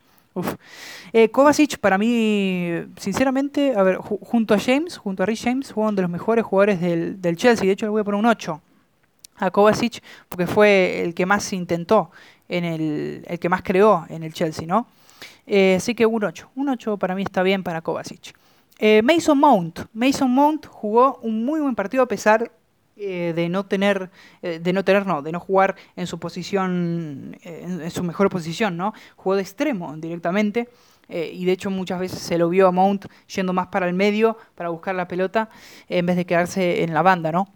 Eh, 1.12 1.30
Kovacic 1.30 1.80
para 1.80 1.98
mí, 1.98 2.72
sinceramente, 2.98 3.74
a 3.76 3.84
ver, 3.84 3.98
junto 3.98 4.54
a 4.54 4.60
James, 4.60 4.98
junto 4.98 5.24
a 5.24 5.26
Rich 5.26 5.44
James, 5.44 5.74
fue 5.74 5.84
uno 5.84 5.94
de 5.94 6.04
los 6.04 6.12
mejores 6.12 6.46
jugadores 6.46 6.80
del, 6.80 7.22
del 7.22 7.36
Chelsea. 7.36 7.66
De 7.66 7.74
hecho 7.74 7.86
le 7.86 7.90
voy 7.90 8.02
a 8.02 8.04
poner 8.04 8.20
un 8.20 8.28
8 8.28 8.62
a 9.38 9.52
Kovacic 9.52 10.04
porque 10.28 10.48
fue 10.48 11.02
el 11.02 11.14
que 11.14 11.26
más 11.26 11.52
intentó, 11.52 12.12
en 12.48 12.64
el, 12.64 13.26
el 13.28 13.40
que 13.40 13.50
más 13.50 13.64
creó 13.64 14.06
en 14.10 14.24
el 14.24 14.34
Chelsea, 14.34 14.68
¿no? 14.68 14.88
Eh, 15.48 15.76
así 15.78 15.96
que 15.96 16.06
un 16.06 16.24
8. 16.24 16.52
Un 16.56 16.70
8 16.70 16.98
para 16.98 17.16
mí 17.16 17.24
está 17.24 17.42
bien 17.44 17.64
para 17.64 17.82
Kovacic. 17.82 18.34
Mason 19.04 19.38
Mount. 19.38 19.80
Mason 19.92 20.32
Mount 20.32 20.68
jugó 20.68 21.20
un 21.22 21.44
muy 21.44 21.60
buen 21.60 21.76
partido 21.76 22.04
a 22.04 22.08
pesar 22.08 22.50
eh, 23.00 23.34
de 23.36 23.50
no 23.50 23.66
tener, 23.66 24.12
de 24.42 24.74
no 24.74 24.84
tener, 24.84 25.06
no, 25.06 25.22
de 25.22 25.32
no 25.32 25.40
jugar 25.40 25.76
en 25.96 26.08
su 26.08 26.20
posición, 26.20 27.38
en, 27.42 27.90
su 27.92 28.04
mejor 28.04 28.30
posición, 28.30 28.78
¿no? 28.78 28.94
Jugó 29.16 29.36
de 29.36 29.42
extremo 29.42 29.96
directamente. 29.98 30.70
y 31.10 31.46
de 31.46 31.52
hecho 31.52 31.72
muchas 31.72 32.00
veces 32.00 32.20
se 32.20 32.38
lo 32.38 32.50
vio 32.50 32.68
a 32.68 32.72
Mount 32.72 33.06
yendo 33.36 33.54
más 33.54 33.68
para 33.68 33.88
el 33.88 33.94
medio 33.94 34.38
para 34.56 34.70
buscar 34.70 34.94
la 34.96 35.08
pelota 35.08 35.50
en 35.88 36.06
vez 36.06 36.16
de 36.16 36.26
quedarse 36.26 36.84
en 36.84 36.94
la 36.94 37.02
banda, 37.02 37.32
¿no? 37.32 37.48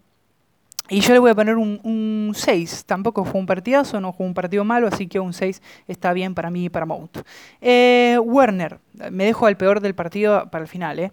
Y 0.90 1.00
yo 1.00 1.14
le 1.14 1.18
voy 1.18 1.30
a 1.30 1.34
poner 1.34 1.56
un, 1.56 2.32
6. 2.34 2.84
Tampoco 2.84 3.24
fue 3.24 3.40
un 3.40 3.46
partidazo, 3.46 4.00
no 4.00 4.12
fue 4.12 4.26
un 4.26 4.34
partido 4.34 4.64
malo, 4.64 4.86
así 4.86 5.06
que 5.06 5.18
un 5.18 5.32
6 5.32 5.62
está 5.88 6.12
bien 6.12 6.34
para 6.34 6.50
mí 6.50 6.66
y 6.66 6.68
para 6.68 6.84
Mount. 6.84 7.18
Eh, 7.60 8.18
Werner, 8.22 8.78
me 9.10 9.24
dejo 9.24 9.46
al 9.46 9.56
peor 9.56 9.80
del 9.80 9.94
partido 9.94 10.50
para 10.50 10.62
el 10.62 10.68
final. 10.68 10.98
Eh. 10.98 11.12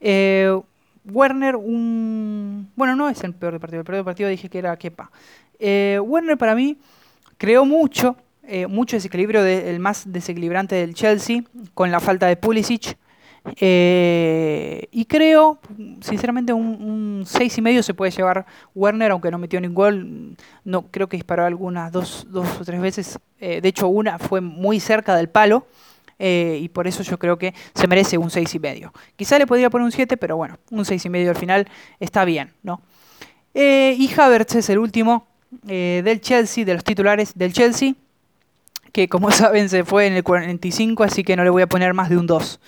eh. 0.00 0.60
Werner, 1.10 1.56
un. 1.56 2.70
Bueno, 2.76 2.96
no 2.96 3.08
es 3.08 3.22
el 3.24 3.34
peor 3.34 3.52
del 3.52 3.60
partido. 3.60 3.80
El 3.80 3.84
peor 3.84 3.96
del 3.96 4.04
partido 4.04 4.28
dije 4.28 4.48
que 4.48 4.58
era 4.58 4.76
Kepa. 4.76 5.10
Eh, 5.58 5.98
Werner 6.02 6.36
para 6.36 6.54
mí 6.54 6.78
creó 7.38 7.64
mucho, 7.64 8.16
mucho 8.68 8.96
desequilibrio, 8.96 9.44
el 9.44 9.80
más 9.80 10.10
desequilibrante 10.10 10.74
del 10.76 10.94
Chelsea, 10.94 11.42
con 11.74 11.90
la 11.90 12.00
falta 12.00 12.26
de 12.26 12.36
Pulisic. 12.36 12.96
Eh, 13.60 14.88
y 14.90 15.04
creo, 15.04 15.58
sinceramente, 16.00 16.52
un, 16.52 17.22
6 17.24 17.58
y 17.58 17.62
medio 17.62 17.82
se 17.82 17.94
puede 17.94 18.10
llevar 18.10 18.46
Werner, 18.74 19.12
aunque 19.12 19.30
no 19.30 19.38
metió 19.38 19.60
ningún 19.60 19.74
gol. 19.74 20.36
No, 20.64 20.86
creo 20.90 21.08
que 21.08 21.16
disparó 21.16 21.44
algunas 21.44 21.92
dos, 21.92 22.26
dos 22.30 22.60
o 22.60 22.64
tres 22.64 22.80
veces. 22.80 23.18
Eh, 23.38 23.60
de 23.60 23.68
hecho, 23.68 23.88
una 23.88 24.18
fue 24.18 24.40
muy 24.40 24.80
cerca 24.80 25.14
del 25.14 25.28
palo. 25.28 25.66
Eh, 26.18 26.58
y 26.60 26.68
por 26.68 26.86
eso 26.86 27.02
yo 27.02 27.18
creo 27.18 27.36
que 27.38 27.54
se 27.74 27.86
merece 27.86 28.18
un 28.18 28.30
6 28.30 28.54
y 28.54 28.58
medio. 28.58 28.92
Quizá 29.16 29.38
le 29.38 29.46
podría 29.46 29.70
poner 29.70 29.84
un 29.84 29.92
7, 29.92 30.16
pero 30.16 30.36
bueno, 30.36 30.58
un 30.70 30.84
6 30.84 31.04
y 31.04 31.08
medio 31.10 31.30
al 31.30 31.36
final 31.36 31.68
está 32.00 32.24
bien, 32.24 32.52
¿no? 32.62 32.80
y 33.58 34.10
Havertz 34.14 34.56
es 34.56 34.68
el 34.68 34.78
último 34.78 35.26
del 35.62 36.20
Chelsea, 36.20 36.66
de 36.66 36.74
los 36.74 36.84
titulares 36.84 37.32
del 37.34 37.54
Chelsea, 37.54 37.94
que 38.92 39.08
como 39.08 39.30
saben 39.32 39.70
se 39.70 39.82
fue 39.82 40.06
en 40.06 40.12
el 40.12 40.22
45, 40.22 41.02
así 41.02 41.24
que 41.24 41.36
no 41.36 41.44
le 41.44 41.48
voy 41.48 41.62
a 41.62 41.66
poner 41.66 41.94
más 41.94 42.10
de 42.10 42.18
un 42.18 42.26
2 42.26 42.60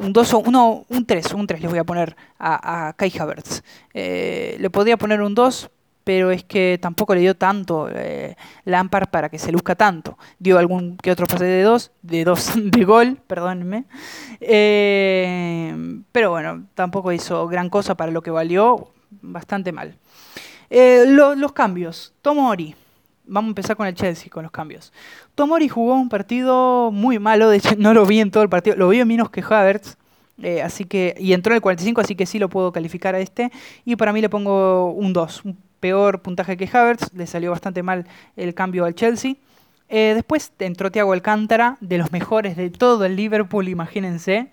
un 0.00 0.14
2 0.14 0.34
o 0.34 0.38
uno, 0.38 0.86
un 0.88 1.04
3, 1.04 1.34
un 1.34 1.46
3 1.46 1.60
les 1.60 1.70
voy 1.70 1.78
a 1.78 1.84
poner 1.84 2.16
a, 2.38 2.88
a 2.88 2.92
Kai 2.94 3.12
Havertz. 3.18 3.62
Eh, 3.92 4.56
le 4.58 4.70
podría 4.70 4.96
poner 4.96 5.20
un 5.20 5.34
2, 5.34 5.70
pero 6.10 6.32
es 6.32 6.42
que 6.42 6.76
tampoco 6.82 7.14
le 7.14 7.20
dio 7.20 7.36
tanto 7.36 7.88
eh, 7.88 8.34
Lampard 8.64 9.10
para 9.10 9.28
que 9.28 9.38
se 9.38 9.52
luzca 9.52 9.76
tanto. 9.76 10.18
Dio 10.40 10.58
algún 10.58 10.96
que 10.96 11.12
otro 11.12 11.24
pase 11.28 11.44
de 11.44 11.62
2, 11.62 11.92
de 12.02 12.24
2 12.24 12.52
de 12.72 12.84
gol, 12.84 13.18
perdónenme. 13.28 13.84
Eh, 14.40 16.02
pero 16.10 16.30
bueno, 16.30 16.64
tampoco 16.74 17.12
hizo 17.12 17.46
gran 17.46 17.70
cosa 17.70 17.94
para 17.94 18.10
lo 18.10 18.22
que 18.22 18.32
valió, 18.32 18.90
bastante 19.22 19.70
mal. 19.70 19.94
Eh, 20.68 21.04
los 21.06 21.52
cambios. 21.52 22.12
Tomori 22.22 22.74
vamos 23.24 23.50
a 23.50 23.52
empezar 23.52 23.76
con 23.76 23.86
el 23.86 23.94
Chelsea, 23.94 24.28
con 24.28 24.42
los 24.42 24.50
cambios. 24.50 24.92
Tomori 25.36 25.68
jugó 25.68 25.94
un 25.94 26.08
partido 26.08 26.90
muy 26.90 27.20
malo, 27.20 27.50
de 27.50 27.58
hecho 27.58 27.74
no 27.78 27.94
lo 27.94 28.04
vi 28.04 28.18
en 28.18 28.32
todo 28.32 28.42
el 28.42 28.48
partido, 28.48 28.74
lo 28.74 28.88
vi 28.88 29.04
menos 29.04 29.30
que 29.30 29.44
Havertz, 29.48 29.96
eh, 30.42 30.60
así 30.60 30.86
que, 30.86 31.14
y 31.20 31.34
entró 31.34 31.52
en 31.52 31.58
el 31.58 31.62
45, 31.62 32.00
así 32.00 32.16
que 32.16 32.26
sí 32.26 32.40
lo 32.40 32.48
puedo 32.48 32.72
calificar 32.72 33.14
a 33.14 33.20
este. 33.20 33.52
Y 33.84 33.94
para 33.94 34.12
mí 34.12 34.20
le 34.20 34.28
pongo 34.28 34.90
un 34.90 35.12
2, 35.12 35.44
un 35.44 35.69
peor 35.80 36.22
puntaje 36.22 36.56
que 36.56 36.68
Havertz, 36.72 37.12
le 37.14 37.26
salió 37.26 37.50
bastante 37.50 37.82
mal 37.82 38.06
el 38.36 38.54
cambio 38.54 38.84
al 38.84 38.94
Chelsea. 38.94 39.34
Eh, 39.88 40.12
después 40.14 40.52
entró 40.60 40.92
Thiago 40.92 41.12
Alcántara, 41.12 41.76
de 41.80 41.98
los 41.98 42.12
mejores 42.12 42.56
de 42.56 42.70
todo 42.70 43.04
el 43.04 43.16
Liverpool, 43.16 43.68
imagínense. 43.68 44.50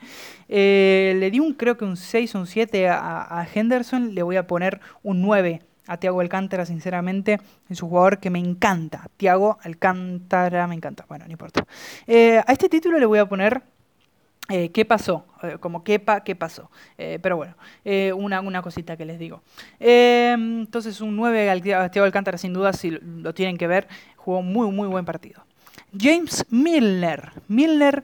Eh, 0.49 1.15
le 1.19 1.29
di 1.29 1.39
un, 1.39 1.53
creo 1.53 1.77
que 1.77 1.85
un 1.85 1.95
6 1.95 2.33
o 2.35 2.39
un 2.39 2.47
7 2.47 2.89
a, 2.89 3.39
a 3.39 3.47
Henderson, 3.53 4.15
le 4.15 4.23
voy 4.23 4.37
a 4.37 4.47
poner 4.47 4.79
un 5.03 5.21
9 5.21 5.61
a 5.87 5.97
Tiago 5.97 6.19
Alcántara, 6.21 6.65
sinceramente, 6.65 7.39
es 7.69 7.81
un 7.81 7.89
jugador 7.89 8.19
que 8.19 8.29
me 8.29 8.39
encanta. 8.39 9.07
Tiago 9.17 9.57
Alcántara 9.63 10.67
me 10.67 10.75
encanta. 10.75 11.05
Bueno, 11.07 11.25
no 11.25 11.31
importa. 11.31 11.65
Eh, 12.05 12.41
a 12.45 12.51
este 12.51 12.69
título 12.69 12.99
le 12.99 13.05
voy 13.05 13.19
a 13.19 13.25
poner 13.25 13.63
eh, 14.49 14.69
¿Qué 14.71 14.85
pasó? 14.85 15.25
Eh, 15.43 15.57
como 15.59 15.83
quepa, 15.83 16.23
¿qué 16.23 16.35
pasó? 16.35 16.69
pero 16.97 17.37
bueno, 17.37 17.55
una, 18.15 18.41
una 18.41 18.61
cosita 18.61 18.97
que 18.97 19.05
les 19.05 19.19
digo. 19.19 19.41
entonces, 19.79 21.01
un 21.01 21.15
9 21.15 21.49
al 21.49 21.61
Tiago 21.61 22.05
Alcántara, 22.05 22.37
sin 22.37 22.53
duda, 22.53 22.73
si 22.73 22.91
lo, 22.91 23.33
tienen 23.33 23.57
que 23.57 23.67
ver, 23.67 23.87
jugó 24.15 24.41
muy, 24.41 24.71
muy 24.71 24.87
buen 24.87 25.05
partido. 25.05 25.43
James 25.97 26.45
Milner. 26.49 27.31
Milner, 27.47 28.03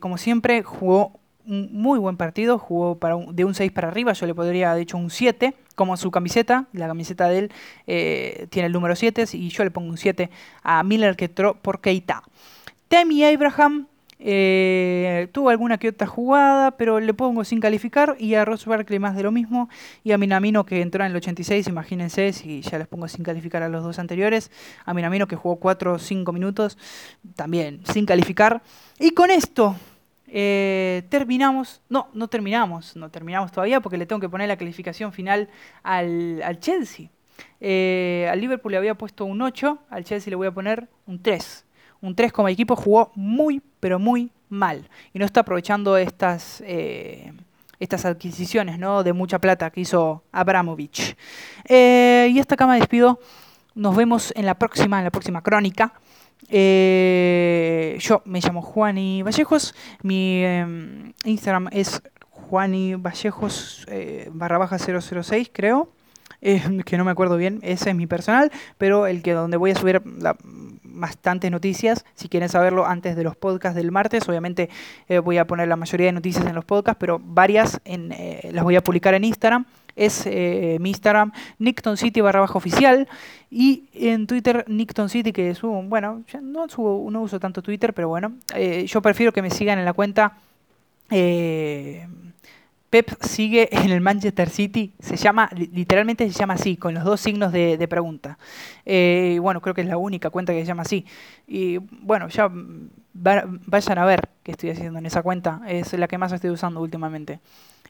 como 0.00 0.18
siempre, 0.18 0.62
jugó 0.62 1.20
un 1.46 1.70
muy 1.72 1.98
buen 1.98 2.16
partido, 2.16 2.58
jugó 2.58 2.98
para 2.98 3.16
de 3.16 3.44
un 3.44 3.54
6 3.54 3.70
para 3.72 3.88
arriba, 3.88 4.12
yo 4.12 4.26
le 4.26 4.34
podría 4.34 4.70
haber 4.70 4.80
dicho 4.80 4.96
un 4.96 5.10
7, 5.10 5.54
como 5.74 5.96
su 5.96 6.10
camiseta, 6.10 6.66
la 6.72 6.86
camiseta 6.86 7.28
de 7.28 7.38
él 7.38 7.52
eh, 7.86 8.46
tiene 8.50 8.66
el 8.66 8.72
número 8.72 8.96
7 8.96 9.24
y 9.32 9.48
yo 9.48 9.64
le 9.64 9.70
pongo 9.70 9.90
un 9.90 9.98
7 9.98 10.30
a 10.62 10.82
Miller 10.82 11.16
que 11.16 11.26
entró 11.26 11.54
por 11.54 11.80
Keita. 11.80 12.22
Temi 12.88 13.24
Abraham 13.24 13.88
eh, 14.26 15.28
tuvo 15.32 15.50
alguna 15.50 15.76
que 15.76 15.90
otra 15.90 16.06
jugada, 16.06 16.70
pero 16.78 16.98
le 16.98 17.12
pongo 17.12 17.44
sin 17.44 17.60
calificar. 17.60 18.16
Y 18.18 18.34
a 18.34 18.44
Ross 18.46 18.64
Barkley 18.64 18.98
más 18.98 19.14
de 19.14 19.22
lo 19.22 19.30
mismo. 19.30 19.68
Y 20.02 20.12
a 20.12 20.18
Minamino 20.18 20.64
que 20.64 20.80
entró 20.80 21.04
en 21.04 21.10
el 21.10 21.16
86, 21.16 21.68
imagínense 21.68 22.32
si 22.32 22.62
ya 22.62 22.78
les 22.78 22.86
pongo 22.86 23.06
sin 23.06 23.22
calificar 23.22 23.62
a 23.62 23.68
los 23.68 23.84
dos 23.84 23.98
anteriores. 23.98 24.50
A 24.86 24.94
Minamino 24.94 25.26
que 25.26 25.36
jugó 25.36 25.56
4 25.56 25.92
o 25.92 25.98
5 25.98 26.32
minutos, 26.32 26.78
también 27.36 27.82
sin 27.92 28.06
calificar. 28.06 28.62
Y 28.98 29.10
con 29.10 29.30
esto 29.30 29.76
eh, 30.26 31.02
terminamos, 31.10 31.82
no, 31.90 32.08
no 32.14 32.28
terminamos, 32.28 32.96
no 32.96 33.10
terminamos 33.10 33.52
todavía 33.52 33.80
porque 33.80 33.98
le 33.98 34.06
tengo 34.06 34.20
que 34.20 34.28
poner 34.30 34.48
la 34.48 34.56
calificación 34.56 35.12
final 35.12 35.50
al, 35.82 36.58
Chelsea. 36.60 37.10
Eh, 37.60 38.26
al 38.32 38.40
Liverpool 38.40 38.72
le 38.72 38.78
había 38.78 38.94
puesto 38.94 39.26
un 39.26 39.42
8, 39.42 39.78
al 39.90 40.04
Chelsea 40.04 40.30
le 40.30 40.36
voy 40.36 40.46
a 40.46 40.52
poner 40.52 40.88
un 41.06 41.20
3. 41.20 41.63
Un 42.04 42.14
3 42.14 42.32
como 42.32 42.48
equipo 42.48 42.76
jugó 42.76 43.10
muy, 43.14 43.62
pero 43.80 43.98
muy 43.98 44.30
mal. 44.48 44.88
Y 45.12 45.18
no 45.18 45.24
está 45.24 45.40
aprovechando 45.40 45.96
estas, 45.96 46.62
eh, 46.66 47.32
estas 47.80 48.04
adquisiciones 48.04 48.78
¿no? 48.78 49.02
de 49.02 49.12
mucha 49.12 49.38
plata 49.38 49.70
que 49.70 49.80
hizo 49.80 50.22
Abramovich. 50.32 51.16
y 51.68 52.38
esta 52.38 52.56
cama 52.56 52.76
despido. 52.76 53.18
Nos 53.74 53.96
vemos 53.96 54.32
en 54.36 54.46
la 54.46 54.54
próxima, 54.54 54.98
en 54.98 55.04
la 55.04 55.10
próxima 55.10 55.42
crónica. 55.42 55.94
Eh, 56.48 57.96
yo 58.00 58.22
me 58.24 58.40
llamo 58.40 58.62
Juani 58.62 59.22
Vallejos, 59.22 59.74
mi 60.02 60.44
em, 60.44 61.12
Instagram 61.24 61.68
es 61.72 62.02
Juani 62.30 62.96
Vallejos 62.96 63.86
eh, 63.88 64.28
barra 64.32 64.58
baja 64.58 64.78
006 64.78 65.50
creo, 65.52 65.88
eh, 66.42 66.62
que 66.84 66.98
no 66.98 67.04
me 67.04 67.10
acuerdo 67.10 67.36
bien, 67.36 67.60
ese 67.62 67.90
es 67.90 67.96
mi 67.96 68.06
personal, 68.06 68.52
pero 68.76 69.06
el 69.06 69.22
que 69.22 69.32
donde 69.32 69.56
voy 69.56 69.70
a 69.70 69.74
subir 69.74 70.02
la 70.18 70.36
bastantes 70.94 71.50
noticias. 71.50 72.04
Si 72.14 72.28
quieren 72.28 72.48
saberlo 72.48 72.86
antes 72.86 73.16
de 73.16 73.24
los 73.24 73.36
podcasts 73.36 73.76
del 73.76 73.90
martes, 73.90 74.28
obviamente 74.28 74.70
eh, 75.08 75.18
voy 75.18 75.38
a 75.38 75.46
poner 75.46 75.68
la 75.68 75.76
mayoría 75.76 76.06
de 76.06 76.12
noticias 76.12 76.46
en 76.46 76.54
los 76.54 76.64
podcasts, 76.64 76.98
pero 76.98 77.20
varias 77.22 77.80
en, 77.84 78.12
eh, 78.12 78.50
las 78.52 78.64
voy 78.64 78.76
a 78.76 78.82
publicar 78.82 79.14
en 79.14 79.24
Instagram. 79.24 79.66
Es 79.96 80.24
eh, 80.26 80.78
mi 80.80 80.90
Instagram, 80.90 81.32
Nickton 81.58 81.96
City 81.96 82.20
barra 82.20 82.40
bajo 82.40 82.58
oficial. 82.58 83.08
Y 83.50 83.84
en 83.94 84.26
Twitter, 84.26 84.64
Nickton 84.66 85.08
City, 85.08 85.32
que 85.32 85.54
subo, 85.54 85.82
bueno, 85.82 86.24
no, 86.42 86.68
subo, 86.68 87.08
no 87.10 87.22
uso 87.22 87.38
tanto 87.38 87.62
Twitter, 87.62 87.94
pero 87.94 88.08
bueno, 88.08 88.32
yo 88.86 89.00
prefiero 89.00 89.32
que 89.32 89.42
me 89.42 89.50
sigan 89.50 89.78
en 89.78 89.84
la 89.84 89.92
cuenta. 89.92 90.38
Pep 92.94 93.10
sigue 93.22 93.68
en 93.72 93.90
el 93.90 94.00
Manchester 94.00 94.48
City, 94.48 94.94
se 95.00 95.16
llama, 95.16 95.50
literalmente 95.52 96.30
se 96.30 96.38
llama 96.38 96.54
así, 96.54 96.76
con 96.76 96.94
los 96.94 97.02
dos 97.02 97.20
signos 97.20 97.50
de, 97.50 97.88
pregunta. 97.90 98.38
Eh, 98.86 99.36
bueno, 99.42 99.60
creo 99.60 99.74
que 99.74 99.80
es 99.80 99.88
la 99.88 99.96
única 99.96 100.30
cuenta 100.30 100.52
que 100.52 100.60
se 100.60 100.66
llama 100.66 100.82
así. 100.82 101.04
Y 101.48 101.78
bueno, 101.78 102.28
ya 102.28 102.48
vayan 103.12 103.98
a 103.98 104.04
ver 104.04 104.28
qué 104.44 104.52
estoy 104.52 104.70
haciendo 104.70 105.00
en 105.00 105.06
esa 105.06 105.24
cuenta, 105.24 105.60
es 105.66 105.92
la 105.94 106.06
que 106.06 106.18
más 106.18 106.30
estoy 106.30 106.50
usando 106.50 106.80
últimamente. 106.80 107.40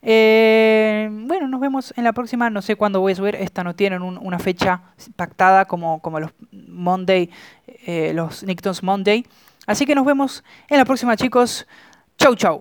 Eh, 0.00 1.10
bueno, 1.10 1.48
nos 1.48 1.60
vemos 1.60 1.92
en 1.98 2.04
la 2.04 2.14
próxima, 2.14 2.48
no 2.48 2.62
sé 2.62 2.74
cuándo 2.74 3.00
voy 3.00 3.12
a 3.12 3.16
subir, 3.16 3.34
esta 3.34 3.62
no 3.62 3.74
tienen 3.74 4.00
una 4.00 4.38
fecha 4.38 4.80
pactada 5.16 5.66
como, 5.66 6.00
como 6.00 6.18
los 6.18 6.30
Monday, 6.50 7.28
eh, 7.66 8.12
los 8.14 8.42
Nicktons 8.42 8.82
Monday. 8.82 9.26
Así 9.66 9.84
que 9.84 9.94
nos 9.94 10.06
vemos 10.06 10.42
en 10.66 10.78
la 10.78 10.86
próxima 10.86 11.14
chicos. 11.14 11.66
Chau 12.16 12.34
chau. 12.36 12.52